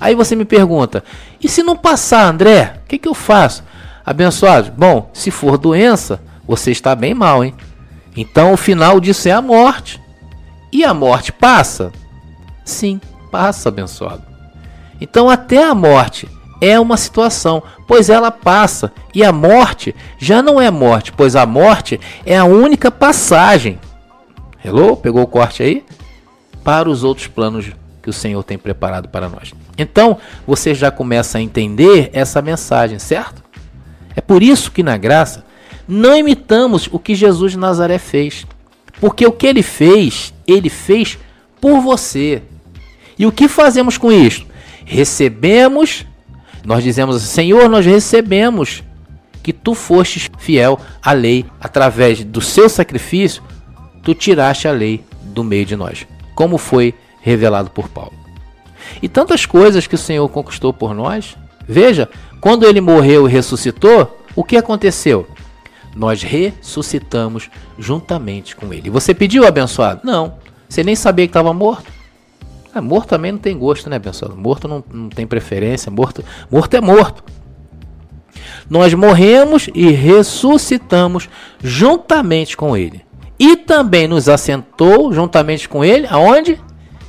Aí 0.00 0.16
você 0.16 0.34
me 0.34 0.44
pergunta: 0.44 1.04
e 1.40 1.48
se 1.48 1.62
não 1.62 1.76
passar, 1.76 2.28
André? 2.28 2.80
O 2.84 2.88
que, 2.88 2.98
que 2.98 3.08
eu 3.08 3.14
faço? 3.14 3.62
Abençoados, 4.04 4.70
bom, 4.70 5.08
se 5.12 5.30
for 5.30 5.56
doença, 5.56 6.20
você 6.48 6.70
está 6.70 6.94
bem 6.96 7.12
mal, 7.12 7.44
hein? 7.44 7.54
Então 8.16 8.54
o 8.54 8.56
final 8.56 8.98
disso 8.98 9.28
é 9.28 9.32
a 9.32 9.42
morte. 9.42 10.00
E 10.72 10.82
a 10.84 10.94
morte 10.94 11.30
passa? 11.30 11.92
Sim, 12.64 13.00
passa, 13.30 13.68
abençoado. 13.68 14.22
Então 15.00 15.28
até 15.28 15.62
a 15.62 15.74
morte 15.74 16.26
é 16.60 16.80
uma 16.80 16.96
situação, 16.96 17.62
pois 17.86 18.08
ela 18.08 18.30
passa. 18.30 18.90
E 19.14 19.22
a 19.22 19.30
morte 19.30 19.94
já 20.18 20.42
não 20.42 20.60
é 20.60 20.70
morte, 20.70 21.12
pois 21.12 21.36
a 21.36 21.46
morte 21.46 22.00
é 22.24 22.36
a 22.36 22.44
única 22.44 22.90
passagem. 22.90 23.78
Hello? 24.64 24.96
Pegou 24.96 25.22
o 25.22 25.26
corte 25.26 25.62
aí? 25.62 25.84
Para 26.64 26.88
os 26.88 27.04
outros 27.04 27.28
planos 27.28 27.66
que 28.02 28.10
o 28.10 28.12
Senhor 28.12 28.42
tem 28.42 28.58
preparado 28.58 29.08
para 29.08 29.28
nós. 29.28 29.52
Então, 29.76 30.18
você 30.46 30.74
já 30.74 30.90
começa 30.90 31.38
a 31.38 31.40
entender 31.40 32.10
essa 32.12 32.42
mensagem, 32.42 32.98
certo? 32.98 33.42
É 34.16 34.20
por 34.20 34.42
isso 34.42 34.72
que 34.72 34.82
na 34.82 34.96
graça 34.96 35.44
não 35.88 36.14
imitamos 36.14 36.88
o 36.92 36.98
que 36.98 37.14
Jesus 37.14 37.52
de 37.52 37.58
Nazaré 37.58 37.98
fez. 37.98 38.46
Porque 39.00 39.26
o 39.26 39.32
que 39.32 39.46
ele 39.46 39.62
fez, 39.62 40.34
ele 40.46 40.68
fez 40.68 41.18
por 41.60 41.80
você. 41.80 42.42
E 43.18 43.24
o 43.26 43.32
que 43.32 43.48
fazemos 43.48 43.96
com 43.96 44.12
isso? 44.12 44.46
Recebemos, 44.84 46.04
nós 46.64 46.84
dizemos 46.84 47.16
assim, 47.16 47.26
Senhor, 47.26 47.68
nós 47.68 47.86
recebemos 47.86 48.82
que 49.42 49.52
tu 49.52 49.74
fostes 49.74 50.28
fiel 50.38 50.78
à 51.02 51.12
lei 51.12 51.46
através 51.60 52.22
do 52.22 52.40
seu 52.40 52.68
sacrifício, 52.68 53.42
tu 54.02 54.14
tiraste 54.14 54.68
a 54.68 54.72
lei 54.72 55.02
do 55.22 55.42
meio 55.42 55.64
de 55.64 55.74
nós, 55.74 56.06
como 56.34 56.58
foi 56.58 56.94
revelado 57.22 57.70
por 57.70 57.88
Paulo. 57.88 58.12
E 59.02 59.08
tantas 59.08 59.46
coisas 59.46 59.86
que 59.86 59.94
o 59.94 59.98
Senhor 59.98 60.28
conquistou 60.28 60.72
por 60.72 60.94
nós. 60.94 61.36
Veja, 61.66 62.08
quando 62.40 62.66
ele 62.66 62.80
morreu 62.80 63.28
e 63.28 63.32
ressuscitou, 63.32 64.22
o 64.34 64.44
que 64.44 64.56
aconteceu? 64.56 65.26
Nós 65.94 66.22
ressuscitamos 66.22 67.50
juntamente 67.78 68.54
com 68.54 68.72
ele. 68.72 68.90
Você 68.90 69.14
pediu 69.14 69.46
abençoado? 69.46 70.00
Não. 70.04 70.34
Você 70.68 70.84
nem 70.84 70.94
sabia 70.94 71.26
que 71.26 71.30
estava 71.30 71.52
morto. 71.52 71.90
Ah, 72.74 72.80
morto 72.80 73.08
também 73.08 73.32
não 73.32 73.38
tem 73.38 73.58
gosto, 73.58 73.88
né, 73.88 73.96
abençoado? 73.96 74.36
Morto 74.36 74.68
não, 74.68 74.84
não 74.92 75.08
tem 75.08 75.26
preferência. 75.26 75.90
Morto, 75.90 76.24
morto 76.50 76.74
é 76.74 76.80
morto. 76.80 77.24
Nós 78.68 78.92
morremos 78.94 79.68
e 79.74 79.90
ressuscitamos 79.90 81.28
juntamente 81.62 82.56
com 82.56 82.76
ele. 82.76 83.02
E 83.38 83.56
também 83.56 84.06
nos 84.06 84.28
assentou 84.28 85.12
juntamente 85.12 85.68
com 85.68 85.84
ele, 85.84 86.06
aonde? 86.08 86.60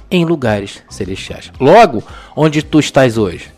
Em 0.10 0.26
lugares 0.26 0.82
celestiais. 0.89 1.52
Logo, 1.60 2.04
onde 2.36 2.62
tu 2.62 2.80
estás 2.80 3.18
hoje? 3.18 3.52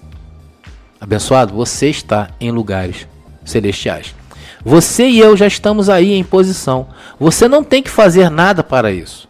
Abençoado, 0.99 1.53
você 1.53 1.89
está 1.89 2.29
em 2.39 2.51
lugares 2.51 3.07
celestiais. 3.45 4.15
Você 4.63 5.07
e 5.07 5.19
eu 5.19 5.35
já 5.35 5.47
estamos 5.47 5.89
aí 5.89 6.13
em 6.13 6.23
posição. 6.23 6.87
Você 7.19 7.47
não 7.47 7.63
tem 7.63 7.81
que 7.81 7.89
fazer 7.89 8.29
nada 8.29 8.63
para 8.63 8.91
isso. 8.91 9.27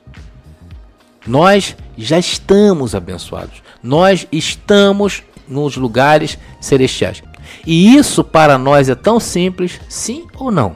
Nós 1.25 1.75
já 1.97 2.19
estamos 2.19 2.93
abençoados. 2.95 3.61
Nós 3.81 4.27
estamos 4.31 5.23
nos 5.47 5.77
lugares 5.77 6.37
celestiais. 6.59 7.23
E 7.65 7.95
isso 7.95 8.23
para 8.23 8.57
nós 8.57 8.89
é 8.89 8.95
tão 8.95 9.19
simples, 9.19 9.79
sim 9.87 10.25
ou 10.37 10.51
não? 10.51 10.75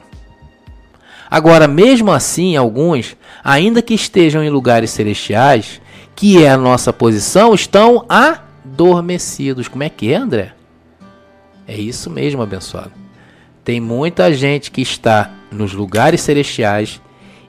Agora, 1.30 1.66
mesmo 1.66 2.12
assim, 2.12 2.56
alguns, 2.56 3.16
ainda 3.42 3.82
que 3.82 3.94
estejam 3.94 4.44
em 4.44 4.50
lugares 4.50 4.90
celestiais, 4.90 5.80
que 6.14 6.42
é 6.42 6.50
a 6.50 6.56
nossa 6.56 6.92
posição, 6.92 7.52
estão 7.52 8.06
adormecidos. 8.08 9.68
Como 9.68 9.82
é 9.82 9.88
que 9.88 10.12
é, 10.12 10.16
André? 10.16 10.52
É 11.66 11.76
isso 11.76 12.08
mesmo, 12.08 12.42
abençoado. 12.42 13.05
Tem 13.66 13.80
muita 13.80 14.32
gente 14.32 14.70
que 14.70 14.80
está 14.80 15.28
nos 15.50 15.72
lugares 15.72 16.20
celestiais 16.20 17.00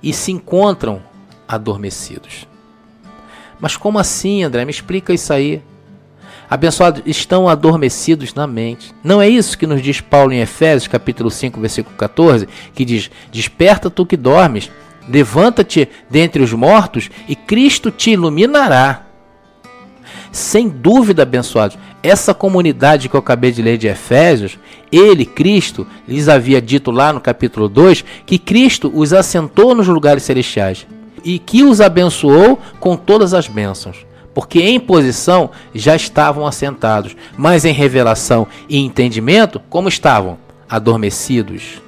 e 0.01 0.11
se 0.11 0.31
encontram 0.31 0.99
adormecidos. 1.47 2.47
Mas 3.59 3.77
como 3.77 3.99
assim, 3.99 4.41
André? 4.41 4.65
Me 4.65 4.71
explica 4.71 5.13
isso 5.13 5.31
aí. 5.31 5.61
Abençoados 6.49 7.03
estão 7.05 7.47
adormecidos 7.47 8.33
na 8.33 8.47
mente. 8.47 8.95
Não 9.03 9.21
é 9.21 9.29
isso 9.29 9.55
que 9.55 9.67
nos 9.67 9.79
diz 9.79 10.01
Paulo 10.01 10.33
em 10.33 10.39
Efésios, 10.39 10.87
capítulo 10.87 11.29
5, 11.29 11.61
versículo 11.61 11.95
14, 11.95 12.47
que 12.73 12.83
diz: 12.83 13.11
"Desperta 13.31 13.87
tu 13.87 14.03
que 14.03 14.17
dormes, 14.17 14.71
levanta-te 15.07 15.87
dentre 16.09 16.41
os 16.41 16.51
mortos 16.51 17.11
e 17.29 17.35
Cristo 17.35 17.91
te 17.91 18.09
iluminará." 18.09 19.06
Sem 20.37 20.69
dúvida, 20.69 21.23
abençoados, 21.23 21.79
essa 22.03 22.31
comunidade 22.31 23.09
que 23.09 23.15
eu 23.15 23.19
acabei 23.19 23.51
de 23.51 23.59
ler 23.59 23.75
de 23.75 23.87
Efésios, 23.87 24.59
ele, 24.91 25.25
Cristo, 25.25 25.87
lhes 26.07 26.29
havia 26.29 26.61
dito 26.61 26.91
lá 26.91 27.11
no 27.11 27.19
capítulo 27.19 27.67
2 27.67 28.05
que 28.23 28.37
Cristo 28.37 28.91
os 28.93 29.13
assentou 29.13 29.73
nos 29.73 29.87
lugares 29.87 30.21
celestiais 30.21 30.85
e 31.23 31.39
que 31.39 31.63
os 31.63 31.81
abençoou 31.81 32.59
com 32.79 32.95
todas 32.95 33.33
as 33.33 33.47
bênçãos. 33.47 34.05
Porque 34.31 34.61
em 34.61 34.79
posição 34.79 35.49
já 35.73 35.95
estavam 35.95 36.45
assentados, 36.45 37.17
mas 37.35 37.65
em 37.65 37.73
revelação 37.73 38.47
e 38.69 38.77
entendimento, 38.77 39.59
como 39.71 39.89
estavam? 39.89 40.37
Adormecidos. 40.69 41.81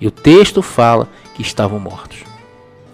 E 0.00 0.06
o 0.06 0.12
texto 0.12 0.62
fala 0.62 1.08
que 1.34 1.42
estavam 1.42 1.80
mortos. 1.80 2.29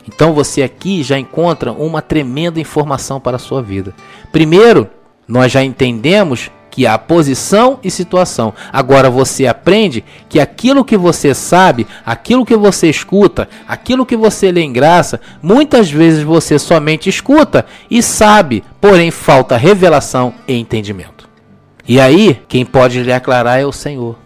Então 0.06 0.32
você 0.32 0.62
aqui 0.62 1.02
já 1.02 1.18
encontra 1.18 1.72
uma 1.72 2.00
tremenda 2.00 2.60
informação 2.60 3.20
para 3.20 3.36
a 3.36 3.40
sua 3.40 3.62
vida. 3.62 3.94
Primeiro, 4.30 4.88
nós 5.26 5.50
já 5.50 5.62
entendemos 5.62 6.50
que 6.76 6.86
há 6.86 6.98
posição 6.98 7.80
e 7.82 7.90
situação. 7.90 8.52
Agora 8.70 9.08
você 9.08 9.46
aprende 9.46 10.04
que 10.28 10.38
aquilo 10.38 10.84
que 10.84 10.96
você 10.96 11.32
sabe, 11.34 11.86
aquilo 12.04 12.44
que 12.44 12.54
você 12.54 12.90
escuta, 12.90 13.48
aquilo 13.66 14.04
que 14.04 14.14
você 14.14 14.52
lê 14.52 14.60
em 14.60 14.74
graça, 14.74 15.18
muitas 15.42 15.90
vezes 15.90 16.22
você 16.22 16.58
somente 16.58 17.08
escuta 17.08 17.64
e 17.90 18.02
sabe, 18.02 18.62
porém 18.78 19.10
falta 19.10 19.56
revelação 19.56 20.34
e 20.46 20.54
entendimento. 20.54 21.26
E 21.88 21.98
aí, 21.98 22.42
quem 22.46 22.66
pode 22.66 23.02
lhe 23.02 23.12
aclarar 23.12 23.58
é 23.58 23.64
o 23.64 23.72
Senhor. 23.72 24.18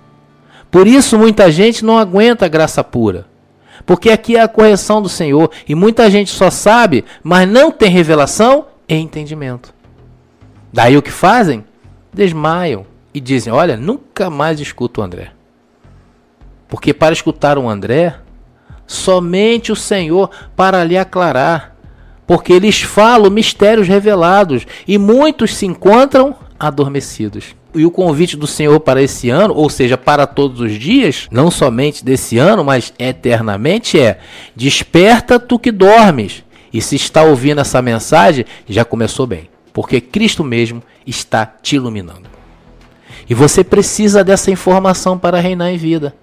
Por 0.72 0.88
isso 0.88 1.16
muita 1.16 1.52
gente 1.52 1.84
não 1.84 1.98
aguenta 1.98 2.46
a 2.46 2.48
graça 2.48 2.82
pura. 2.82 3.29
Porque 3.84 4.10
aqui 4.10 4.36
é 4.36 4.42
a 4.42 4.48
correção 4.48 5.00
do 5.00 5.08
Senhor 5.08 5.50
e 5.68 5.74
muita 5.74 6.10
gente 6.10 6.30
só 6.30 6.50
sabe, 6.50 7.04
mas 7.22 7.48
não 7.48 7.70
tem 7.70 7.90
revelação 7.90 8.66
e 8.88 8.94
entendimento. 8.94 9.74
Daí 10.72 10.96
o 10.96 11.02
que 11.02 11.10
fazem? 11.10 11.64
Desmaiam 12.12 12.86
e 13.12 13.20
dizem: 13.20 13.52
Olha, 13.52 13.76
nunca 13.76 14.30
mais 14.30 14.60
escuto 14.60 15.00
o 15.00 15.04
André. 15.04 15.32
Porque 16.68 16.94
para 16.94 17.12
escutar 17.12 17.58
o 17.58 17.68
André, 17.68 18.14
somente 18.86 19.72
o 19.72 19.76
Senhor 19.76 20.30
para 20.54 20.84
lhe 20.84 20.96
aclarar. 20.96 21.76
Porque 22.26 22.52
eles 22.52 22.80
falam 22.80 23.28
mistérios 23.28 23.88
revelados 23.88 24.64
e 24.86 24.96
muitos 24.96 25.56
se 25.56 25.66
encontram 25.66 26.36
adormecidos. 26.58 27.56
E 27.74 27.84
o 27.84 27.90
convite 27.90 28.36
do 28.36 28.46
Senhor 28.46 28.80
para 28.80 29.00
esse 29.00 29.30
ano, 29.30 29.54
ou 29.54 29.70
seja, 29.70 29.96
para 29.96 30.26
todos 30.26 30.60
os 30.60 30.72
dias, 30.72 31.28
não 31.30 31.50
somente 31.50 32.04
desse 32.04 32.36
ano, 32.38 32.64
mas 32.64 32.92
eternamente, 32.98 33.98
é: 33.98 34.18
Desperta 34.56 35.38
tu 35.38 35.58
que 35.58 35.70
dormes. 35.70 36.42
E 36.72 36.80
se 36.80 36.96
está 36.96 37.22
ouvindo 37.22 37.60
essa 37.60 37.82
mensagem, 37.82 38.44
já 38.68 38.84
começou 38.84 39.26
bem 39.26 39.50
porque 39.72 40.00
Cristo 40.00 40.42
mesmo 40.44 40.82
está 41.06 41.46
te 41.46 41.76
iluminando. 41.76 42.28
E 43.28 43.34
você 43.34 43.62
precisa 43.62 44.24
dessa 44.24 44.50
informação 44.50 45.18
para 45.18 45.40
reinar 45.40 45.70
em 45.70 45.76
vida. 45.76 46.14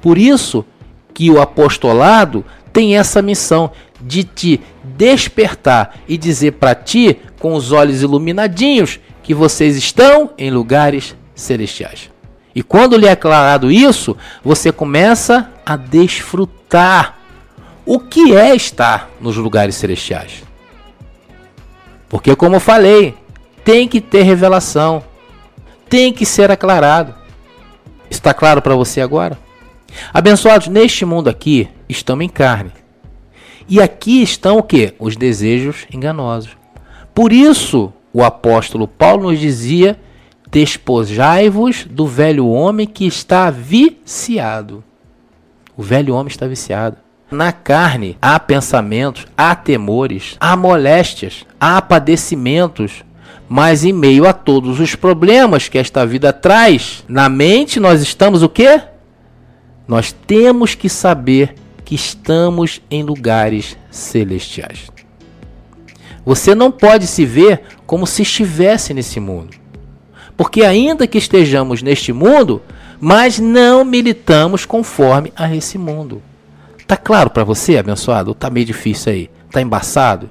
Por 0.00 0.18
isso 0.18 0.64
que 1.12 1.30
o 1.30 1.40
apostolado 1.40 2.44
tem 2.72 2.96
essa 2.96 3.22
missão 3.22 3.70
de 4.00 4.24
te 4.24 4.60
despertar 4.82 6.00
e 6.06 6.18
dizer 6.18 6.52
para 6.52 6.74
ti, 6.74 7.18
com 7.38 7.54
os 7.54 7.72
olhos 7.72 8.02
iluminadinhos, 8.02 9.00
que 9.24 9.34
vocês 9.34 9.76
estão 9.76 10.30
em 10.38 10.50
lugares 10.50 11.16
celestiais. 11.34 12.10
E 12.54 12.62
quando 12.62 12.96
lhe 12.96 13.06
é 13.06 13.10
aclarado 13.10 13.72
isso, 13.72 14.16
você 14.44 14.70
começa 14.70 15.50
a 15.66 15.76
desfrutar 15.76 17.18
o 17.84 17.98
que 17.98 18.36
é 18.36 18.54
estar 18.54 19.10
nos 19.20 19.36
lugares 19.36 19.74
celestiais. 19.74 20.44
Porque, 22.08 22.36
como 22.36 22.56
eu 22.56 22.60
falei, 22.60 23.14
tem 23.64 23.88
que 23.88 24.00
ter 24.00 24.22
revelação, 24.22 25.02
tem 25.88 26.12
que 26.12 26.26
ser 26.26 26.50
aclarado. 26.50 27.14
Está 28.08 28.32
claro 28.32 28.62
para 28.62 28.76
você 28.76 29.00
agora? 29.00 29.38
Abençoados, 30.12 30.68
neste 30.68 31.04
mundo 31.04 31.28
aqui 31.28 31.68
estamos 31.88 32.24
em 32.24 32.28
carne. 32.28 32.72
E 33.66 33.80
aqui 33.80 34.22
estão 34.22 34.58
o 34.58 34.62
que? 34.62 34.94
Os 34.98 35.16
desejos 35.16 35.86
enganosos. 35.92 36.56
Por 37.14 37.32
isso, 37.32 37.92
o 38.14 38.22
apóstolo 38.22 38.86
Paulo 38.86 39.30
nos 39.30 39.40
dizia: 39.40 39.98
despojai-vos 40.48 41.84
do 41.90 42.06
velho 42.06 42.46
homem 42.48 42.86
que 42.86 43.04
está 43.04 43.50
viciado. 43.50 44.84
O 45.76 45.82
velho 45.82 46.14
homem 46.14 46.30
está 46.30 46.46
viciado. 46.46 46.96
Na 47.28 47.50
carne 47.50 48.16
há 48.22 48.38
pensamentos, 48.38 49.26
há 49.36 49.56
temores, 49.56 50.36
há 50.38 50.56
moléstias, 50.56 51.44
há 51.58 51.82
padecimentos. 51.82 53.04
Mas 53.46 53.84
em 53.84 53.92
meio 53.92 54.26
a 54.26 54.32
todos 54.32 54.80
os 54.80 54.94
problemas 54.94 55.68
que 55.68 55.76
esta 55.76 56.06
vida 56.06 56.32
traz, 56.32 57.04
na 57.06 57.28
mente 57.28 57.78
nós 57.78 58.00
estamos 58.00 58.42
o 58.42 58.48
quê? 58.48 58.80
Nós 59.86 60.12
temos 60.12 60.74
que 60.74 60.88
saber 60.88 61.54
que 61.84 61.94
estamos 61.94 62.80
em 62.90 63.02
lugares 63.02 63.76
celestiais. 63.90 64.93
Você 66.24 66.54
não 66.54 66.70
pode 66.70 67.06
se 67.06 67.24
ver 67.24 67.62
como 67.86 68.06
se 68.06 68.22
estivesse 68.22 68.94
nesse 68.94 69.20
mundo. 69.20 69.56
Porque 70.36 70.62
ainda 70.62 71.06
que 71.06 71.18
estejamos 71.18 71.82
neste 71.82 72.12
mundo, 72.12 72.62
mas 73.00 73.38
não 73.38 73.84
militamos 73.84 74.64
conforme 74.64 75.32
a 75.36 75.54
esse 75.54 75.78
mundo. 75.78 76.22
Tá 76.86 76.96
claro 76.96 77.30
para 77.30 77.44
você, 77.44 77.78
abençoado? 77.78 78.30
Ou 78.30 78.34
tá 78.34 78.50
meio 78.50 78.66
difícil 78.66 79.12
aí? 79.12 79.30
Tá 79.50 79.60
embaçado? 79.60 80.30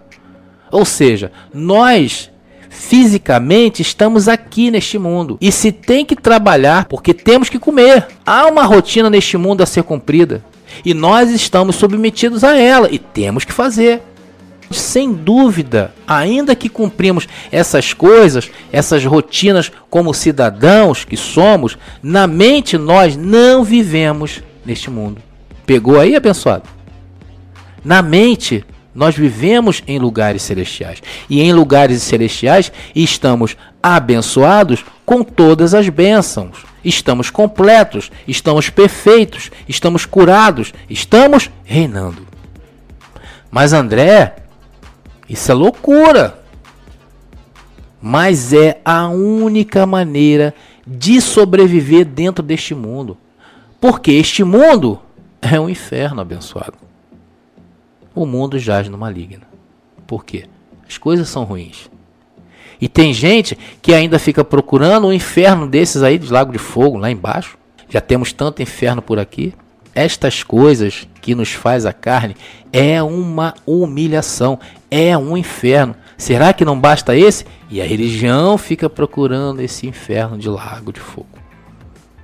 Ou 0.71 0.85
seja, 0.85 1.31
nós 1.53 2.31
fisicamente 2.69 3.83
estamos 3.83 4.27
aqui 4.27 4.71
neste 4.71 4.97
mundo 4.97 5.37
e 5.39 5.51
se 5.51 5.71
tem 5.71 6.03
que 6.03 6.15
trabalhar 6.15 6.85
porque 6.85 7.13
temos 7.13 7.47
que 7.47 7.59
comer. 7.59 8.07
Há 8.25 8.47
uma 8.47 8.63
rotina 8.63 9.09
neste 9.09 9.37
mundo 9.37 9.61
a 9.61 9.65
ser 9.65 9.83
cumprida 9.83 10.43
e 10.83 10.93
nós 10.93 11.29
estamos 11.29 11.75
submetidos 11.75 12.43
a 12.43 12.57
ela 12.57 12.89
e 12.91 12.97
temos 12.97 13.45
que 13.45 13.53
fazer. 13.53 14.01
Sem 14.73 15.13
dúvida, 15.13 15.93
ainda 16.07 16.55
que 16.55 16.69
cumprimos 16.69 17.27
essas 17.51 17.93
coisas, 17.93 18.49
essas 18.71 19.05
rotinas 19.05 19.71
como 19.89 20.13
cidadãos 20.13 21.05
que 21.05 21.17
somos, 21.17 21.77
na 22.01 22.27
mente 22.27 22.77
nós 22.77 23.15
não 23.15 23.63
vivemos 23.63 24.41
neste 24.65 24.89
mundo. 24.89 25.21
Pegou 25.65 25.99
aí, 25.99 26.15
abençoado? 26.15 26.63
Na 27.83 28.01
mente, 28.01 28.65
nós 28.93 29.15
vivemos 29.15 29.81
em 29.87 29.97
lugares 29.97 30.43
celestiais. 30.43 31.01
E 31.29 31.41
em 31.41 31.51
lugares 31.51 32.01
celestiais 32.03 32.71
estamos 32.95 33.57
abençoados 33.81 34.85
com 35.05 35.23
todas 35.23 35.73
as 35.73 35.89
bênçãos. 35.89 36.65
Estamos 36.83 37.29
completos, 37.29 38.11
estamos 38.27 38.69
perfeitos, 38.69 39.51
estamos 39.67 40.05
curados, 40.05 40.73
estamos 40.89 41.49
reinando. 41.63 42.27
Mas 43.49 43.71
André, 43.71 44.35
isso 45.33 45.51
é 45.51 45.55
loucura. 45.55 46.39
Mas 47.99 48.53
é 48.53 48.79
a 48.85 49.07
única 49.07 49.83
maneira 49.83 50.53
de 50.85 51.19
sobreviver 51.19 52.05
dentro 52.05 52.43
deste 52.43 52.75
mundo. 52.75 53.17
Porque 53.81 54.11
este 54.11 54.43
mundo 54.43 54.99
é 55.41 55.59
um 55.59 55.67
inferno 55.67 56.21
abençoado. 56.21 56.77
O 58.13 58.27
mundo 58.27 58.59
jaz 58.59 58.87
no 58.87 58.97
maligno. 58.97 59.41
Por 60.05 60.23
quê? 60.23 60.45
As 60.87 60.99
coisas 60.99 61.27
são 61.29 61.43
ruins. 61.45 61.89
E 62.79 62.87
tem 62.87 63.11
gente 63.11 63.57
que 63.81 63.91
ainda 63.91 64.19
fica 64.19 64.43
procurando 64.43 65.07
um 65.07 65.13
inferno 65.13 65.67
desses 65.67 66.03
aí 66.03 66.19
de 66.19 66.31
Lago 66.31 66.51
de 66.51 66.59
Fogo, 66.59 66.97
lá 66.97 67.09
embaixo. 67.09 67.57
Já 67.89 67.99
temos 67.99 68.31
tanto 68.31 68.61
inferno 68.61 69.01
por 69.01 69.17
aqui. 69.17 69.51
Estas 69.95 70.41
coisas 70.41 71.07
que 71.21 71.35
nos 71.35 71.51
faz 71.51 71.85
a 71.85 71.93
carne 71.93 72.35
é 72.71 73.01
uma 73.03 73.53
humilhação, 73.65 74.59
é 74.89 75.15
um 75.17 75.37
inferno. 75.37 75.95
Será 76.17 76.51
que 76.51 76.65
não 76.65 76.79
basta 76.79 77.15
esse? 77.15 77.45
E 77.69 77.81
a 77.81 77.85
religião 77.85 78.57
fica 78.57 78.89
procurando 78.89 79.61
esse 79.61 79.85
inferno 79.85 80.37
de 80.37 80.49
Lago 80.49 80.91
de 80.91 80.99
Fogo. 80.99 81.27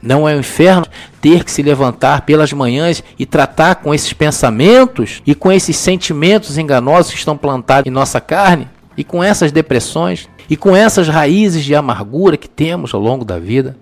Não 0.01 0.27
é 0.27 0.35
um 0.35 0.39
inferno 0.39 0.85
ter 1.21 1.43
que 1.43 1.51
se 1.51 1.61
levantar 1.61 2.21
pelas 2.21 2.53
manhãs 2.53 3.03
e 3.17 3.25
tratar 3.25 3.75
com 3.75 3.93
esses 3.93 4.13
pensamentos 4.13 5.21
e 5.25 5.35
com 5.35 5.51
esses 5.51 5.75
sentimentos 5.75 6.57
enganosos 6.57 7.11
que 7.11 7.17
estão 7.17 7.37
plantados 7.37 7.87
em 7.87 7.93
nossa 7.93 8.21
carne 8.21 8.67
e 8.95 9.03
com 9.03 9.23
essas 9.23 9.51
depressões 9.51 10.29
e 10.49 10.55
com 10.55 10.75
essas 10.75 11.07
raízes 11.07 11.63
de 11.63 11.75
amargura 11.75 12.37
que 12.37 12.49
temos 12.49 12.93
ao 12.93 13.01
longo 13.01 13.23
da 13.23 13.37
vida, 13.37 13.77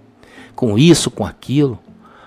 com 0.56 0.78
isso, 0.78 1.10
com 1.10 1.26
aquilo. 1.26 1.80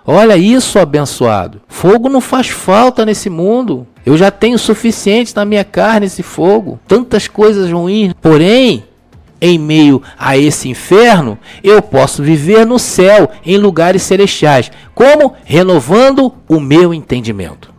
Olha 0.07 0.37
isso, 0.37 0.79
abençoado. 0.79 1.61
Fogo 1.69 2.09
não 2.09 2.21
faz 2.21 2.49
falta 2.49 3.05
nesse 3.05 3.29
mundo. 3.29 3.87
Eu 4.05 4.17
já 4.17 4.31
tenho 4.31 4.59
suficiente 4.59 5.35
na 5.37 5.45
minha 5.45 5.65
carne 5.65 6.07
esse 6.07 6.23
fogo. 6.23 6.81
Tantas 6.89 7.29
coisas 7.29 7.71
ruins. 7.71 8.13
Porém, 8.21 8.85
em 9.41 9.59
meio 9.59 10.03
a 10.19 10.37
esse 10.37 10.69
inferno, 10.69 11.39
eu 11.63 11.81
posso 11.81 12.23
viver 12.23 12.67
no 12.67 12.79
céu, 12.79 13.31
em 13.45 13.57
lugares 13.57 14.03
celestiais. 14.03 14.71
Como? 14.95 15.35
Renovando 15.45 16.35
o 16.49 16.61
meu 16.61 16.93
entendimento. 16.93 17.71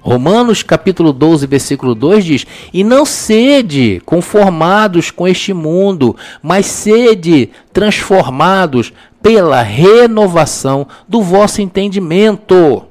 Romanos 0.00 0.62
capítulo 0.62 1.12
12, 1.12 1.46
versículo 1.46 1.94
2 1.94 2.24
diz: 2.24 2.46
E 2.72 2.82
não 2.82 3.04
sede 3.04 4.00
conformados 4.06 5.10
com 5.10 5.28
este 5.28 5.52
mundo, 5.52 6.16
mas 6.42 6.64
sede 6.64 7.50
transformados 7.74 8.92
pela 9.22 9.62
renovação 9.62 10.86
do 11.08 11.22
vosso 11.22 11.60
entendimento, 11.60 12.86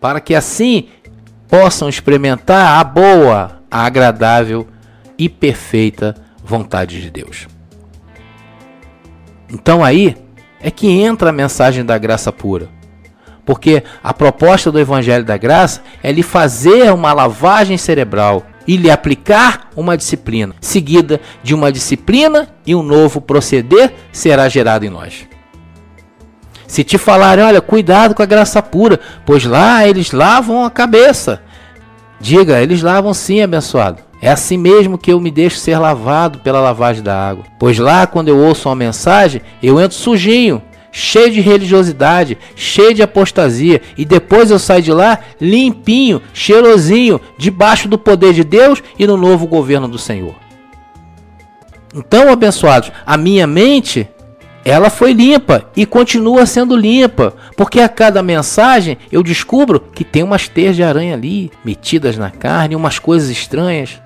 para 0.00 0.20
que 0.20 0.34
assim 0.34 0.88
possam 1.48 1.88
experimentar 1.88 2.80
a 2.80 2.84
boa, 2.84 3.60
a 3.70 3.84
agradável 3.84 4.66
e 5.18 5.28
perfeita 5.28 6.14
vontade 6.42 7.00
de 7.00 7.10
Deus. 7.10 7.46
Então 9.48 9.84
aí 9.84 10.16
é 10.60 10.70
que 10.70 10.88
entra 10.88 11.30
a 11.30 11.32
mensagem 11.32 11.84
da 11.84 11.96
graça 11.98 12.32
pura. 12.32 12.68
Porque 13.44 13.84
a 14.02 14.12
proposta 14.12 14.72
do 14.72 14.80
Evangelho 14.80 15.24
da 15.24 15.36
Graça 15.36 15.80
é 16.02 16.10
lhe 16.10 16.24
fazer 16.24 16.92
uma 16.92 17.12
lavagem 17.12 17.78
cerebral, 17.78 18.42
e 18.66 18.76
lhe 18.76 18.90
aplicar 18.90 19.70
uma 19.76 19.96
disciplina, 19.96 20.54
seguida 20.60 21.20
de 21.42 21.54
uma 21.54 21.70
disciplina 21.70 22.48
e 22.66 22.74
um 22.74 22.82
novo 22.82 23.20
proceder 23.20 23.94
será 24.12 24.48
gerado 24.48 24.84
em 24.84 24.90
nós. 24.90 25.26
Se 26.66 26.82
te 26.82 26.98
falarem, 26.98 27.44
olha, 27.44 27.60
cuidado 27.60 28.14
com 28.14 28.22
a 28.22 28.26
graça 28.26 28.60
pura, 28.60 28.98
pois 29.24 29.44
lá 29.44 29.86
eles 29.86 30.10
lavam 30.10 30.64
a 30.64 30.70
cabeça. 30.70 31.40
Diga, 32.20 32.60
eles 32.60 32.82
lavam 32.82 33.14
sim, 33.14 33.40
abençoado. 33.40 34.02
É 34.20 34.30
assim 34.30 34.56
mesmo 34.56 34.98
que 34.98 35.12
eu 35.12 35.20
me 35.20 35.30
deixo 35.30 35.58
ser 35.58 35.78
lavado 35.78 36.38
pela 36.40 36.60
lavagem 36.60 37.02
da 37.02 37.16
água. 37.16 37.44
Pois 37.58 37.78
lá, 37.78 38.06
quando 38.06 38.28
eu 38.28 38.38
ouço 38.38 38.68
uma 38.68 38.74
mensagem, 38.74 39.42
eu 39.62 39.80
entro 39.80 39.96
sujinho, 39.96 40.62
cheio 40.96 41.30
de 41.30 41.42
religiosidade, 41.42 42.38
cheio 42.54 42.94
de 42.94 43.02
apostasia, 43.02 43.82
e 43.98 44.04
depois 44.04 44.50
eu 44.50 44.58
saio 44.58 44.80
de 44.80 44.90
lá 44.90 45.18
limpinho, 45.38 46.22
cheirosinho, 46.32 47.20
debaixo 47.36 47.86
do 47.86 47.98
poder 47.98 48.32
de 48.32 48.42
Deus 48.42 48.82
e 48.98 49.06
no 49.06 49.14
novo 49.14 49.46
governo 49.46 49.86
do 49.86 49.98
Senhor. 49.98 50.34
Então, 51.94 52.32
abençoados, 52.32 52.90
a 53.04 53.18
minha 53.18 53.46
mente 53.46 54.08
ela 54.64 54.88
foi 54.88 55.12
limpa 55.12 55.70
e 55.76 55.84
continua 55.84 56.46
sendo 56.46 56.74
limpa, 56.74 57.34
porque 57.58 57.80
a 57.80 57.90
cada 57.90 58.22
mensagem 58.22 58.96
eu 59.12 59.22
descubro 59.22 59.78
que 59.78 60.02
tem 60.02 60.22
umas 60.22 60.48
teias 60.48 60.74
de 60.74 60.82
aranha 60.82 61.12
ali, 61.12 61.52
metidas 61.62 62.16
na 62.16 62.30
carne, 62.30 62.74
umas 62.74 62.98
coisas 62.98 63.28
estranhas. 63.28 64.00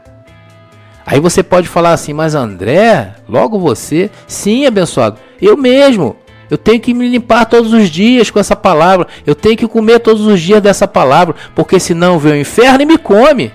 Aí 1.07 1.21
você 1.21 1.43
pode 1.43 1.69
falar 1.69 1.93
assim, 1.93 2.13
mas 2.13 2.35
André, 2.35 3.15
logo 3.29 3.61
você, 3.61 4.11
sim, 4.27 4.67
abençoado, 4.67 5.19
eu 5.41 5.57
mesmo. 5.57 6.17
Eu 6.51 6.59
tenho 6.59 6.81
que 6.81 6.93
me 6.93 7.09
limpar 7.09 7.47
todos 7.47 7.73
os 7.73 7.89
dias 7.89 8.31
com 8.31 8.41
essa 8.41 8.57
palavra. 8.57 9.07
Eu 9.25 9.35
tenho 9.35 9.57
que 9.57 9.69
comer 9.69 10.01
todos 10.01 10.27
os 10.27 10.41
dias 10.41 10.61
dessa 10.61 10.89
palavra, 10.89 11.37
porque 11.55 11.79
senão 11.79 12.19
vem 12.19 12.33
o 12.33 12.41
inferno 12.41 12.83
e 12.83 12.87
me 12.87 12.99
come. 12.99 13.53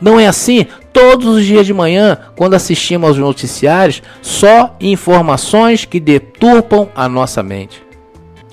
Não 0.00 0.20
é 0.20 0.26
assim? 0.26 0.66
Todos 0.92 1.26
os 1.26 1.44
dias 1.44 1.66
de 1.66 1.74
manhã, 1.74 2.18
quando 2.36 2.54
assistimos 2.54 3.08
aos 3.08 3.18
noticiários, 3.18 4.02
só 4.22 4.76
informações 4.80 5.84
que 5.84 5.98
deturpam 5.98 6.88
a 6.94 7.08
nossa 7.08 7.42
mente. 7.42 7.82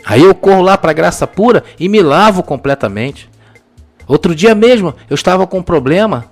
Aí 0.05 0.21
eu 0.21 0.33
corro 0.35 0.61
lá 0.61 0.77
para 0.77 0.91
a 0.91 0.93
graça 0.93 1.27
pura 1.27 1.63
e 1.79 1.87
me 1.87 2.01
lavo 2.01 2.43
completamente. 2.43 3.29
Outro 4.07 4.35
dia 4.35 4.53
mesmo, 4.53 4.93
eu 5.09 5.15
estava 5.15 5.47
com 5.47 5.59
um 5.59 5.63
problema. 5.63 6.25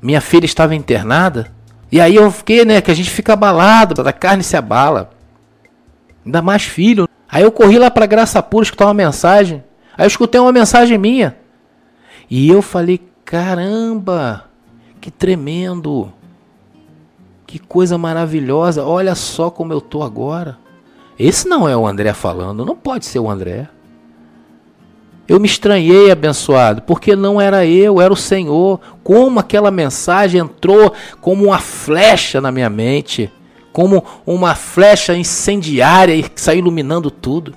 Minha 0.00 0.20
filha 0.20 0.46
estava 0.46 0.74
internada. 0.74 1.52
E 1.92 2.00
aí 2.00 2.16
eu 2.16 2.30
fiquei, 2.30 2.64
né, 2.64 2.80
que 2.80 2.90
a 2.90 2.94
gente 2.94 3.10
fica 3.10 3.34
abalado, 3.34 4.00
a 4.06 4.12
carne 4.12 4.42
se 4.42 4.56
abala. 4.56 5.10
Ainda 6.24 6.42
mais 6.42 6.62
filho. 6.62 7.08
Aí 7.28 7.42
eu 7.42 7.52
corri 7.52 7.78
lá 7.78 7.90
para 7.90 8.06
graça 8.06 8.42
pura 8.42 8.64
escutar 8.64 8.86
uma 8.86 8.94
mensagem. 8.94 9.62
Aí 9.96 10.04
eu 10.04 10.08
escutei 10.08 10.40
uma 10.40 10.52
mensagem 10.52 10.98
minha. 10.98 11.36
E 12.30 12.48
eu 12.48 12.62
falei, 12.62 13.00
Caramba! 13.24 14.44
Que 15.00 15.10
tremendo! 15.10 16.12
Que 17.46 17.58
coisa 17.58 17.96
maravilhosa! 17.96 18.84
Olha 18.84 19.14
só 19.14 19.50
como 19.50 19.72
eu 19.72 19.80
tô 19.80 20.02
agora. 20.02 20.58
Esse 21.18 21.48
não 21.48 21.68
é 21.68 21.76
o 21.76 21.86
André 21.86 22.12
falando, 22.12 22.64
não 22.64 22.76
pode 22.76 23.06
ser 23.06 23.18
o 23.18 23.30
André. 23.30 23.68
Eu 25.26 25.40
me 25.40 25.46
estranhei, 25.46 26.10
abençoado, 26.10 26.82
porque 26.82 27.16
não 27.16 27.40
era 27.40 27.64
eu, 27.64 28.00
era 28.00 28.12
o 28.12 28.16
Senhor. 28.16 28.78
Como 29.02 29.40
aquela 29.40 29.70
mensagem 29.70 30.42
entrou 30.42 30.92
como 31.20 31.46
uma 31.46 31.58
flecha 31.58 32.42
na 32.42 32.52
minha 32.52 32.68
mente, 32.68 33.32
como 33.74 34.04
uma 34.24 34.54
flecha 34.54 35.16
incendiária 35.16 36.22
que 36.22 36.40
saiu 36.40 36.60
iluminando 36.60 37.10
tudo. 37.10 37.52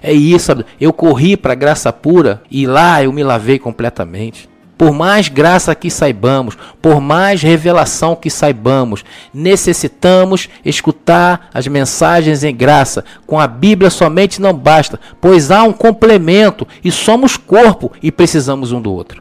É 0.00 0.12
isso, 0.12 0.64
eu 0.80 0.92
corri 0.92 1.36
para 1.36 1.54
a 1.54 1.56
graça 1.56 1.92
pura 1.92 2.40
e 2.48 2.64
lá 2.64 3.02
eu 3.02 3.12
me 3.12 3.24
lavei 3.24 3.58
completamente. 3.58 4.48
Por 4.78 4.92
mais 4.92 5.28
graça 5.28 5.74
que 5.74 5.90
saibamos, 5.90 6.56
por 6.80 7.00
mais 7.00 7.42
revelação 7.42 8.14
que 8.14 8.30
saibamos, 8.30 9.04
necessitamos 9.32 10.48
escutar 10.64 11.50
as 11.52 11.66
mensagens 11.66 12.44
em 12.44 12.54
graça. 12.54 13.04
Com 13.26 13.40
a 13.40 13.48
Bíblia 13.48 13.90
somente 13.90 14.40
não 14.40 14.54
basta, 14.54 15.00
pois 15.20 15.50
há 15.50 15.64
um 15.64 15.72
complemento 15.72 16.66
e 16.84 16.92
somos 16.92 17.36
corpo 17.36 17.90
e 18.00 18.12
precisamos 18.12 18.70
um 18.70 18.80
do 18.80 18.92
outro. 18.92 19.20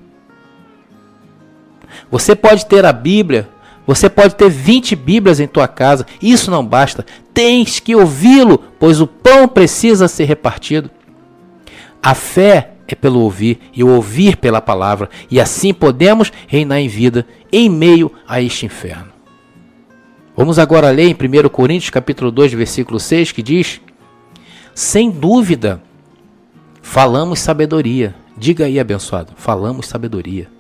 Você 2.12 2.36
pode 2.36 2.68
ter 2.68 2.86
a 2.86 2.94
Bíblia 2.94 3.50
você 3.86 4.10
pode 4.10 4.36
ter 4.36 4.50
20 4.50 4.96
Bíblias 4.96 5.40
em 5.40 5.48
tua 5.48 5.68
casa, 5.68 6.06
isso 6.22 6.50
não 6.50 6.66
basta. 6.66 7.06
Tens 7.34 7.80
que 7.80 7.96
ouvi-lo, 7.96 8.58
pois 8.80 9.02
o 9.02 9.08
pão 9.08 9.48
precisa 9.48 10.08
ser 10.08 10.24
repartido. 10.24 10.90
A 12.02 12.14
fé 12.14 12.72
é 12.88 12.96
pelo 12.96 13.20
ouvir 13.20 13.60
e 13.74 13.84
o 13.84 13.90
ouvir 13.90 14.38
pela 14.38 14.62
palavra, 14.62 15.10
e 15.30 15.40
assim 15.40 15.74
podemos 15.74 16.32
reinar 16.48 16.80
em 16.80 16.88
vida 16.88 17.26
em 17.52 17.70
meio 17.70 18.12
a 18.28 18.42
este 18.42 18.66
inferno. 18.66 19.12
Vamos 20.36 20.58
agora 20.58 20.90
ler 20.90 21.08
em 21.08 21.14
1 21.14 21.50
Coríntios 21.50 21.90
capítulo 21.90 22.32
2, 22.32 22.54
versículo 22.54 23.00
6, 23.00 23.32
que 23.32 23.44
diz: 23.44 23.82
Sem 24.74 25.12
dúvida, 25.12 25.82
falamos 26.82 27.40
sabedoria. 27.40 28.16
Diga 28.36 28.66
aí, 28.66 28.80
abençoado, 28.80 29.34
falamos 29.36 29.88
sabedoria 29.88 30.53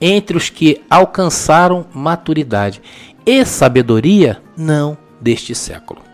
entre 0.00 0.36
os 0.36 0.48
que 0.48 0.80
alcançaram 0.88 1.86
maturidade 1.92 2.80
e 3.26 3.44
sabedoria 3.44 4.40
não 4.56 4.96
deste 5.20 5.54
século. 5.54 6.09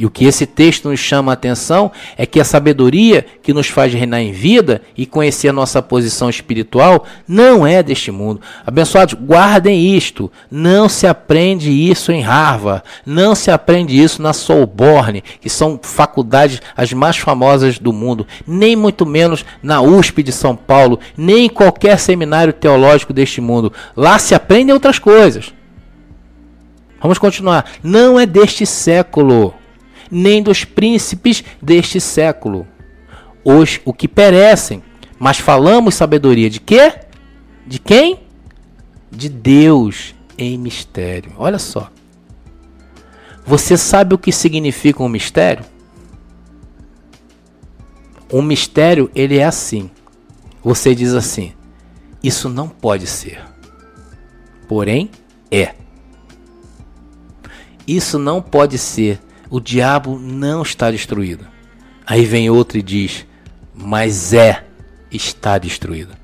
E 0.00 0.06
o 0.06 0.10
que 0.10 0.24
esse 0.24 0.46
texto 0.46 0.88
nos 0.88 0.98
chama 0.98 1.30
a 1.30 1.34
atenção 1.34 1.92
é 2.16 2.24
que 2.24 2.40
a 2.40 2.44
sabedoria 2.44 3.26
que 3.42 3.52
nos 3.52 3.66
faz 3.66 3.92
reinar 3.92 4.22
em 4.22 4.32
vida 4.32 4.80
e 4.96 5.04
conhecer 5.04 5.48
a 5.48 5.52
nossa 5.52 5.82
posição 5.82 6.30
espiritual 6.30 7.04
não 7.28 7.66
é 7.66 7.82
deste 7.82 8.10
mundo. 8.10 8.40
Abençoados, 8.66 9.12
guardem 9.12 9.94
isto. 9.94 10.32
Não 10.50 10.88
se 10.88 11.06
aprende 11.06 11.70
isso 11.70 12.10
em 12.12 12.22
Harvard, 12.22 12.82
não 13.04 13.34
se 13.34 13.50
aprende 13.50 14.02
isso 14.02 14.22
na 14.22 14.32
Sorbonne, 14.32 15.22
que 15.38 15.50
são 15.50 15.78
faculdades 15.82 16.62
as 16.74 16.90
mais 16.94 17.18
famosas 17.18 17.78
do 17.78 17.92
mundo, 17.92 18.26
nem 18.46 18.74
muito 18.74 19.04
menos 19.04 19.44
na 19.62 19.82
USP 19.82 20.22
de 20.22 20.32
São 20.32 20.56
Paulo, 20.56 20.98
nem 21.14 21.44
em 21.44 21.50
qualquer 21.50 21.98
seminário 21.98 22.54
teológico 22.54 23.12
deste 23.12 23.42
mundo. 23.42 23.70
Lá 23.94 24.18
se 24.18 24.34
aprendem 24.34 24.72
outras 24.72 24.98
coisas. 24.98 25.52
Vamos 27.02 27.18
continuar. 27.18 27.66
Não 27.82 28.18
é 28.18 28.24
deste 28.24 28.64
século 28.64 29.59
nem 30.10 30.42
dos 30.42 30.64
príncipes 30.64 31.44
deste 31.62 32.00
século, 32.00 32.66
os 33.44 33.80
o 33.84 33.92
que 33.92 34.08
perecem. 34.08 34.82
Mas 35.18 35.38
falamos 35.38 35.94
sabedoria 35.94 36.48
de 36.48 36.60
quê? 36.60 36.94
De 37.66 37.78
quem? 37.78 38.20
De 39.10 39.28
Deus 39.28 40.14
em 40.38 40.56
mistério. 40.56 41.32
Olha 41.36 41.58
só. 41.58 41.90
Você 43.44 43.76
sabe 43.76 44.14
o 44.14 44.18
que 44.18 44.32
significa 44.32 45.02
um 45.02 45.08
mistério? 45.08 45.64
Um 48.32 48.42
mistério, 48.42 49.10
ele 49.14 49.38
é 49.38 49.44
assim. 49.44 49.90
Você 50.62 50.94
diz 50.94 51.14
assim: 51.14 51.52
Isso 52.22 52.48
não 52.48 52.68
pode 52.68 53.06
ser. 53.06 53.42
Porém, 54.68 55.10
é. 55.50 55.74
Isso 57.86 58.18
não 58.18 58.40
pode 58.40 58.78
ser 58.78 59.20
o 59.50 59.60
diabo 59.60 60.18
não 60.18 60.62
está 60.62 60.90
destruído. 60.90 61.46
Aí 62.06 62.24
vem 62.24 62.48
outro 62.48 62.78
e 62.78 62.82
diz: 62.82 63.26
Mas 63.74 64.32
é, 64.32 64.64
está 65.10 65.58
destruído. 65.58 66.14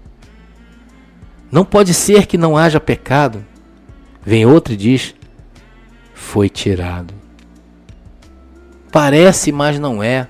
Não 1.51 1.65
pode 1.65 1.93
ser 1.93 2.27
que 2.27 2.39
não 2.39 2.57
haja 2.57 2.81
pecado. 2.81 3.45
Vem 4.25 4.47
outro 4.47 4.75
e 4.75 4.77
diz: 4.77 5.15
Foi 6.15 6.49
tirado. 6.49 7.13
Parece, 8.93 9.53
mas 9.53 9.79
não 9.79 10.03
é. 10.03 10.29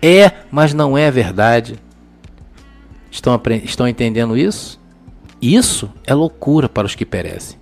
É, 0.00 0.32
mas 0.50 0.72
não 0.72 0.96
é 0.96 1.10
verdade. 1.10 1.78
Estão, 3.10 3.40
estão 3.64 3.88
entendendo 3.88 4.36
isso? 4.36 4.78
Isso 5.40 5.90
é 6.06 6.14
loucura 6.14 6.68
para 6.68 6.86
os 6.86 6.94
que 6.94 7.04
perecem. 7.04 7.58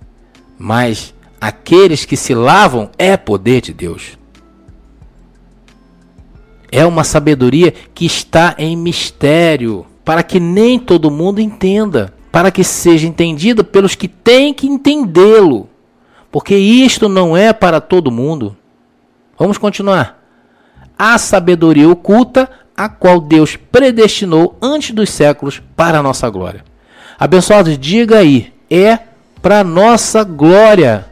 Mas 0.57 1.13
aqueles 1.39 2.05
que 2.05 2.17
se 2.17 2.33
lavam 2.33 2.89
é 2.97 3.15
poder 3.15 3.61
de 3.61 3.73
Deus. 3.73 4.17
É 6.71 6.85
uma 6.85 7.03
sabedoria 7.03 7.73
que 7.93 8.05
está 8.05 8.55
em 8.57 8.75
mistério, 8.75 9.85
para 10.03 10.23
que 10.23 10.39
nem 10.39 10.77
todo 10.77 11.11
mundo 11.11 11.39
entenda, 11.39 12.13
para 12.31 12.51
que 12.51 12.63
seja 12.63 13.07
entendido 13.07 13.63
pelos 13.63 13.95
que 13.95 14.07
têm 14.07 14.53
que 14.53 14.67
entendê-lo, 14.67 15.69
porque 16.31 16.55
isto 16.55 17.07
não 17.07 17.35
é 17.35 17.53
para 17.53 17.79
todo 17.81 18.11
mundo. 18.11 18.55
Vamos 19.37 19.57
continuar. 19.57 20.21
A 20.97 21.17
sabedoria 21.17 21.89
oculta, 21.89 22.49
a 22.75 22.89
qual 22.89 23.19
Deus 23.19 23.55
predestinou 23.55 24.57
antes 24.61 24.91
dos 24.91 25.09
séculos 25.09 25.61
para 25.75 25.99
a 25.99 26.03
nossa 26.03 26.29
glória. 26.29 26.63
Abençoados, 27.19 27.77
diga 27.77 28.17
aí, 28.17 28.53
é 28.69 28.99
para 29.41 29.63
nossa 29.63 30.23
glória. 30.23 31.05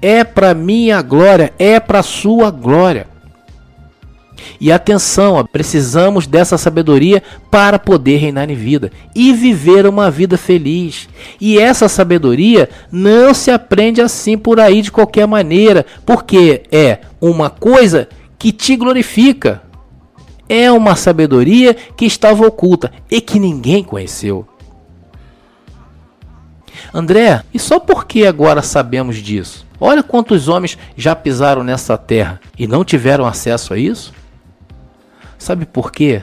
É 0.00 0.22
para 0.22 0.54
minha 0.54 1.00
glória, 1.00 1.52
é 1.58 1.80
para 1.80 2.02
sua 2.02 2.50
glória. 2.50 3.13
E 4.60 4.70
atenção, 4.72 5.44
precisamos 5.50 6.26
dessa 6.26 6.58
sabedoria 6.58 7.22
para 7.50 7.78
poder 7.78 8.16
reinar 8.16 8.50
em 8.50 8.54
vida 8.54 8.90
e 9.14 9.32
viver 9.32 9.86
uma 9.86 10.10
vida 10.10 10.36
feliz. 10.36 11.08
E 11.40 11.58
essa 11.58 11.88
sabedoria 11.88 12.68
não 12.90 13.32
se 13.34 13.50
aprende 13.50 14.00
assim 14.00 14.36
por 14.36 14.60
aí 14.60 14.82
de 14.82 14.92
qualquer 14.92 15.26
maneira, 15.26 15.84
porque 16.04 16.62
é 16.70 17.00
uma 17.20 17.50
coisa 17.50 18.08
que 18.38 18.52
te 18.52 18.76
glorifica. 18.76 19.62
É 20.48 20.70
uma 20.70 20.94
sabedoria 20.94 21.74
que 21.74 22.04
estava 22.04 22.46
oculta 22.46 22.92
e 23.10 23.20
que 23.20 23.38
ninguém 23.38 23.82
conheceu. 23.82 24.46
André, 26.92 27.42
e 27.52 27.58
só 27.58 27.80
porque 27.80 28.26
agora 28.26 28.62
sabemos 28.62 29.16
disso? 29.16 29.66
Olha 29.80 30.02
quantos 30.02 30.48
homens 30.48 30.78
já 30.96 31.16
pisaram 31.16 31.64
nessa 31.64 31.96
terra 31.98 32.40
e 32.58 32.66
não 32.66 32.84
tiveram 32.84 33.26
acesso 33.26 33.74
a 33.74 33.78
isso. 33.78 34.12
Sabe 35.44 35.66
por 35.66 35.92
quê? 35.92 36.22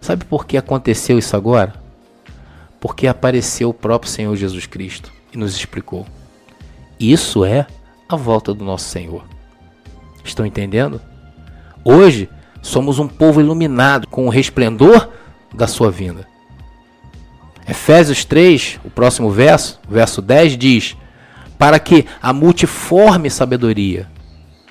Sabe 0.00 0.24
por 0.24 0.46
que 0.46 0.56
aconteceu 0.56 1.18
isso 1.18 1.36
agora? 1.36 1.74
Porque 2.80 3.06
apareceu 3.06 3.68
o 3.68 3.74
próprio 3.74 4.10
Senhor 4.10 4.34
Jesus 4.34 4.64
Cristo 4.64 5.12
e 5.34 5.36
nos 5.36 5.54
explicou. 5.54 6.06
Isso 6.98 7.44
é 7.44 7.66
a 8.08 8.16
volta 8.16 8.54
do 8.54 8.64
nosso 8.64 8.88
Senhor. 8.88 9.22
Estão 10.24 10.46
entendendo? 10.46 10.98
Hoje 11.84 12.26
somos 12.62 12.98
um 12.98 13.06
povo 13.06 13.38
iluminado 13.38 14.08
com 14.08 14.26
o 14.26 14.30
resplendor 14.30 15.10
da 15.52 15.66
sua 15.66 15.90
vinda. 15.90 16.26
Efésios 17.68 18.24
3, 18.24 18.80
o 18.82 18.88
próximo 18.88 19.30
verso, 19.30 19.78
verso 19.86 20.22
10 20.22 20.56
diz: 20.56 20.96
Para 21.58 21.78
que 21.78 22.06
a 22.22 22.32
multiforme 22.32 23.28
sabedoria, 23.28 24.08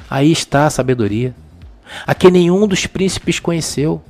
aí 0.09 0.31
está 0.31 0.65
a 0.65 0.71
sabedoria, 0.71 1.35
a 2.05 2.13
que 2.13 2.31
nenhum 2.31 2.67
dos 2.67 2.85
príncipes 2.85 3.39
conheceu. 3.39 4.01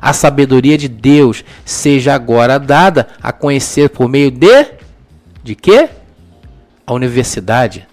A 0.00 0.12
sabedoria 0.12 0.76
de 0.76 0.88
Deus 0.88 1.44
seja 1.64 2.14
agora 2.14 2.58
dada 2.58 3.08
a 3.22 3.32
conhecer 3.32 3.90
por 3.90 4.08
meio 4.08 4.30
de 4.30 4.66
de 5.42 5.54
quê? 5.54 5.90
A 6.86 6.92
universidade 6.92 7.86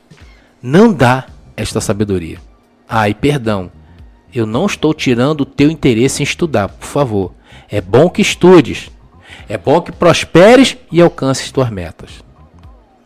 não 0.62 0.92
dá 0.92 1.26
esta 1.56 1.82
sabedoria. 1.82 2.40
Ai, 2.88 3.14
perdão. 3.14 3.72
Eu 4.34 4.46
não 4.46 4.66
estou 4.66 4.94
tirando 4.94 5.42
o 5.42 5.46
teu 5.46 5.70
interesse 5.70 6.22
em 6.22 6.24
estudar, 6.24 6.70
por 6.70 6.88
favor. 6.88 7.34
É 7.70 7.82
bom 7.82 8.10
que 8.10 8.22
estudes. 8.22 8.90
É 9.50 9.58
bom 9.58 9.82
que 9.82 9.92
prosperes 9.92 10.78
e 10.92 11.02
alcances 11.02 11.52
tuas 11.52 11.70
metas. 11.70 12.24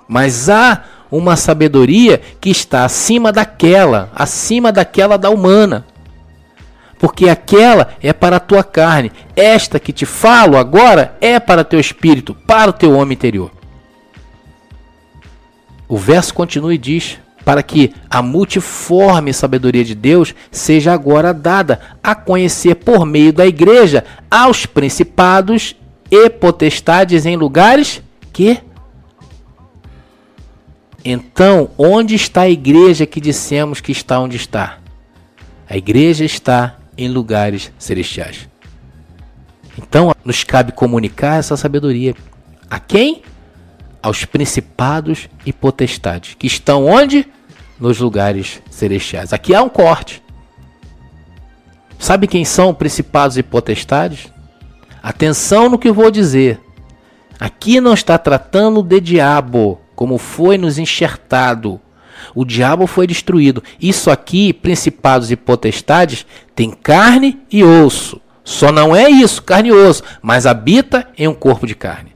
Mas 0.08 0.50
há 0.50 0.84
uma 1.12 1.36
sabedoria 1.36 2.22
que 2.40 2.50
está 2.50 2.86
acima 2.86 3.32
daquela, 3.32 4.12
acima 4.16 4.72
daquela 4.72 5.18
da 5.18 5.30
humana. 5.30 5.86
Porque 6.98 7.30
aquela 7.30 7.90
é 8.02 8.14
para 8.14 8.38
a 8.38 8.40
tua 8.40 8.64
carne, 8.64 9.12
esta 9.36 9.80
que 9.80 9.92
te 9.92 10.06
falo 10.06 10.58
agora 10.58 11.16
é 11.20 11.40
para 11.40 11.64
teu 11.64 11.80
espírito, 11.80 12.34
para 12.34 12.70
o 12.70 12.74
teu 12.74 12.94
homem 12.94 13.14
interior. 13.14 13.52
O 15.88 15.98
verso 15.98 16.34
continua 16.34 16.74
e 16.74 16.78
diz: 16.78 17.20
para 17.46 17.62
que 17.62 17.94
a 18.10 18.24
multiforme 18.24 19.32
sabedoria 19.32 19.84
de 19.84 19.94
Deus 19.94 20.34
seja 20.50 20.92
agora 20.92 21.32
dada 21.32 21.80
a 22.02 22.16
conhecer 22.16 22.76
por 22.76 23.06
meio 23.06 23.32
da 23.32 23.46
igreja 23.46 24.04
aos 24.30 24.66
principados 24.66 25.76
e 26.10 26.30
potestades 26.30 27.26
em 27.26 27.36
lugares 27.36 28.02
que 28.34 28.58
então, 31.08 31.70
onde 31.78 32.16
está 32.16 32.42
a 32.42 32.50
igreja 32.50 33.06
que 33.06 33.22
dissemos 33.22 33.80
que 33.80 33.92
está 33.92 34.20
onde 34.20 34.38
está? 34.38 34.80
A 35.70 35.78
igreja 35.78 36.26
está 36.26 36.78
em 36.98 37.08
lugares 37.08 37.72
celestiais. 37.78 38.50
Então, 39.78 40.16
nos 40.26 40.44
cabe 40.44 40.72
comunicar 40.72 41.38
essa 41.38 41.56
sabedoria. 41.56 42.16
A 42.68 42.80
quem? 42.80 43.22
Aos 44.02 44.26
principados 44.26 45.30
e 45.46 45.54
potestades, 45.54 46.34
que 46.34 46.48
estão 46.48 46.88
onde? 46.88 47.28
Nos 47.80 48.00
lugares 48.00 48.60
celestiais. 48.72 49.32
Aqui 49.32 49.54
há 49.54 49.62
um 49.62 49.70
corte. 49.70 50.24
Sabe 52.00 52.26
quem 52.26 52.44
são 52.44 52.74
principados 52.74 53.38
e 53.38 53.44
potestades? 53.44 54.28
Atenção 55.04 55.70
no 55.70 55.78
que 55.78 55.92
vou 55.92 56.10
dizer. 56.10 56.60
Aqui 57.40 57.80
não 57.80 57.94
está 57.94 58.18
tratando 58.18 58.82
de 58.82 59.00
diabo 59.00 59.80
como 59.96 60.18
foi 60.18 60.58
nos 60.58 60.78
enxertado. 60.78 61.80
O 62.34 62.46
diabo 62.46 62.88
foi 62.88 63.08
destruído. 63.08 63.64
Isso 63.82 64.10
aqui, 64.10 64.54
principados 64.54 65.32
e 65.32 65.36
potestades, 65.36 66.26
tem 66.56 66.72
carne 66.72 67.40
e 67.52 67.64
osso. 67.64 68.22
Só 68.44 68.72
não 68.72 68.96
é 68.96 69.10
isso, 69.10 69.42
carne 69.42 69.70
e 69.70 69.74
osso, 69.74 70.04
mas 70.22 70.46
habita 70.46 71.08
em 71.18 71.28
um 71.28 71.34
corpo 71.34 71.66
de 71.66 71.76
carne. 71.76 72.14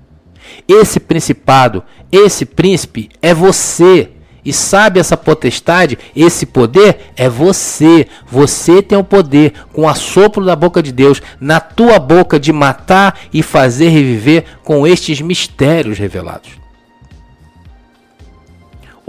Esse 0.68 1.00
principado, 1.00 1.84
esse 2.12 2.46
príncipe 2.46 3.10
é 3.22 3.34
você. 3.34 4.12
E 4.46 4.54
sabe 4.54 5.00
essa 5.00 5.18
potestade, 5.18 5.98
esse 6.16 6.46
poder 6.46 7.12
é 7.18 7.28
você. 7.28 8.08
Você 8.28 8.82
tem 8.82 8.98
o 8.98 9.04
poder, 9.04 9.54
com 9.74 9.82
o 9.82 9.88
assopro 9.88 10.46
da 10.46 10.56
boca 10.56 10.82
de 10.82 10.92
Deus, 10.92 11.22
na 11.40 11.60
tua 11.60 12.00
boca, 12.00 12.40
de 12.40 12.54
matar 12.54 13.20
e 13.34 13.44
fazer 13.44 13.90
reviver 13.90 14.46
com 14.64 14.88
estes 14.88 15.20
mistérios 15.20 15.98
revelados. 15.98 16.52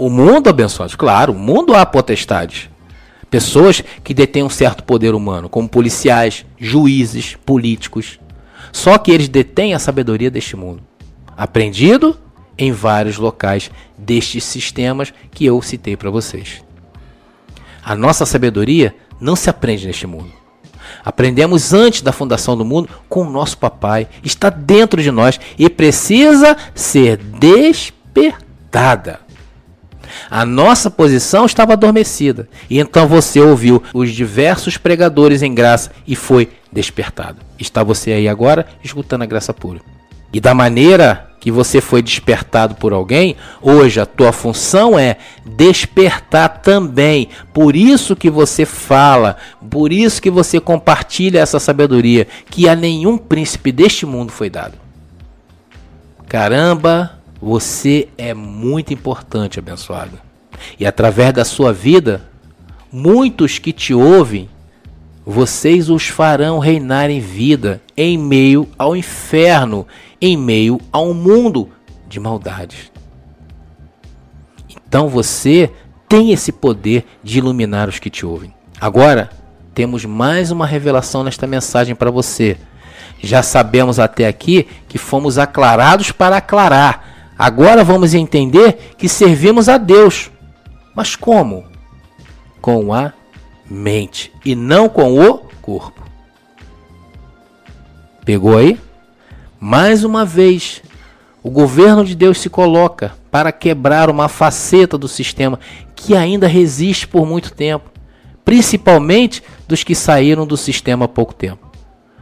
O 0.01 0.09
mundo, 0.09 0.49
abençoados, 0.49 0.95
claro, 0.95 1.31
o 1.31 1.37
mundo 1.37 1.75
há 1.75 1.85
potestades. 1.85 2.67
Pessoas 3.29 3.83
que 4.03 4.15
detêm 4.15 4.41
um 4.41 4.49
certo 4.49 4.83
poder 4.83 5.13
humano, 5.13 5.47
como 5.47 5.69
policiais, 5.69 6.43
juízes, 6.57 7.37
políticos. 7.45 8.19
Só 8.71 8.97
que 8.97 9.11
eles 9.11 9.29
detêm 9.29 9.75
a 9.75 9.79
sabedoria 9.79 10.31
deste 10.31 10.55
mundo. 10.55 10.81
Aprendido 11.37 12.17
em 12.57 12.71
vários 12.71 13.19
locais 13.19 13.69
destes 13.95 14.43
sistemas 14.43 15.13
que 15.29 15.45
eu 15.45 15.61
citei 15.61 15.95
para 15.95 16.09
vocês. 16.09 16.63
A 17.85 17.95
nossa 17.95 18.25
sabedoria 18.25 18.95
não 19.19 19.35
se 19.35 19.51
aprende 19.51 19.85
neste 19.85 20.07
mundo. 20.07 20.31
Aprendemos 21.05 21.73
antes 21.73 22.01
da 22.01 22.11
fundação 22.11 22.57
do 22.57 22.65
mundo 22.65 22.89
com 23.07 23.21
o 23.21 23.29
nosso 23.29 23.55
papai, 23.59 24.07
está 24.23 24.49
dentro 24.49 24.99
de 24.99 25.11
nós 25.11 25.39
e 25.59 25.69
precisa 25.69 26.57
ser 26.73 27.17
despertada. 27.17 29.19
A 30.29 30.45
nossa 30.45 30.89
posição 30.89 31.45
estava 31.45 31.73
adormecida. 31.73 32.47
E 32.69 32.79
então 32.79 33.07
você 33.07 33.39
ouviu 33.39 33.81
os 33.93 34.11
diversos 34.11 34.77
pregadores 34.77 35.41
em 35.41 35.53
graça 35.53 35.91
e 36.07 36.15
foi 36.15 36.49
despertado. 36.71 37.37
Está 37.59 37.83
você 37.83 38.11
aí 38.11 38.27
agora 38.27 38.65
escutando 38.83 39.23
a 39.23 39.25
graça 39.25 39.53
pura. 39.53 39.81
E 40.33 40.39
da 40.39 40.53
maneira 40.53 41.31
que 41.41 41.51
você 41.51 41.81
foi 41.81 42.03
despertado 42.03 42.75
por 42.75 42.93
alguém, 42.93 43.35
hoje 43.61 43.99
a 43.99 44.05
tua 44.05 44.31
função 44.31 44.97
é 44.97 45.17
despertar 45.43 46.61
também. 46.61 47.29
Por 47.51 47.75
isso 47.75 48.15
que 48.15 48.29
você 48.29 48.63
fala, 48.63 49.35
por 49.69 49.91
isso 49.91 50.21
que 50.21 50.29
você 50.29 50.59
compartilha 50.59 51.39
essa 51.39 51.59
sabedoria 51.59 52.27
que 52.49 52.69
a 52.69 52.75
nenhum 52.75 53.17
príncipe 53.17 53.71
deste 53.71 54.05
mundo 54.05 54.31
foi 54.31 54.51
dado. 54.51 54.77
Caramba, 56.29 57.19
você 57.41 58.07
é 58.17 58.33
muito 58.33 58.93
importante, 58.93 59.57
abençoado. 59.57 60.19
E 60.79 60.85
através 60.85 61.33
da 61.33 61.43
sua 61.43 61.73
vida, 61.73 62.29
muitos 62.91 63.57
que 63.57 63.73
te 63.73 63.93
ouvem, 63.93 64.47
vocês 65.25 65.89
os 65.89 66.07
farão 66.07 66.59
reinar 66.59 67.09
em 67.09 67.19
vida 67.19 67.81
em 67.97 68.17
meio 68.17 68.67
ao 68.77 68.95
inferno, 68.95 69.87
em 70.19 70.37
meio 70.37 70.79
a 70.91 70.99
um 70.99 71.13
mundo 71.13 71.69
de 72.07 72.19
maldades. 72.19 72.91
Então 74.69 75.07
você 75.07 75.71
tem 76.07 76.31
esse 76.31 76.51
poder 76.51 77.05
de 77.23 77.39
iluminar 77.39 77.87
os 77.89 77.97
que 77.97 78.09
te 78.09 78.25
ouvem. 78.25 78.53
Agora, 78.79 79.29
temos 79.73 80.05
mais 80.05 80.51
uma 80.51 80.67
revelação 80.67 81.23
nesta 81.23 81.47
mensagem 81.47 81.95
para 81.95 82.11
você. 82.11 82.57
Já 83.23 83.41
sabemos 83.41 83.99
até 83.99 84.27
aqui 84.27 84.67
que 84.89 84.97
fomos 84.97 85.37
aclarados 85.37 86.11
para 86.11 86.37
aclarar 86.37 87.10
Agora 87.41 87.83
vamos 87.83 88.13
entender 88.13 88.93
que 88.99 89.09
servimos 89.09 89.67
a 89.67 89.79
Deus. 89.79 90.29
Mas 90.95 91.15
como? 91.15 91.63
Com 92.61 92.93
a 92.93 93.13
mente 93.67 94.31
e 94.45 94.53
não 94.53 94.87
com 94.87 95.19
o 95.19 95.39
corpo. 95.59 96.03
Pegou 98.23 98.55
aí? 98.55 98.79
Mais 99.59 100.03
uma 100.03 100.23
vez, 100.23 100.83
o 101.41 101.49
governo 101.49 102.05
de 102.05 102.13
Deus 102.13 102.39
se 102.39 102.47
coloca 102.47 103.15
para 103.31 103.51
quebrar 103.51 104.07
uma 104.11 104.29
faceta 104.29 104.95
do 104.95 105.07
sistema 105.07 105.59
que 105.95 106.15
ainda 106.15 106.45
resiste 106.45 107.07
por 107.07 107.25
muito 107.25 107.53
tempo, 107.53 107.89
principalmente 108.45 109.41
dos 109.67 109.83
que 109.83 109.95
saíram 109.95 110.45
do 110.45 110.55
sistema 110.55 111.05
há 111.05 111.07
pouco 111.07 111.33
tempo. 111.33 111.70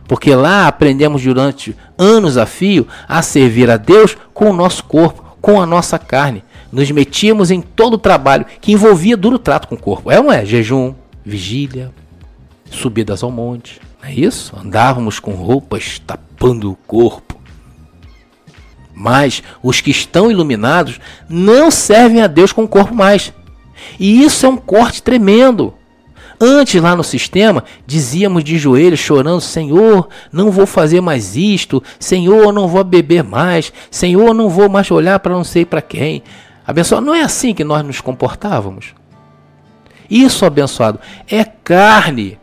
Porque 0.09 0.33
lá 0.33 0.67
aprendemos 0.67 1.21
durante 1.21 1.77
anos 1.95 2.35
a 2.35 2.47
fio 2.47 2.87
a 3.07 3.21
servir 3.21 3.69
a 3.69 3.77
Deus 3.77 4.17
com 4.33 4.49
o 4.49 4.53
nosso 4.53 4.83
corpo, 4.85 5.37
com 5.39 5.61
a 5.61 5.67
nossa 5.67 5.99
carne. 5.99 6.43
Nos 6.71 6.89
metíamos 6.89 7.51
em 7.51 7.61
todo 7.61 7.93
o 7.93 7.99
trabalho 7.99 8.43
que 8.59 8.71
envolvia 8.71 9.15
duro 9.15 9.37
trato 9.37 9.67
com 9.67 9.75
o 9.75 9.79
corpo. 9.79 10.09
É 10.09 10.19
ou 10.19 10.31
é? 10.31 10.43
Jejum, 10.43 10.95
vigília, 11.23 11.91
subidas 12.71 13.21
ao 13.21 13.29
monte, 13.29 13.79
é 14.01 14.11
isso? 14.11 14.55
Andávamos 14.59 15.19
com 15.19 15.33
roupas 15.33 15.99
tapando 15.99 16.71
o 16.71 16.75
corpo. 16.75 17.39
Mas 18.91 19.43
os 19.61 19.79
que 19.79 19.91
estão 19.91 20.31
iluminados 20.31 20.99
não 21.29 21.69
servem 21.69 22.23
a 22.23 22.27
Deus 22.27 22.51
com 22.51 22.63
o 22.63 22.67
corpo 22.67 22.95
mais. 22.95 23.31
E 23.99 24.23
isso 24.23 24.43
é 24.43 24.49
um 24.49 24.57
corte 24.57 25.03
tremendo. 25.03 25.75
Antes, 26.41 26.81
lá 26.81 26.95
no 26.95 27.03
sistema, 27.03 27.65
dizíamos 27.85 28.43
de 28.43 28.57
joelhos, 28.57 28.99
chorando: 28.99 29.41
Senhor, 29.41 30.07
não 30.31 30.49
vou 30.49 30.65
fazer 30.65 31.01
mais 31.01 31.35
isto. 31.35 31.83
Senhor, 31.99 32.53
não 32.53 32.67
vou 32.67 32.83
beber 32.83 33.23
mais. 33.23 33.73
Senhor, 33.91 34.33
não 34.33 34.49
vou 34.49 34.69
mais 34.69 34.89
olhar 34.89 35.19
para 35.19 35.33
não 35.33 35.43
sei 35.43 35.65
para 35.65 35.81
quem. 35.81 36.23
Abençoado, 36.65 37.05
não 37.05 37.13
é 37.13 37.21
assim 37.21 37.53
que 37.53 37.63
nós 37.63 37.83
nos 37.83 37.99
comportávamos. 37.99 38.93
Isso, 40.09 40.45
abençoado, 40.45 40.99
é 41.27 41.43
carne. 41.43 42.38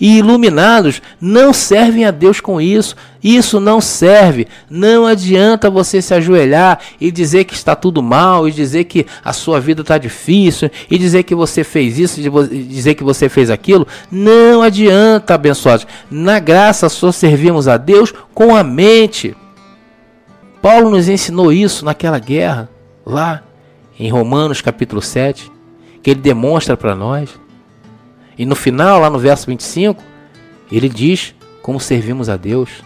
E 0.00 0.18
iluminados 0.18 1.00
não 1.20 1.52
servem 1.52 2.04
a 2.04 2.10
Deus 2.10 2.40
com 2.40 2.60
isso. 2.60 2.96
Isso 3.22 3.58
não 3.58 3.80
serve. 3.80 4.46
Não 4.70 5.06
adianta 5.06 5.68
você 5.68 6.00
se 6.00 6.14
ajoelhar 6.14 6.78
e 7.00 7.10
dizer 7.10 7.44
que 7.44 7.54
está 7.54 7.74
tudo 7.74 8.02
mal, 8.02 8.46
e 8.46 8.52
dizer 8.52 8.84
que 8.84 9.06
a 9.24 9.32
sua 9.32 9.58
vida 9.58 9.80
está 9.80 9.98
difícil, 9.98 10.70
e 10.90 10.96
dizer 10.96 11.24
que 11.24 11.34
você 11.34 11.64
fez 11.64 11.98
isso, 11.98 12.20
e 12.20 12.64
dizer 12.64 12.94
que 12.94 13.02
você 13.02 13.28
fez 13.28 13.50
aquilo. 13.50 13.86
Não 14.10 14.62
adianta, 14.62 15.34
abençoados. 15.34 15.86
Na 16.10 16.38
graça 16.38 16.88
só 16.88 17.10
servimos 17.10 17.66
a 17.66 17.76
Deus 17.76 18.14
com 18.32 18.54
a 18.54 18.62
mente. 18.62 19.36
Paulo 20.62 20.90
nos 20.90 21.08
ensinou 21.08 21.52
isso 21.52 21.84
naquela 21.84 22.18
guerra, 22.18 22.68
lá 23.04 23.42
em 23.98 24.10
Romanos 24.10 24.60
capítulo 24.60 25.00
7, 25.00 25.50
que 26.02 26.10
ele 26.10 26.20
demonstra 26.20 26.76
para 26.76 26.94
nós. 26.94 27.30
E 28.36 28.44
no 28.44 28.54
final, 28.54 29.00
lá 29.00 29.08
no 29.08 29.18
verso 29.18 29.46
25, 29.46 30.02
ele 30.70 30.88
diz 30.88 31.34
como 31.62 31.80
servimos 31.80 32.28
a 32.28 32.36
Deus. 32.36 32.82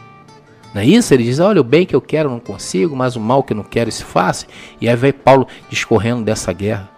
Não 0.74 0.82
é 0.82 0.86
isso? 0.86 1.12
Ele 1.12 1.24
diz: 1.24 1.40
Olha, 1.40 1.60
o 1.60 1.64
bem 1.64 1.84
que 1.84 1.94
eu 1.94 2.00
quero 2.00 2.30
não 2.30 2.38
consigo, 2.38 2.94
mas 2.96 3.16
o 3.16 3.20
mal 3.20 3.42
que 3.42 3.52
eu 3.52 3.56
não 3.56 3.64
quero 3.64 3.90
se 3.90 4.04
faça. 4.04 4.46
E 4.80 4.88
aí 4.88 4.96
vai 4.96 5.12
Paulo 5.12 5.46
discorrendo 5.68 6.22
dessa 6.22 6.52
guerra. 6.52 6.88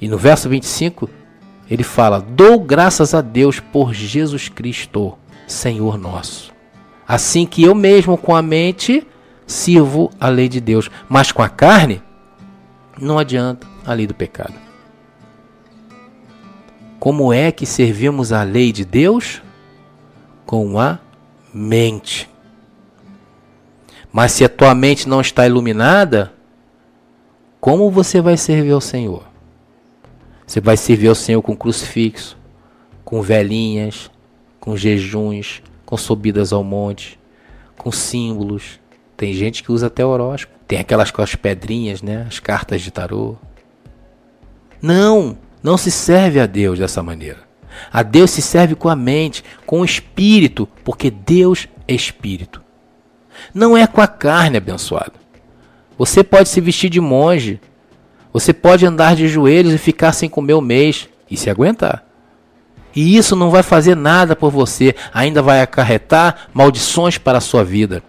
E 0.00 0.08
no 0.08 0.16
verso 0.18 0.48
25, 0.48 1.08
ele 1.70 1.82
fala: 1.82 2.20
Dou 2.20 2.58
graças 2.58 3.14
a 3.14 3.20
Deus 3.20 3.60
por 3.60 3.92
Jesus 3.92 4.48
Cristo, 4.48 5.16
Senhor 5.46 5.98
nosso. 5.98 6.52
Assim 7.06 7.46
que 7.46 7.62
eu 7.62 7.74
mesmo 7.74 8.16
com 8.16 8.34
a 8.34 8.42
mente 8.42 9.06
sirvo 9.46 10.10
a 10.18 10.28
lei 10.28 10.48
de 10.48 10.60
Deus, 10.60 10.90
mas 11.08 11.30
com 11.30 11.42
a 11.42 11.48
carne 11.48 12.02
não 13.00 13.18
adianta 13.18 13.66
a 13.84 13.92
lei 13.92 14.06
do 14.06 14.14
pecado. 14.14 14.65
Como 16.98 17.32
é 17.32 17.52
que 17.52 17.66
servimos 17.66 18.32
a 18.32 18.42
lei 18.42 18.72
de 18.72 18.84
Deus? 18.84 19.42
Com 20.44 20.78
a 20.78 20.98
mente. 21.52 22.28
Mas 24.12 24.32
se 24.32 24.44
a 24.44 24.48
tua 24.48 24.74
mente 24.74 25.08
não 25.08 25.20
está 25.20 25.46
iluminada, 25.46 26.32
como 27.60 27.90
você 27.90 28.20
vai 28.20 28.36
servir 28.36 28.72
ao 28.72 28.80
Senhor? 28.80 29.24
Você 30.46 30.60
vai 30.60 30.76
servir 30.76 31.08
ao 31.08 31.14
Senhor 31.14 31.42
com 31.42 31.56
crucifixo, 31.56 32.38
com 33.04 33.20
velhinhas, 33.20 34.10
com 34.60 34.76
jejuns, 34.76 35.62
com 35.84 35.96
subidas 35.96 36.52
ao 36.52 36.64
monte, 36.64 37.18
com 37.76 37.92
símbolos. 37.92 38.80
Tem 39.16 39.32
gente 39.32 39.62
que 39.62 39.72
usa 39.72 39.88
até 39.88 40.04
horóscopo. 40.04 40.56
Tem 40.66 40.78
aquelas 40.78 41.10
com 41.10 41.22
as 41.22 41.34
pedrinhas, 41.34 42.02
né? 42.02 42.26
As 42.28 42.38
cartas 42.38 42.82
de 42.82 42.90
tarô. 42.90 43.36
Não! 44.80 45.36
Não 45.62 45.76
se 45.76 45.90
serve 45.90 46.40
a 46.40 46.46
Deus 46.46 46.78
dessa 46.78 47.02
maneira. 47.02 47.40
A 47.92 48.02
Deus 48.02 48.30
se 48.30 48.42
serve 48.42 48.74
com 48.74 48.88
a 48.88 48.96
mente, 48.96 49.44
com 49.66 49.80
o 49.80 49.84
espírito, 49.84 50.68
porque 50.84 51.10
Deus 51.10 51.68
é 51.86 51.94
espírito. 51.94 52.62
Não 53.52 53.76
é 53.76 53.86
com 53.86 54.00
a 54.00 54.06
carne, 54.06 54.56
abençoado. 54.56 55.12
Você 55.98 56.22
pode 56.22 56.48
se 56.48 56.60
vestir 56.60 56.90
de 56.90 57.00
monge. 57.00 57.60
Você 58.32 58.52
pode 58.52 58.84
andar 58.84 59.16
de 59.16 59.28
joelhos 59.28 59.72
e 59.72 59.78
ficar 59.78 60.12
sem 60.12 60.28
comer 60.28 60.54
o 60.54 60.60
mês 60.60 61.08
e 61.30 61.36
se 61.36 61.48
aguentar. 61.48 62.04
E 62.94 63.16
isso 63.16 63.36
não 63.36 63.50
vai 63.50 63.62
fazer 63.62 63.94
nada 63.94 64.34
por 64.34 64.50
você, 64.50 64.94
ainda 65.12 65.42
vai 65.42 65.60
acarretar 65.60 66.48
maldições 66.54 67.18
para 67.18 67.38
a 67.38 67.42
sua 67.42 67.62
vida. 67.62 68.02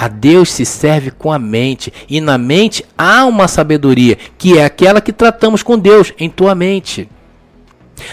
A 0.00 0.06
Deus 0.06 0.52
se 0.52 0.64
serve 0.64 1.10
com 1.10 1.32
a 1.32 1.40
mente, 1.40 1.92
e 2.08 2.20
na 2.20 2.38
mente 2.38 2.84
há 2.96 3.24
uma 3.24 3.48
sabedoria, 3.48 4.16
que 4.38 4.56
é 4.56 4.64
aquela 4.64 5.00
que 5.00 5.12
tratamos 5.12 5.60
com 5.60 5.76
Deus 5.76 6.12
em 6.20 6.30
tua 6.30 6.54
mente. 6.54 7.08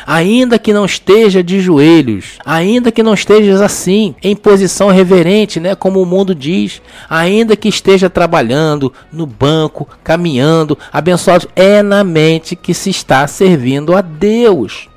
Ainda 0.07 0.57
que 0.57 0.73
não 0.73 0.83
esteja 0.83 1.43
de 1.43 1.59
joelhos, 1.59 2.39
ainda 2.43 2.91
que 2.91 3.03
não 3.03 3.13
estejas 3.13 3.61
assim, 3.61 4.15
em 4.23 4.35
posição 4.35 4.89
reverente, 4.89 5.59
né, 5.59 5.75
como 5.75 6.01
o 6.01 6.07
mundo 6.07 6.33
diz, 6.33 6.81
ainda 7.07 7.55
que 7.55 7.69
esteja 7.69 8.09
trabalhando 8.09 8.91
no 9.13 9.27
banco, 9.27 9.87
caminhando, 10.03 10.75
abençoado, 10.91 11.47
é 11.55 11.83
na 11.83 12.03
mente 12.03 12.55
que 12.55 12.73
se 12.73 12.89
está 12.89 13.27
servindo 13.27 13.95
a 13.95 14.01
Deus. 14.01 14.89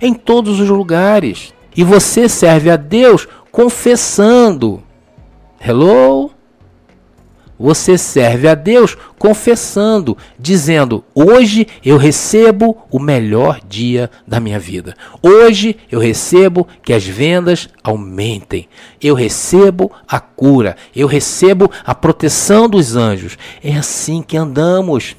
Em 0.00 0.14
todos 0.14 0.60
os 0.60 0.68
lugares. 0.68 1.52
E 1.76 1.82
você 1.82 2.28
serve 2.28 2.70
a 2.70 2.76
Deus 2.76 3.26
confessando 3.50 4.80
Hello? 5.62 6.30
Você 7.58 7.98
serve 7.98 8.48
a 8.48 8.54
Deus 8.54 8.96
confessando, 9.18 10.16
dizendo: 10.38 11.04
Hoje 11.14 11.66
eu 11.84 11.98
recebo 11.98 12.78
o 12.90 12.98
melhor 12.98 13.60
dia 13.68 14.10
da 14.26 14.40
minha 14.40 14.58
vida. 14.58 14.94
Hoje 15.22 15.76
eu 15.92 16.00
recebo 16.00 16.66
que 16.82 16.94
as 16.94 17.04
vendas 17.06 17.68
aumentem. 17.84 18.66
Eu 19.02 19.14
recebo 19.14 19.92
a 20.08 20.18
cura. 20.18 20.78
Eu 20.96 21.06
recebo 21.06 21.70
a 21.84 21.94
proteção 21.94 22.66
dos 22.66 22.96
anjos. 22.96 23.36
É 23.62 23.76
assim 23.76 24.22
que 24.22 24.38
andamos. 24.38 25.14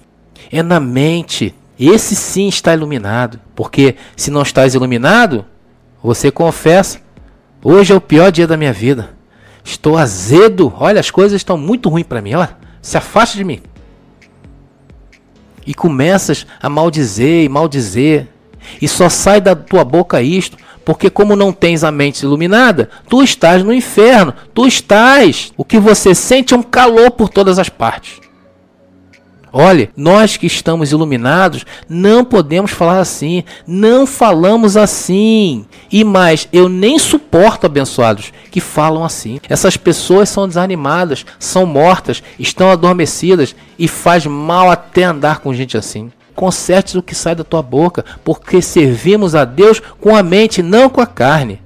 É 0.51 0.63
na 0.63 0.79
mente. 0.79 1.53
Esse 1.79 2.15
sim 2.15 2.47
está 2.47 2.73
iluminado. 2.73 3.39
Porque 3.53 3.95
se 4.17 4.31
não 4.31 4.41
estás 4.41 4.73
iluminado, 4.73 5.45
você 6.01 6.31
confessa: 6.31 6.99
Hoje 7.63 7.93
é 7.93 7.95
o 7.95 8.01
pior 8.01 8.31
dia 8.31 8.47
da 8.47 8.57
minha 8.57 8.73
vida. 8.73 9.20
Estou 9.71 9.97
azedo. 9.97 10.73
Olha, 10.77 10.99
as 10.99 11.09
coisas 11.09 11.37
estão 11.37 11.57
muito 11.57 11.87
ruins 11.87 12.05
para 12.05 12.21
mim. 12.21 12.33
Olha, 12.33 12.57
se 12.81 12.97
afaste 12.97 13.37
de 13.37 13.43
mim. 13.45 13.61
E 15.65 15.73
começas 15.73 16.45
a 16.61 16.67
maldizer 16.67 17.45
e 17.45 17.49
maldizer. 17.49 18.27
E 18.81 18.87
só 18.87 19.07
sai 19.07 19.39
da 19.39 19.55
tua 19.55 19.85
boca 19.85 20.21
isto, 20.21 20.57
porque 20.83 21.09
como 21.09 21.37
não 21.37 21.53
tens 21.53 21.83
a 21.83 21.91
mente 21.91 22.21
iluminada, 22.21 22.89
tu 23.07 23.23
estás 23.23 23.63
no 23.63 23.73
inferno. 23.73 24.33
Tu 24.53 24.67
estás. 24.67 25.53
O 25.55 25.63
que 25.63 25.79
você 25.79 26.13
sente 26.13 26.53
é 26.53 26.57
um 26.57 26.63
calor 26.63 27.11
por 27.11 27.29
todas 27.29 27.57
as 27.57 27.69
partes. 27.69 28.19
Olhe, 29.53 29.89
nós 29.95 30.35
que 30.35 30.47
estamos 30.47 30.91
iluminados 30.91 31.65
não 31.87 32.23
podemos 32.23 32.71
falar 32.71 32.99
assim, 32.99 33.43
não 33.67 34.05
falamos 34.05 34.77
assim. 34.77 35.65
E 35.91 36.03
mais, 36.05 36.47
eu 36.53 36.69
nem 36.69 36.97
suporto 36.97 37.65
abençoados 37.65 38.31
que 38.49 38.61
falam 38.61 39.03
assim. 39.03 39.41
Essas 39.49 39.75
pessoas 39.75 40.29
são 40.29 40.47
desanimadas, 40.47 41.25
são 41.37 41.65
mortas, 41.65 42.23
estão 42.39 42.71
adormecidas 42.71 43.53
e 43.77 43.87
faz 43.87 44.25
mal 44.25 44.69
até 44.69 45.03
andar 45.03 45.39
com 45.39 45.53
gente 45.53 45.77
assim. 45.77 46.09
Conserte 46.33 46.97
o 46.97 47.03
que 47.03 47.13
sai 47.13 47.35
da 47.35 47.43
tua 47.43 47.61
boca, 47.61 48.05
porque 48.23 48.61
servimos 48.61 49.35
a 49.35 49.43
Deus 49.43 49.81
com 49.99 50.15
a 50.15 50.23
mente, 50.23 50.63
não 50.63 50.89
com 50.89 51.01
a 51.01 51.05
carne. 51.05 51.61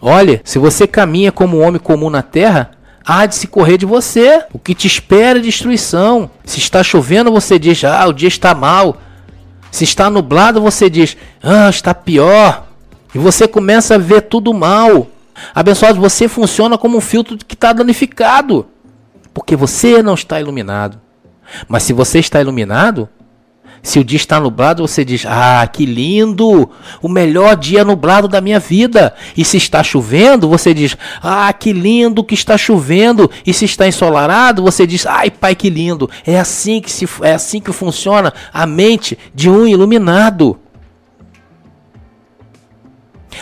Olha, 0.00 0.40
se 0.44 0.58
você 0.58 0.86
caminha 0.86 1.30
como 1.30 1.58
um 1.58 1.64
homem 1.64 1.80
comum 1.80 2.10
na 2.10 2.22
terra, 2.22 2.72
há 3.04 3.26
de 3.26 3.36
se 3.36 3.46
correr 3.46 3.78
de 3.78 3.86
você. 3.86 4.44
O 4.52 4.58
que 4.58 4.74
te 4.74 4.88
espera 4.88 5.38
é 5.38 5.42
destruição. 5.42 6.28
Se 6.44 6.58
está 6.58 6.82
chovendo, 6.82 7.30
você 7.30 7.58
diz: 7.58 7.84
Ah, 7.84 8.06
o 8.06 8.12
dia 8.12 8.28
está 8.28 8.54
mal. 8.54 8.96
Se 9.70 9.84
está 9.84 10.10
nublado, 10.10 10.60
você 10.60 10.90
diz: 10.90 11.16
Ah, 11.42 11.70
está 11.70 11.94
pior. 11.94 12.65
E 13.16 13.18
você 13.18 13.48
começa 13.48 13.94
a 13.94 13.98
ver 13.98 14.20
tudo 14.20 14.52
mal. 14.52 15.06
Abençoado, 15.54 15.98
você 15.98 16.28
funciona 16.28 16.76
como 16.76 16.98
um 16.98 17.00
filtro 17.00 17.38
que 17.38 17.54
está 17.54 17.72
danificado. 17.72 18.66
Porque 19.32 19.56
você 19.56 20.02
não 20.02 20.12
está 20.12 20.38
iluminado. 20.38 21.00
Mas 21.66 21.84
se 21.84 21.94
você 21.94 22.18
está 22.18 22.42
iluminado, 22.42 23.08
se 23.82 23.98
o 23.98 24.04
dia 24.04 24.18
está 24.18 24.38
nublado, 24.38 24.86
você 24.86 25.02
diz: 25.02 25.24
Ah, 25.26 25.66
que 25.66 25.86
lindo! 25.86 26.68
O 27.00 27.08
melhor 27.08 27.56
dia 27.56 27.86
nublado 27.86 28.28
da 28.28 28.42
minha 28.42 28.60
vida. 28.60 29.14
E 29.34 29.46
se 29.46 29.56
está 29.56 29.82
chovendo, 29.82 30.46
você 30.46 30.74
diz: 30.74 30.94
Ah, 31.22 31.50
que 31.54 31.72
lindo 31.72 32.22
que 32.22 32.34
está 32.34 32.58
chovendo. 32.58 33.30
E 33.46 33.54
se 33.54 33.64
está 33.64 33.88
ensolarado, 33.88 34.62
você 34.62 34.86
diz: 34.86 35.06
Ai, 35.06 35.30
pai, 35.30 35.54
que 35.54 35.70
lindo. 35.70 36.10
É 36.26 36.38
assim 36.38 36.82
que 36.82 36.92
se 36.92 37.08
é 37.22 37.32
assim 37.32 37.62
que 37.62 37.72
funciona 37.72 38.34
a 38.52 38.66
mente 38.66 39.18
de 39.34 39.48
um 39.48 39.66
iluminado. 39.66 40.60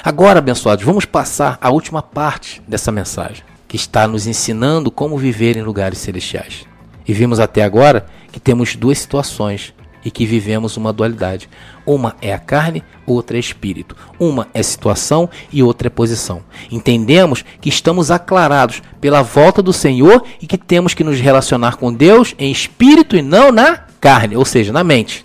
Agora, 0.02 0.38
abençoados, 0.38 0.84
vamos 0.84 1.04
passar 1.04 1.58
a 1.60 1.70
última 1.70 2.02
parte 2.02 2.62
dessa 2.66 2.90
mensagem, 2.90 3.44
que 3.68 3.76
está 3.76 4.08
nos 4.08 4.26
ensinando 4.26 4.90
como 4.90 5.18
viver 5.18 5.56
em 5.56 5.62
lugares 5.62 5.98
celestiais. 5.98 6.66
E 7.06 7.12
vimos 7.12 7.38
até 7.38 7.62
agora 7.62 8.06
que 8.32 8.40
temos 8.40 8.74
duas 8.74 8.98
situações 8.98 9.74
e 10.04 10.10
que 10.10 10.26
vivemos 10.26 10.76
uma 10.76 10.92
dualidade. 10.92 11.48
Uma 11.86 12.14
é 12.20 12.32
a 12.32 12.38
carne, 12.38 12.84
outra 13.06 13.36
é 13.36 13.40
espírito. 13.40 13.96
Uma 14.18 14.48
é 14.52 14.62
situação 14.62 15.30
e 15.52 15.62
outra 15.62 15.88
é 15.88 15.90
posição. 15.90 16.42
Entendemos 16.70 17.44
que 17.60 17.68
estamos 17.68 18.10
aclarados 18.10 18.82
pela 19.00 19.22
volta 19.22 19.62
do 19.62 19.72
Senhor 19.72 20.24
e 20.40 20.46
que 20.46 20.58
temos 20.58 20.94
que 20.94 21.04
nos 21.04 21.18
relacionar 21.20 21.76
com 21.76 21.92
Deus 21.92 22.34
em 22.38 22.52
espírito 22.52 23.16
e 23.16 23.22
não 23.22 23.50
na 23.50 23.78
carne, 24.00 24.36
ou 24.36 24.44
seja, 24.44 24.72
na 24.72 24.84
mente. 24.84 25.24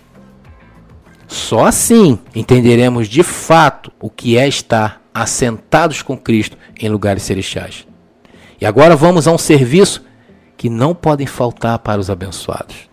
Só 1.30 1.64
assim 1.64 2.18
entenderemos 2.34 3.06
de 3.06 3.22
fato 3.22 3.92
o 4.00 4.10
que 4.10 4.36
é 4.36 4.48
estar 4.48 5.00
assentados 5.14 6.02
com 6.02 6.18
Cristo 6.18 6.58
em 6.76 6.88
lugares 6.88 7.22
celestiais. 7.22 7.86
E 8.60 8.66
agora 8.66 8.96
vamos 8.96 9.28
a 9.28 9.32
um 9.32 9.38
serviço 9.38 10.04
que 10.56 10.68
não 10.68 10.92
podem 10.92 11.28
faltar 11.28 11.78
para 11.78 12.00
os 12.00 12.10
abençoados. 12.10 12.90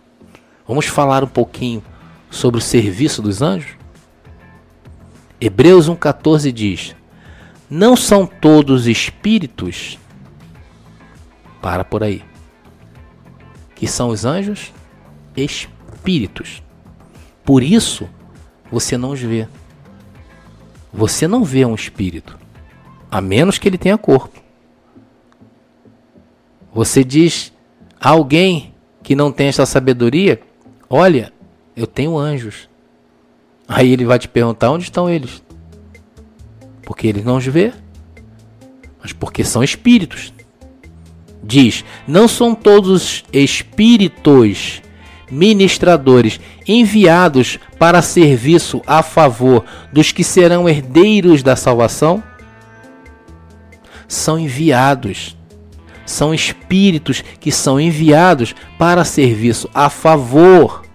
Vamos 0.67 0.85
falar 0.85 1.23
um 1.23 1.27
pouquinho 1.27 1.83
sobre 2.29 2.59
o 2.59 2.61
serviço 2.61 3.23
dos 3.23 3.41
anjos? 3.41 3.71
Hebreus 5.41 5.89
1,14 5.89 6.51
diz: 6.51 6.95
Não 7.67 7.95
são 7.95 8.27
todos 8.27 8.85
espíritos? 8.85 9.97
Para 11.59 11.83
por 11.83 12.03
aí. 12.03 12.23
Que 13.73 13.87
são 13.87 14.09
os 14.09 14.25
anjos? 14.25 14.71
Espíritos. 15.35 16.61
Por 17.43 17.63
isso, 17.63 18.07
você 18.71 18.97
não 18.97 19.11
os 19.11 19.21
vê. 19.21 19.47
Você 20.93 21.27
não 21.27 21.43
vê 21.43 21.65
um 21.65 21.75
espírito, 21.75 22.37
a 23.11 23.21
menos 23.21 23.57
que 23.57 23.67
ele 23.67 23.77
tenha 23.77 23.97
corpo. 23.97 24.41
Você 26.73 27.03
diz 27.03 27.51
a 27.99 28.09
alguém 28.09 28.73
que 29.03 29.15
não 29.15 29.31
tem 29.31 29.47
essa 29.47 29.65
sabedoria: 29.65 30.41
Olha, 30.89 31.31
eu 31.75 31.85
tenho 31.85 32.17
anjos. 32.17 32.69
Aí 33.67 33.91
ele 33.91 34.05
vai 34.05 34.17
te 34.17 34.27
perguntar 34.27 34.71
onde 34.71 34.85
estão 34.85 35.09
eles. 35.09 35.43
Porque 36.83 37.07
ele 37.07 37.21
não 37.21 37.37
os 37.37 37.45
vê, 37.45 37.73
mas 39.01 39.11
porque 39.11 39.43
são 39.43 39.63
espíritos. 39.63 40.33
Diz: 41.43 41.83
Não 42.07 42.27
são 42.27 42.55
todos 42.55 43.23
espíritos 43.31 44.81
ministradores 45.29 46.39
enviados 46.67 47.59
para 47.79 48.01
serviço 48.01 48.81
a 48.85 49.01
favor 49.01 49.63
dos 49.91 50.11
que 50.11 50.23
serão 50.23 50.67
herdeiros 50.67 51.41
da 51.41 51.55
salvação? 51.55 52.23
São 54.07 54.37
enviados. 54.37 55.37
São 56.05 56.33
espíritos 56.33 57.23
que 57.39 57.51
são 57.51 57.79
enviados 57.79 58.55
para 58.77 59.03
serviço 59.03 59.69
a 59.73 59.89
favor 59.89 60.87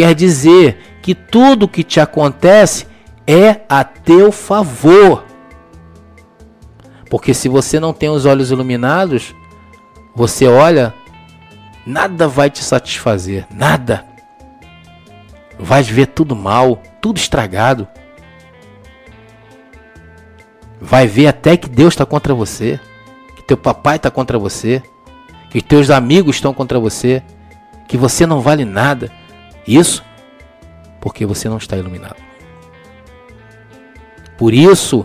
quer 0.00 0.14
dizer 0.14 0.78
que 1.02 1.14
tudo 1.14 1.68
que 1.68 1.84
te 1.84 2.00
acontece 2.00 2.86
é 3.26 3.60
a 3.68 3.84
teu 3.84 4.32
favor. 4.32 5.26
Porque 7.10 7.34
se 7.34 7.50
você 7.50 7.78
não 7.78 7.92
tem 7.92 8.08
os 8.08 8.24
olhos 8.24 8.50
iluminados, 8.50 9.34
você 10.14 10.46
olha, 10.46 10.94
nada 11.86 12.26
vai 12.26 12.48
te 12.48 12.64
satisfazer, 12.64 13.46
nada. 13.50 14.06
Vais 15.62 15.86
ver 15.86 16.06
tudo 16.06 16.34
mal, 16.34 16.82
tudo 17.02 17.18
estragado. 17.18 17.86
Vai 20.80 21.06
ver 21.06 21.26
até 21.26 21.56
que 21.56 21.68
Deus 21.68 21.92
está 21.92 22.06
contra 22.06 22.32
você, 22.32 22.80
que 23.36 23.42
teu 23.42 23.58
papai 23.58 23.96
está 23.96 24.10
contra 24.10 24.38
você, 24.38 24.82
que 25.50 25.60
teus 25.60 25.90
amigos 25.90 26.36
estão 26.36 26.54
contra 26.54 26.78
você, 26.78 27.22
que 27.86 27.98
você 27.98 28.24
não 28.24 28.40
vale 28.40 28.64
nada. 28.64 29.12
Isso 29.66 30.02
porque 30.98 31.26
você 31.26 31.48
não 31.48 31.58
está 31.58 31.76
iluminado. 31.76 32.16
Por 34.38 34.54
isso 34.54 35.04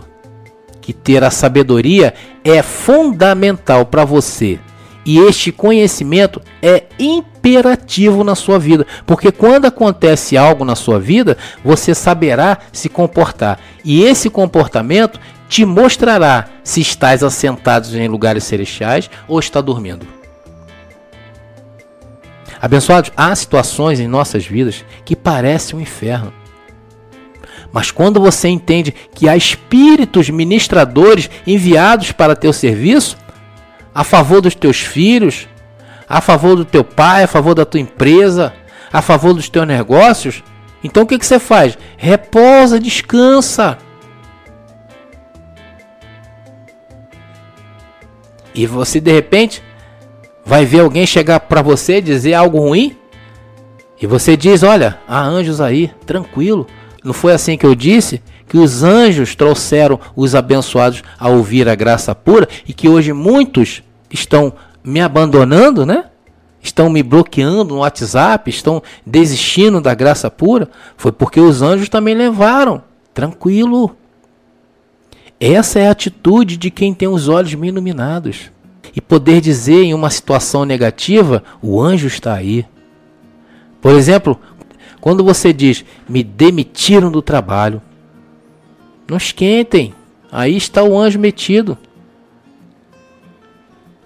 que 0.79 0.93
ter 0.93 1.21
a 1.21 1.31
sabedoria 1.31 2.13
é 2.43 2.61
fundamental 2.61 3.85
para 3.85 4.05
você. 4.05 4.59
E 5.05 5.19
este 5.19 5.51
conhecimento 5.51 6.41
é 6.61 6.85
imperativo 6.97 8.23
na 8.23 8.33
sua 8.33 8.57
vida, 8.57 8.87
porque 9.05 9.31
quando 9.31 9.65
acontece 9.65 10.35
algo 10.35 10.65
na 10.65 10.75
sua 10.75 10.99
vida, 10.99 11.37
você 11.63 11.93
saberá 11.93 12.57
se 12.73 12.89
comportar. 12.89 13.59
E 13.83 14.03
esse 14.03 14.31
comportamento 14.31 15.19
te 15.47 15.63
mostrará 15.63 16.47
se 16.63 16.81
estás 16.81 17.23
assentado 17.23 17.95
em 17.95 18.07
lugares 18.07 18.43
celestiais 18.45 19.09
ou 19.27 19.39
está 19.39 19.61
dormindo. 19.61 20.07
Abençoados, 22.59 23.11
há 23.15 23.35
situações 23.35 23.99
em 23.99 24.07
nossas 24.07 24.45
vidas 24.45 24.83
que 25.03 25.15
parecem 25.15 25.77
um 25.77 25.81
inferno. 25.81 26.33
Mas 27.71 27.91
quando 27.91 28.19
você 28.19 28.47
entende 28.47 28.93
que 29.13 29.29
há 29.29 29.37
espíritos 29.37 30.29
ministradores 30.29 31.29
enviados 31.45 32.11
para 32.11 32.35
teu 32.35 32.53
serviço, 32.53 33.17
a 33.95 34.03
favor 34.03 34.41
dos 34.41 34.53
teus 34.53 34.81
filhos, 34.81 35.47
a 36.07 36.19
favor 36.19 36.57
do 36.57 36.65
teu 36.65 36.83
pai, 36.83 37.23
a 37.23 37.27
favor 37.27 37.55
da 37.55 37.65
tua 37.65 37.79
empresa, 37.79 38.53
a 38.91 39.01
favor 39.01 39.33
dos 39.33 39.47
teus 39.47 39.65
negócios, 39.65 40.43
então 40.83 41.01
o 41.01 41.07
que, 41.07 41.17
que 41.17 41.25
você 41.25 41.39
faz? 41.39 41.75
Repousa, 41.97 42.79
descansa. 42.79 43.77
E 48.53 48.67
você 48.67 48.99
de 48.99 49.11
repente 49.11 49.63
vai 50.45 50.63
ver 50.63 50.81
alguém 50.81 51.07
chegar 51.07 51.39
para 51.39 51.63
você 51.63 51.99
dizer 51.99 52.35
algo 52.35 52.59
ruim? 52.59 52.95
E 53.99 54.05
você 54.05 54.37
diz: 54.37 54.61
Olha, 54.61 54.99
há 55.07 55.23
anjos 55.23 55.59
aí, 55.59 55.91
tranquilo. 56.05 56.67
Não 57.03 57.13
foi 57.13 57.33
assim 57.33 57.57
que 57.57 57.65
eu 57.65 57.73
disse? 57.73 58.21
Que 58.47 58.57
os 58.57 58.83
anjos 58.83 59.35
trouxeram 59.35 59.99
os 60.15 60.35
abençoados 60.35 61.03
a 61.19 61.29
ouvir 61.29 61.67
a 61.67 61.75
graça 61.75 62.13
pura 62.13 62.47
e 62.67 62.73
que 62.73 62.87
hoje 62.87 63.11
muitos 63.11 63.81
estão 64.09 64.53
me 64.83 65.01
abandonando, 65.01 65.85
né? 65.85 66.05
Estão 66.61 66.89
me 66.89 67.03
bloqueando 67.03 67.75
no 67.75 67.79
WhatsApp, 67.81 68.49
estão 68.49 68.81
desistindo 69.05 69.79
da 69.79 69.93
graça 69.93 70.31
pura. 70.31 70.69
Foi 70.97 71.11
porque 71.11 71.39
os 71.39 71.61
anjos 71.61 71.89
também 71.89 72.15
levaram. 72.15 72.81
Tranquilo. 73.13 73.95
Essa 75.39 75.79
é 75.79 75.87
a 75.87 75.91
atitude 75.91 76.57
de 76.57 76.71
quem 76.71 76.93
tem 76.93 77.07
os 77.07 77.27
olhos 77.27 77.53
iluminados 77.53 78.51
e 78.95 79.01
poder 79.01 79.41
dizer 79.41 79.83
em 79.83 79.93
uma 79.93 80.09
situação 80.09 80.65
negativa: 80.65 81.43
o 81.61 81.81
anjo 81.81 82.07
está 82.07 82.33
aí. 82.33 82.65
Por 83.81 83.93
exemplo, 83.93 84.39
quando 85.01 85.23
você 85.23 85.51
diz: 85.51 85.83
me 86.07 86.23
demitiram 86.23 87.11
do 87.11 87.21
trabalho, 87.21 87.81
não 89.07 89.17
esquentem, 89.17 89.93
aí 90.31 90.55
está 90.55 90.83
o 90.83 90.97
anjo 90.97 91.19
metido. 91.19 91.77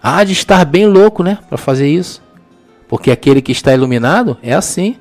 Há 0.02 0.24
de 0.24 0.34
estar 0.34 0.64
bem 0.66 0.88
louco, 0.88 1.24
né, 1.24 1.40
para 1.48 1.58
fazer 1.58 1.88
isso. 1.88 2.22
Porque 2.88 3.12
aquele 3.12 3.42
que 3.42 3.52
está 3.52 3.74
iluminado 3.74 4.38
é 4.42 4.54
assim. 4.54 4.96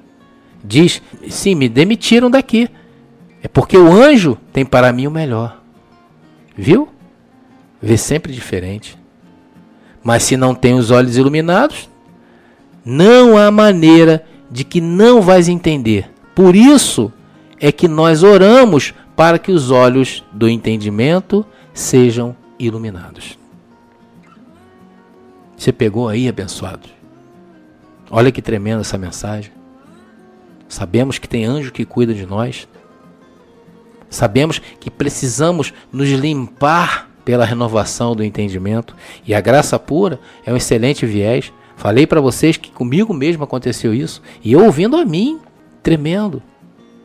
Diz: 0.63 1.01
sim, 1.29 1.55
me 1.55 1.69
demitiram 1.69 2.31
daqui. 2.31 2.69
É 3.43 3.49
porque 3.49 3.79
o 3.79 3.93
anjo 3.93 4.37
tem 4.53 4.65
para 4.65 4.93
mim 4.93 5.07
o 5.07 5.11
melhor. 5.11 5.63
Viu? 6.57 6.89
Vê 7.81 7.97
sempre 7.97 8.33
diferente. 8.33 8.99
Mas 10.03 10.25
se 10.25 10.37
não 10.37 10.55
tem 10.55 10.75
os 10.75 10.91
olhos 10.91 11.17
iluminados, 11.17 11.89
não 12.85 13.39
há 13.39 13.51
maneira 13.51 14.25
de 14.51 14.65
que 14.65 14.81
não 14.81 15.23
vais 15.23 15.49
entender. 15.49 16.11
Por 16.35 16.57
isso 16.57 17.13
é 17.61 17.71
que 17.71 17.87
nós 17.87 18.23
oramos 18.23 18.95
para 19.19 19.37
que 19.37 19.51
os 19.51 19.73
olhos 19.73 20.23
do 20.33 20.49
entendimento 20.49 21.45
sejam 21.75 22.37
iluminados. 22.57 23.37
Você 25.57 25.73
pegou 25.73 26.09
aí, 26.09 26.29
abençoado? 26.29 26.89
Olha 28.09 28.31
que 28.31 28.41
tremenda 28.41 28.83
essa 28.83 28.97
mensagem. 28.97 29.51
Sabemos 30.69 31.19
que 31.19 31.29
tem 31.29 31.45
anjo 31.45 31.73
que 31.73 31.85
cuida 31.85 32.15
de 32.15 32.25
nós. 32.25 32.69
Sabemos 34.09 34.61
que 34.79 34.89
precisamos 34.89 35.75
nos 35.91 36.11
limpar 36.11 37.11
pela 37.25 37.45
renovação 37.45 38.15
do 38.15 38.23
entendimento. 38.23 38.95
E 39.27 39.35
a 39.35 39.41
graça 39.41 39.81
pura 39.81 40.21
é 40.47 40.53
um 40.53 40.57
excelente 40.57 41.05
viés. 41.05 41.53
Falei 41.75 42.07
para 42.07 42.21
vocês 42.21 42.57
que 42.57 42.71
comigo 42.71 43.13
mesmo 43.13 43.43
aconteceu 43.43 43.93
isso. 43.93 44.23
E 44.45 44.53
eu 44.53 44.65
ouvindo 44.65 44.97
a 44.97 45.05
mim, 45.05 45.41
tremendo. 45.83 46.41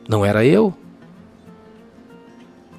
Não 0.08 0.24
era 0.24 0.46
eu. 0.46 0.78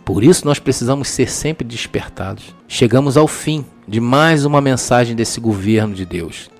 Por 0.05 0.23
isso 0.23 0.45
nós 0.45 0.59
precisamos 0.59 1.09
ser 1.09 1.31
sempre 1.31 1.67
despertados. 1.67 2.55
Chegamos 2.69 3.17
ao 3.17 3.27
fim 3.27 3.65
de 3.89 4.01
mais 4.01 4.45
uma 4.45 4.61
mensagem 4.61 5.17
desse 5.17 5.41
governo 5.41 5.95
de 5.95 6.05
Deus. 6.05 6.51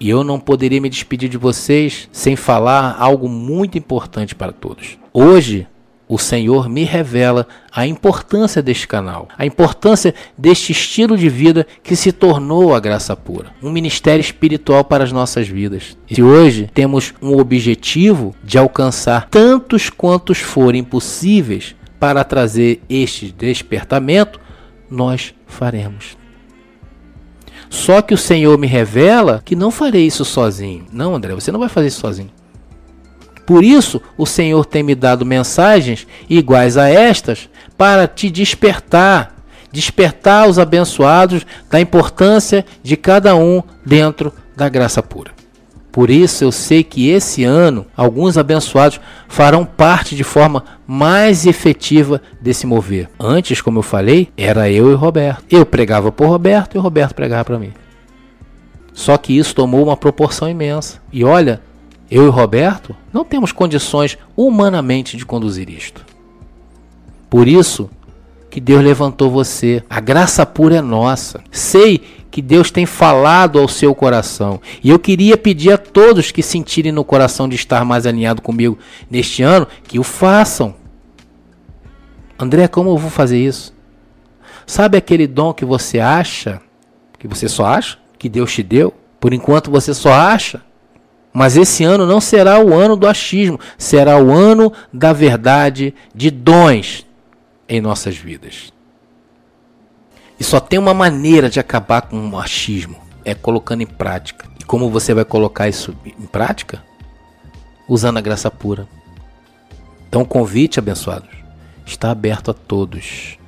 E 0.00 0.08
eu 0.08 0.24
não 0.24 0.40
poderia 0.40 0.80
me 0.80 0.88
despedir 0.88 1.28
de 1.28 1.36
vocês 1.36 2.08
sem 2.10 2.34
falar 2.34 2.96
algo 2.98 3.28
muito 3.28 3.76
importante 3.76 4.34
para 4.34 4.52
todos. 4.52 4.98
Hoje, 5.12 5.66
o 6.08 6.18
Senhor 6.18 6.68
me 6.68 6.84
revela 6.84 7.46
a 7.72 7.86
importância 7.86 8.62
deste 8.62 8.86
canal, 8.86 9.28
a 9.36 9.46
importância 9.46 10.14
deste 10.36 10.72
estilo 10.72 11.16
de 11.16 11.28
vida 11.28 11.66
que 11.82 11.96
se 11.96 12.12
tornou 12.12 12.74
a 12.74 12.80
graça 12.80 13.16
pura, 13.16 13.52
um 13.62 13.70
ministério 13.70 14.20
espiritual 14.20 14.84
para 14.84 15.04
as 15.04 15.12
nossas 15.12 15.48
vidas. 15.48 15.96
E 16.10 16.22
hoje 16.22 16.70
temos 16.74 17.14
um 17.22 17.38
objetivo 17.38 18.34
de 18.42 18.58
alcançar 18.58 19.28
tantos 19.30 19.88
quantos 19.88 20.38
forem 20.38 20.84
possíveis 20.84 21.74
para 22.04 22.22
trazer 22.22 22.82
este 22.86 23.32
despertamento, 23.32 24.38
nós 24.90 25.34
faremos. 25.46 26.18
Só 27.70 28.02
que 28.02 28.12
o 28.12 28.18
Senhor 28.18 28.58
me 28.58 28.66
revela 28.66 29.40
que 29.42 29.56
não 29.56 29.70
farei 29.70 30.04
isso 30.04 30.22
sozinho. 30.22 30.84
Não, 30.92 31.14
André, 31.14 31.32
você 31.32 31.50
não 31.50 31.58
vai 31.58 31.70
fazer 31.70 31.86
isso 31.86 32.00
sozinho. 32.00 32.30
Por 33.46 33.64
isso, 33.64 34.02
o 34.18 34.26
Senhor 34.26 34.66
tem 34.66 34.82
me 34.82 34.94
dado 34.94 35.24
mensagens 35.24 36.06
iguais 36.28 36.76
a 36.76 36.90
estas 36.90 37.48
para 37.74 38.06
te 38.06 38.28
despertar, 38.28 39.34
despertar 39.72 40.46
os 40.46 40.58
abençoados 40.58 41.46
da 41.70 41.80
importância 41.80 42.66
de 42.82 42.98
cada 42.98 43.34
um 43.34 43.62
dentro 43.82 44.30
da 44.54 44.68
graça 44.68 45.02
pura. 45.02 45.33
Por 45.94 46.10
isso 46.10 46.42
eu 46.42 46.50
sei 46.50 46.82
que 46.82 47.08
esse 47.08 47.44
ano 47.44 47.86
alguns 47.96 48.36
abençoados 48.36 49.00
farão 49.28 49.64
parte 49.64 50.16
de 50.16 50.24
forma 50.24 50.64
mais 50.84 51.46
efetiva 51.46 52.20
desse 52.40 52.66
mover. 52.66 53.08
Antes, 53.16 53.60
como 53.60 53.78
eu 53.78 53.82
falei, 53.84 54.28
era 54.36 54.68
eu 54.68 54.90
e 54.90 54.94
Roberto. 54.96 55.44
Eu 55.48 55.64
pregava 55.64 56.10
por 56.10 56.26
Roberto 56.26 56.74
e 56.74 56.78
o 56.78 56.80
Roberto 56.80 57.14
pregava 57.14 57.44
para 57.44 57.60
mim. 57.60 57.72
Só 58.92 59.16
que 59.16 59.38
isso 59.38 59.54
tomou 59.54 59.84
uma 59.84 59.96
proporção 59.96 60.50
imensa. 60.50 61.00
E 61.12 61.22
olha, 61.22 61.62
eu 62.10 62.26
e 62.26 62.28
Roberto 62.28 62.92
não 63.12 63.24
temos 63.24 63.52
condições 63.52 64.18
humanamente 64.36 65.16
de 65.16 65.24
conduzir 65.24 65.70
isto. 65.70 66.04
Por 67.30 67.46
isso 67.46 67.88
que 68.54 68.60
Deus 68.60 68.84
levantou 68.84 69.28
você. 69.28 69.82
A 69.90 69.98
graça 69.98 70.46
pura 70.46 70.76
é 70.76 70.80
nossa. 70.80 71.42
Sei 71.50 72.00
que 72.30 72.40
Deus 72.40 72.70
tem 72.70 72.86
falado 72.86 73.58
ao 73.58 73.66
seu 73.66 73.92
coração. 73.96 74.60
E 74.80 74.90
eu 74.90 74.96
queria 74.96 75.36
pedir 75.36 75.72
a 75.72 75.76
todos 75.76 76.30
que 76.30 76.40
sentirem 76.40 76.92
no 76.92 77.04
coração 77.04 77.48
de 77.48 77.56
estar 77.56 77.84
mais 77.84 78.06
alinhado 78.06 78.40
comigo 78.40 78.78
neste 79.10 79.42
ano 79.42 79.66
que 79.88 79.98
o 79.98 80.04
façam. 80.04 80.72
André, 82.38 82.68
como 82.68 82.90
eu 82.90 82.96
vou 82.96 83.10
fazer 83.10 83.44
isso? 83.44 83.74
Sabe 84.64 84.96
aquele 84.96 85.26
dom 85.26 85.52
que 85.52 85.64
você 85.64 85.98
acha, 85.98 86.60
que 87.18 87.26
você 87.26 87.48
só 87.48 87.66
acha, 87.66 87.98
que 88.16 88.28
Deus 88.28 88.52
te 88.52 88.62
deu? 88.62 88.94
Por 89.18 89.34
enquanto 89.34 89.68
você 89.68 89.92
só 89.92 90.12
acha. 90.12 90.62
Mas 91.32 91.56
esse 91.56 91.82
ano 91.82 92.06
não 92.06 92.20
será 92.20 92.64
o 92.64 92.72
ano 92.72 92.94
do 92.94 93.08
achismo, 93.08 93.58
será 93.76 94.16
o 94.22 94.30
ano 94.30 94.72
da 94.92 95.12
verdade, 95.12 95.92
de 96.14 96.30
dons 96.30 97.04
em 97.68 97.80
nossas 97.80 98.16
vidas. 98.16 98.72
E 100.38 100.44
só 100.44 100.60
tem 100.60 100.78
uma 100.78 100.94
maneira 100.94 101.48
de 101.48 101.60
acabar 101.60 102.02
com 102.02 102.30
o 102.30 102.38
achismo, 102.38 102.96
é 103.24 103.34
colocando 103.34 103.82
em 103.82 103.86
prática. 103.86 104.48
E 104.58 104.64
como 104.64 104.90
você 104.90 105.14
vai 105.14 105.24
colocar 105.24 105.68
isso 105.68 105.94
em 106.04 106.26
prática? 106.26 106.82
Usando 107.88 108.18
a 108.18 108.20
graça 108.20 108.50
pura. 108.50 108.88
Então 110.08 110.22
o 110.22 110.26
convite, 110.26 110.78
abençoados, 110.78 111.30
está 111.86 112.10
aberto 112.10 112.50
a 112.50 112.54
todos. 112.54 113.38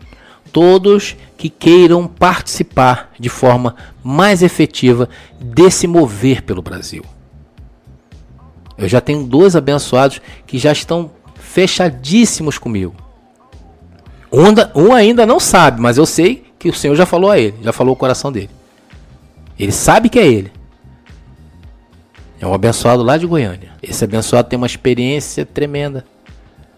Todos 0.53 1.17
que 1.37 1.51
queiram 1.51 2.07
participar 2.07 3.13
de 3.19 3.29
forma 3.29 3.77
mais 4.03 4.43
efetiva 4.43 5.09
desse 5.41 5.87
mover 5.87 6.43
pelo 6.43 6.63
Brasil. 6.63 7.05
Eu 8.79 8.89
já 8.89 9.01
tenho 9.01 9.25
dois 9.25 9.57
abençoados 9.57 10.21
que 10.47 10.59
já 10.59 10.73
estão 10.73 11.11
fechadíssimos 11.35 12.59
comigo. 12.59 12.95
Um, 14.33 14.93
ainda 14.93 15.25
não 15.25 15.39
sabe, 15.39 15.81
mas 15.81 15.99
eu 15.99 16.07
sei 16.07 16.45
que 16.59 16.69
o 16.69 16.75
Senhor 16.75 16.95
já 16.95 17.07
falou 17.07 17.31
a 17.31 17.39
ele, 17.39 17.55
já 17.63 17.73
falou 17.73 17.95
o 17.95 17.97
coração 17.97 18.33
dele. 18.33 18.51
Ele 19.59 19.73
sabe 19.73 20.09
que 20.09 20.19
é 20.19 20.27
ele. 20.27 20.53
É 22.39 22.47
um 22.47 22.53
abençoado 22.53 23.03
lá 23.03 23.17
de 23.17 23.27
Goiânia. 23.27 23.71
Esse 23.83 24.05
abençoado 24.05 24.49
tem 24.49 24.57
uma 24.57 24.67
experiência 24.67 25.47
tremenda. 25.47 26.05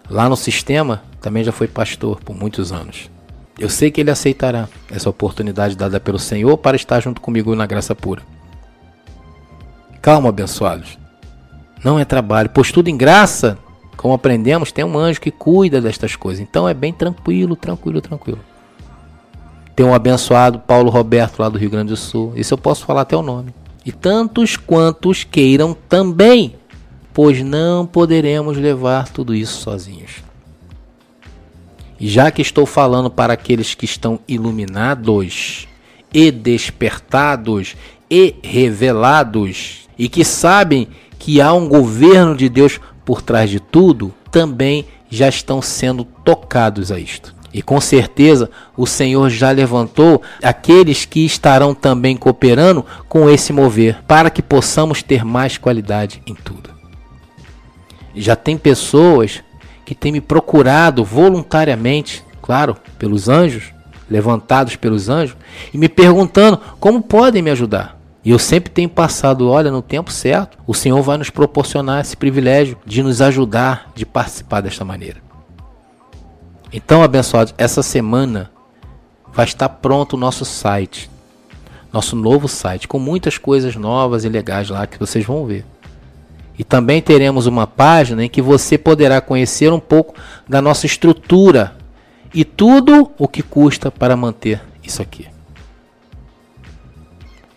Lá 0.09 0.29
no 0.29 0.37
sistema, 0.37 1.03
também 1.21 1.43
já 1.43 1.53
foi 1.53 1.67
pastor 1.67 2.21
por 2.21 2.35
muitos 2.37 2.73
anos. 2.73 3.11
Eu 3.59 3.69
sei 3.69 3.91
que 3.91 4.01
ele 4.01 4.11
aceitará 4.11 4.69
essa 4.91 5.11
oportunidade 5.11 5.77
dada 5.77 5.99
pelo 5.99 6.19
Senhor 6.19 6.57
para 6.59 6.77
estar 6.77 7.01
junto 7.01 7.21
comigo 7.21 7.55
na 7.57 7.67
graça 7.67 7.95
pura. 7.95 8.23
Calma, 10.01 10.29
abençoados. 10.29 10.97
Não 11.83 11.99
é 11.99 12.05
trabalho, 12.05 12.51
pois 12.55 12.71
tudo 12.71 12.89
em 12.89 12.97
graça, 12.97 13.59
como 13.99 14.15
aprendemos, 14.15 14.71
tem 14.71 14.85
um 14.85 14.97
anjo 14.97 15.21
que 15.21 15.33
cuida 15.33 15.81
destas 15.81 16.15
coisas. 16.15 16.41
Então 16.41 16.69
é 16.69 16.73
bem 16.73 16.93
tranquilo, 16.93 17.57
tranquilo, 17.57 18.01
tranquilo. 18.01 18.39
Tem 19.75 19.85
um 19.85 19.93
abençoado 19.93 20.61
Paulo 20.61 20.89
Roberto 20.89 21.41
lá 21.41 21.49
do 21.49 21.59
Rio 21.59 21.69
Grande 21.69 21.89
do 21.89 21.97
Sul. 21.97 22.33
Isso 22.37 22.55
eu 22.55 22.59
posso 22.59 22.87
falar 22.87 23.01
até 23.01 23.17
o 23.17 23.23
nome. 23.23 23.53
E 23.85 23.91
tantos 23.91 24.57
quantos 24.57 25.25
queiram 25.25 25.77
também, 25.89 26.55
pois 27.13 27.43
não 27.43 27.85
poderemos 27.85 28.57
levar 28.57 29.09
tudo 29.09 29.35
isso 29.35 29.61
sozinhos. 29.61 30.23
E 31.99 32.09
já 32.09 32.31
que 32.31 32.41
estou 32.41 32.67
falando 32.67 33.11
para 33.11 33.33
aqueles 33.33 33.75
que 33.75 33.85
estão 33.85 34.21
iluminados 34.29 35.67
e 36.15 36.31
despertados 36.31 37.75
e 38.09 38.37
revelados 38.45 39.89
e 39.99 40.09
que 40.09 40.25
sabem 40.25 40.87
que 41.19 41.41
há 41.41 41.53
um 41.53 41.69
governo 41.69 42.37
de 42.37 42.49
Deus 42.49 42.81
por 43.09 43.23
trás 43.23 43.49
de 43.49 43.59
tudo, 43.59 44.13
também 44.31 44.85
já 45.09 45.31
estão 45.31 45.63
sendo 45.63 46.05
tocados 46.05 46.93
a 46.93 46.99
isto. 46.99 47.35
E 47.55 47.63
com 47.63 47.81
certeza 47.81 48.51
o 48.77 48.87
Senhor 48.87 49.31
já 49.31 49.51
levantou 49.51 50.21
aqueles 50.43 51.07
que 51.07 51.25
estarão 51.25 51.75
também 51.75 52.19
cooperando 52.19 52.85
com 53.09 53.31
esse 53.31 53.51
mover, 53.51 54.03
para 54.07 54.29
que 54.29 54.43
possamos 54.43 55.03
ter 55.03 55.25
mais 55.25 55.57
qualidade 55.57 56.21
em 56.27 56.35
tudo. 56.35 56.69
Já 58.15 58.37
tem 58.37 58.59
pessoas 58.59 59.43
que 59.87 59.95
têm 59.95 60.13
me 60.13 60.21
procurado 60.21 61.03
voluntariamente, 61.03 62.23
claro, 62.43 62.77
pelos 62.99 63.27
anjos, 63.27 63.73
levantados 64.11 64.77
pelos 64.77 65.09
anjos, 65.09 65.35
e 65.73 65.79
me 65.79 65.89
perguntando 65.89 66.61
como 66.79 67.01
podem 67.01 67.41
me 67.41 67.51
ajudar. 67.51 67.98
E 68.29 68.31
eu 68.31 68.39
sempre 68.39 68.71
tenho 68.71 68.91
passado, 68.91 69.49
olha, 69.49 69.71
no 69.71 69.81
tempo 69.81 70.13
certo, 70.13 70.59
o 70.67 70.75
Senhor 70.75 71.01
vai 71.01 71.17
nos 71.17 71.31
proporcionar 71.31 72.03
esse 72.03 72.15
privilégio 72.15 72.77
de 72.85 73.03
nos 73.03 73.23
ajudar 73.23 73.91
de 73.95 74.05
participar 74.05 74.61
desta 74.61 74.85
maneira. 74.85 75.17
Então, 76.71 77.03
abençoados, 77.03 77.55
essa 77.57 77.83
semana 77.83 78.51
vai 79.33 79.47
estar 79.47 79.71
pronto 79.71 80.13
o 80.13 80.19
nosso 80.19 80.45
site, 80.45 81.11
nosso 81.91 82.15
novo 82.15 82.49
site, 82.49 82.87
com 82.87 82.99
muitas 82.99 83.39
coisas 83.39 83.75
novas 83.77 84.27
e 84.27 84.29
legais 84.29 84.69
lá 84.69 84.87
que 84.87 84.99
vocês 84.99 85.25
vão 85.25 85.47
ver. 85.47 85.65
E 86.59 86.63
também 86.63 87.01
teremos 87.01 87.47
uma 87.47 87.67
página 87.67 88.23
em 88.23 88.29
que 88.29 88.43
você 88.43 88.77
poderá 88.77 89.23
conhecer 89.23 89.73
um 89.73 89.81
pouco 89.81 90.15
da 90.47 90.61
nossa 90.61 90.85
estrutura 90.85 91.75
e 92.35 92.45
tudo 92.45 93.11
o 93.17 93.27
que 93.27 93.43
custa 93.43 93.91
para 93.91 94.15
manter 94.15 94.61
isso 94.85 95.01
aqui. 95.01 95.29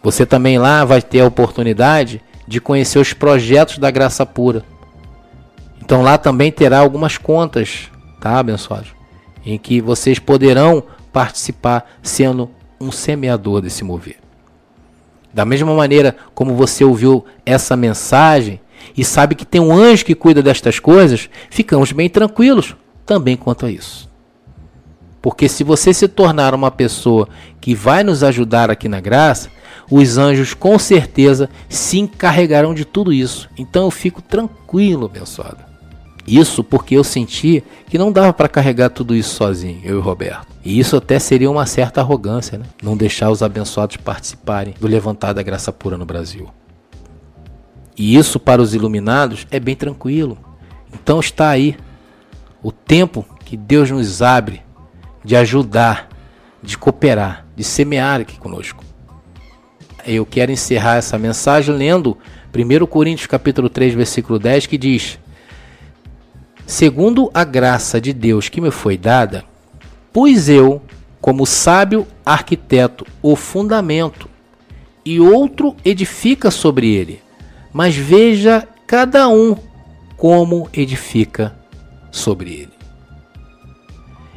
Você 0.04 0.26
também 0.26 0.58
lá 0.58 0.84
vai 0.84 1.02
ter 1.02 1.20
a 1.22 1.28
oportunidade 1.28 2.22
de 2.48 2.60
conhecer 2.60 3.00
os 3.00 3.14
projetos 3.14 3.78
da 3.78 3.92
Graça 3.92 4.26
Pura. 4.26 4.64
Então 5.82 6.02
lá 6.02 6.18
também 6.18 6.52
terá 6.52 6.80
algumas 6.80 7.18
contas, 7.18 7.90
tá, 8.20 8.40
abençoados? 8.40 8.90
Em 9.46 9.58
que 9.58 9.82
vocês 9.82 10.20
poderão 10.20 10.84
participar 11.14 11.90
sendo 12.02 12.50
um 12.80 12.92
semeador 12.92 13.62
desse 13.62 13.84
mover. 13.84 14.18
Da 15.34 15.46
mesma 15.46 15.74
maneira 15.74 16.16
como 16.34 16.56
você 16.56 16.84
ouviu 16.84 17.26
essa 17.46 17.78
mensagem 17.78 18.60
e 18.98 19.06
sabe 19.06 19.36
que 19.36 19.46
tem 19.46 19.62
um 19.62 19.72
anjo 19.72 20.04
que 20.04 20.16
cuida 20.16 20.42
destas 20.42 20.80
coisas, 20.80 21.30
ficamos 21.50 21.92
bem 21.92 22.10
tranquilos 22.10 22.76
também 23.06 23.38
quanto 23.38 23.66
a 23.66 23.72
isso. 23.72 24.11
Porque 25.22 25.48
se 25.48 25.64
você 25.64 25.94
se 25.94 26.08
tornar 26.08 26.54
uma 26.54 26.72
pessoa 26.72 27.30
que 27.60 27.76
vai 27.76 28.04
nos 28.04 28.24
ajudar 28.24 28.72
aqui 28.72 28.90
na 28.90 29.00
graça, 29.00 29.50
os 29.90 30.18
anjos 30.18 30.54
com 30.54 30.80
certeza 30.80 31.50
se 31.70 32.00
encarregarão 32.00 32.74
de 32.74 32.86
tudo 32.86 33.14
isso. 33.14 33.50
Então 33.58 33.86
eu 33.86 33.92
fico 33.92 34.22
tranquilo, 34.22 35.06
abençoado. 35.06 35.72
Isso 36.26 36.64
porque 36.64 36.96
eu 36.96 37.04
senti 37.04 37.64
que 37.88 37.98
não 37.98 38.12
dava 38.12 38.32
para 38.32 38.48
carregar 38.48 38.90
tudo 38.90 39.16
isso 39.16 39.36
sozinho, 39.36 39.82
eu 39.84 39.98
e 39.98 40.02
Roberto. 40.02 40.48
E 40.64 40.80
isso 40.80 40.96
até 40.96 41.18
seria 41.20 41.50
uma 41.50 41.66
certa 41.66 42.02
arrogância, 42.02 42.58
né? 42.58 42.66
Não 42.82 42.96
deixar 42.96 43.32
os 43.32 43.42
abençoados 43.42 43.98
participarem 43.98 44.76
do 44.80 44.88
levantar 44.88 45.34
da 45.34 45.42
graça 45.42 45.72
pura 45.72 45.98
no 45.98 46.06
Brasil. 46.06 46.50
E 47.98 48.16
isso 48.16 48.40
para 48.40 48.62
os 48.62 48.74
iluminados 48.74 49.48
é 49.52 49.60
bem 49.60 49.76
tranquilo. 49.76 50.38
Então 50.94 51.20
está 51.20 51.50
aí 51.50 51.76
o 52.64 52.72
tempo 52.72 53.26
que 53.44 53.58
Deus 53.58 53.90
nos 53.90 54.22
abre 54.22 54.62
de 55.24 55.36
ajudar, 55.36 56.10
de 56.62 56.78
cooperar, 56.78 57.46
de 57.56 57.64
semear 57.64 58.22
aqui 58.22 58.38
conosco 58.38 58.92
eu 60.06 60.26
quero 60.26 60.52
encerrar 60.52 60.98
essa 60.98 61.18
mensagem 61.18 61.76
lendo 61.76 62.18
1 62.54 62.86
Coríntios 62.88 63.28
capítulo 63.28 63.70
3, 63.70 63.94
versículo 63.94 64.40
10, 64.40 64.68
que 64.68 64.78
diz: 64.78 65.20
segundo 66.66 67.30
a 67.34 67.44
graça 67.44 68.00
de 68.00 68.14
Deus 68.14 68.50
que 68.50 68.62
me 68.62 68.72
foi 68.72 68.98
dada, 68.98 69.44
pus 70.12 70.50
eu, 70.50 70.82
como 71.20 71.46
sábio 71.46 72.08
arquiteto, 72.26 73.06
o 73.22 73.36
fundamento, 73.36 74.30
e 75.06 75.20
outro 75.20 75.76
edifica 75.86 76.52
sobre 76.52 76.94
ele. 76.94 77.22
Mas 77.74 77.96
veja 77.96 78.68
cada 78.86 79.28
um 79.30 79.56
como 80.18 80.68
edifica 80.74 81.56
sobre 82.12 82.52
ele. 82.52 82.71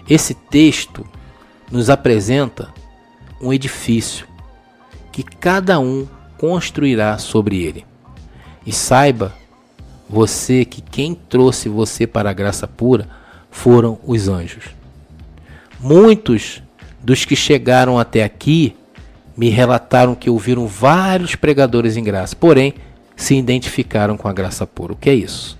Esse 0.09 0.35
texto 0.35 1.07
nos 1.71 1.89
apresenta 1.89 2.73
um 3.41 3.53
edifício 3.53 4.27
que 5.11 5.23
cada 5.23 5.79
um 5.79 6.07
construirá 6.39 7.19
sobre 7.19 7.63
ele. 7.63 7.85
E 8.67 8.73
saiba 8.73 9.33
você 10.09 10.65
que 10.65 10.81
quem 10.81 11.15
trouxe 11.15 11.69
você 11.69 12.07
para 12.07 12.31
a 12.31 12.33
graça 12.33 12.67
pura 12.67 13.09
foram 13.51 13.99
os 14.07 14.29
anjos. 14.29 14.65
Muitos 15.81 16.63
dos 17.03 17.25
que 17.25 17.37
chegaram 17.37 17.99
até 17.99 18.25
aqui 18.25 18.77
me 19.37 19.49
relataram 19.49 20.15
que 20.15 20.31
ouviram 20.31 20.67
vários 20.67 21.35
pregadores 21.35 21.97
em 21.97 22.05
graça, 22.05 22.37
porém 22.37 22.75
se 23.17 23.35
identificaram 23.35 24.17
com 24.17 24.29
a 24.29 24.33
graça 24.33 24.67
pura. 24.67 24.93
O 24.93 24.97
que 24.97 25.11
é 25.11 25.15
isso? 25.15 25.59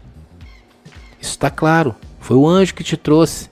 Isso 1.21 1.33
está 1.33 1.51
claro. 1.51 1.95
Foi 2.21 2.37
o 2.37 2.47
anjo 2.47 2.75
que 2.75 2.85
te 2.85 2.97
trouxe. 2.97 3.51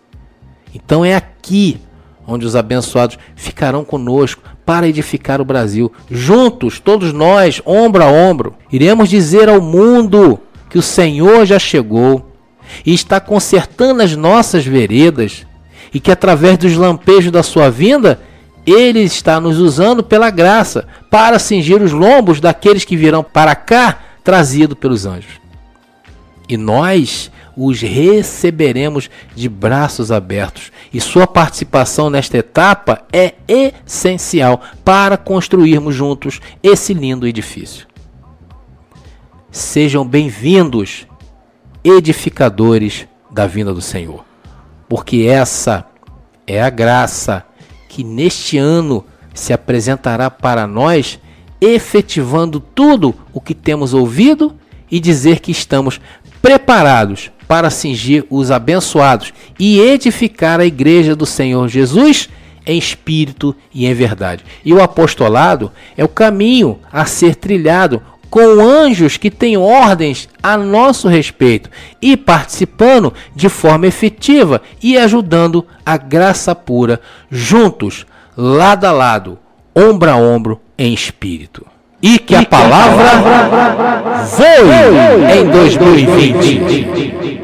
Então 0.74 1.04
é 1.04 1.14
aqui 1.14 1.80
onde 2.26 2.46
os 2.46 2.54
abençoados 2.54 3.18
ficarão 3.34 3.84
conosco 3.84 4.42
para 4.64 4.88
edificar 4.88 5.40
o 5.40 5.44
Brasil. 5.44 5.92
Juntos, 6.10 6.78
todos 6.78 7.12
nós, 7.12 7.60
ombro 7.66 8.02
a 8.02 8.06
ombro, 8.06 8.54
iremos 8.70 9.08
dizer 9.08 9.48
ao 9.48 9.60
mundo 9.60 10.38
que 10.70 10.78
o 10.78 10.82
Senhor 10.82 11.44
já 11.44 11.58
chegou 11.58 12.32
e 12.86 12.94
está 12.94 13.20
consertando 13.20 14.02
as 14.02 14.16
nossas 14.16 14.64
veredas 14.64 15.46
e 15.92 16.00
que 16.00 16.10
através 16.10 16.56
dos 16.56 16.74
lampejos 16.74 17.30
da 17.30 17.42
sua 17.42 17.70
vinda, 17.70 18.20
ele 18.64 19.00
está 19.00 19.40
nos 19.40 19.58
usando 19.58 20.02
pela 20.02 20.30
graça 20.30 20.86
para 21.10 21.38
cingir 21.38 21.82
os 21.82 21.92
lombos 21.92 22.40
daqueles 22.40 22.84
que 22.84 22.96
virão 22.96 23.22
para 23.22 23.54
cá, 23.54 23.98
trazido 24.24 24.74
pelos 24.74 25.04
anjos. 25.04 25.40
E 26.48 26.56
nós 26.56 27.30
os 27.56 27.80
receberemos 27.80 29.10
de 29.34 29.48
braços 29.48 30.10
abertos. 30.10 30.72
E 30.92 31.00
sua 31.00 31.26
participação 31.26 32.10
nesta 32.10 32.38
etapa 32.38 33.02
é 33.12 33.34
essencial 33.46 34.60
para 34.84 35.16
construirmos 35.16 35.94
juntos 35.94 36.40
esse 36.62 36.94
lindo 36.94 37.26
edifício. 37.26 37.86
Sejam 39.50 40.06
bem-vindos, 40.06 41.06
edificadores 41.84 43.06
da 43.30 43.46
vinda 43.46 43.74
do 43.74 43.82
Senhor, 43.82 44.24
porque 44.88 45.26
essa 45.28 45.86
é 46.46 46.62
a 46.62 46.70
graça 46.70 47.44
que 47.88 48.02
neste 48.02 48.56
ano 48.56 49.04
se 49.34 49.52
apresentará 49.52 50.30
para 50.30 50.66
nós, 50.66 51.18
efetivando 51.60 52.60
tudo 52.60 53.14
o 53.32 53.40
que 53.40 53.54
temos 53.54 53.92
ouvido 53.94 54.56
e 54.90 54.98
dizer 54.98 55.40
que 55.40 55.50
estamos 55.50 56.00
preparados 56.40 57.30
para 57.52 57.68
cingir 57.68 58.24
os 58.30 58.50
abençoados 58.50 59.30
e 59.58 59.78
edificar 59.78 60.58
a 60.58 60.64
igreja 60.64 61.14
do 61.14 61.26
Senhor 61.26 61.68
Jesus 61.68 62.30
em 62.64 62.78
espírito 62.78 63.54
e 63.74 63.84
em 63.84 63.92
verdade. 63.92 64.42
E 64.64 64.72
o 64.72 64.82
apostolado 64.82 65.70
é 65.94 66.02
o 66.02 66.08
caminho 66.08 66.78
a 66.90 67.04
ser 67.04 67.34
trilhado 67.34 68.00
com 68.30 68.58
anjos 68.58 69.18
que 69.18 69.30
têm 69.30 69.58
ordens 69.58 70.30
a 70.42 70.56
nosso 70.56 71.08
respeito 71.08 71.68
e 72.00 72.16
participando 72.16 73.12
de 73.36 73.50
forma 73.50 73.86
efetiva 73.86 74.62
e 74.82 74.96
ajudando 74.96 75.66
a 75.84 75.98
graça 75.98 76.54
pura 76.54 77.02
juntos, 77.30 78.06
lado 78.34 78.86
a 78.86 78.92
lado, 78.92 79.38
ombro 79.76 80.10
a 80.10 80.16
ombro 80.16 80.58
em 80.78 80.94
espírito 80.94 81.66
e 82.02 82.18
que 82.18 82.34
a 82.34 82.44
palavra 82.44 83.22
voe 84.24 85.38
em 85.38 85.46
2020. 85.50 87.41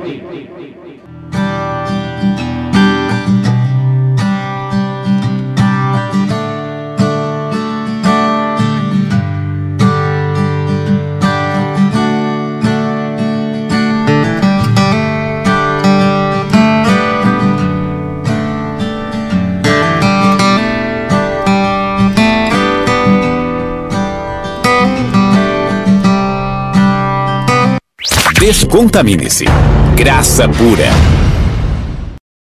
Descontamine-se. 28.49 29.45
Graça 29.95 30.49
pura. 30.49 31.28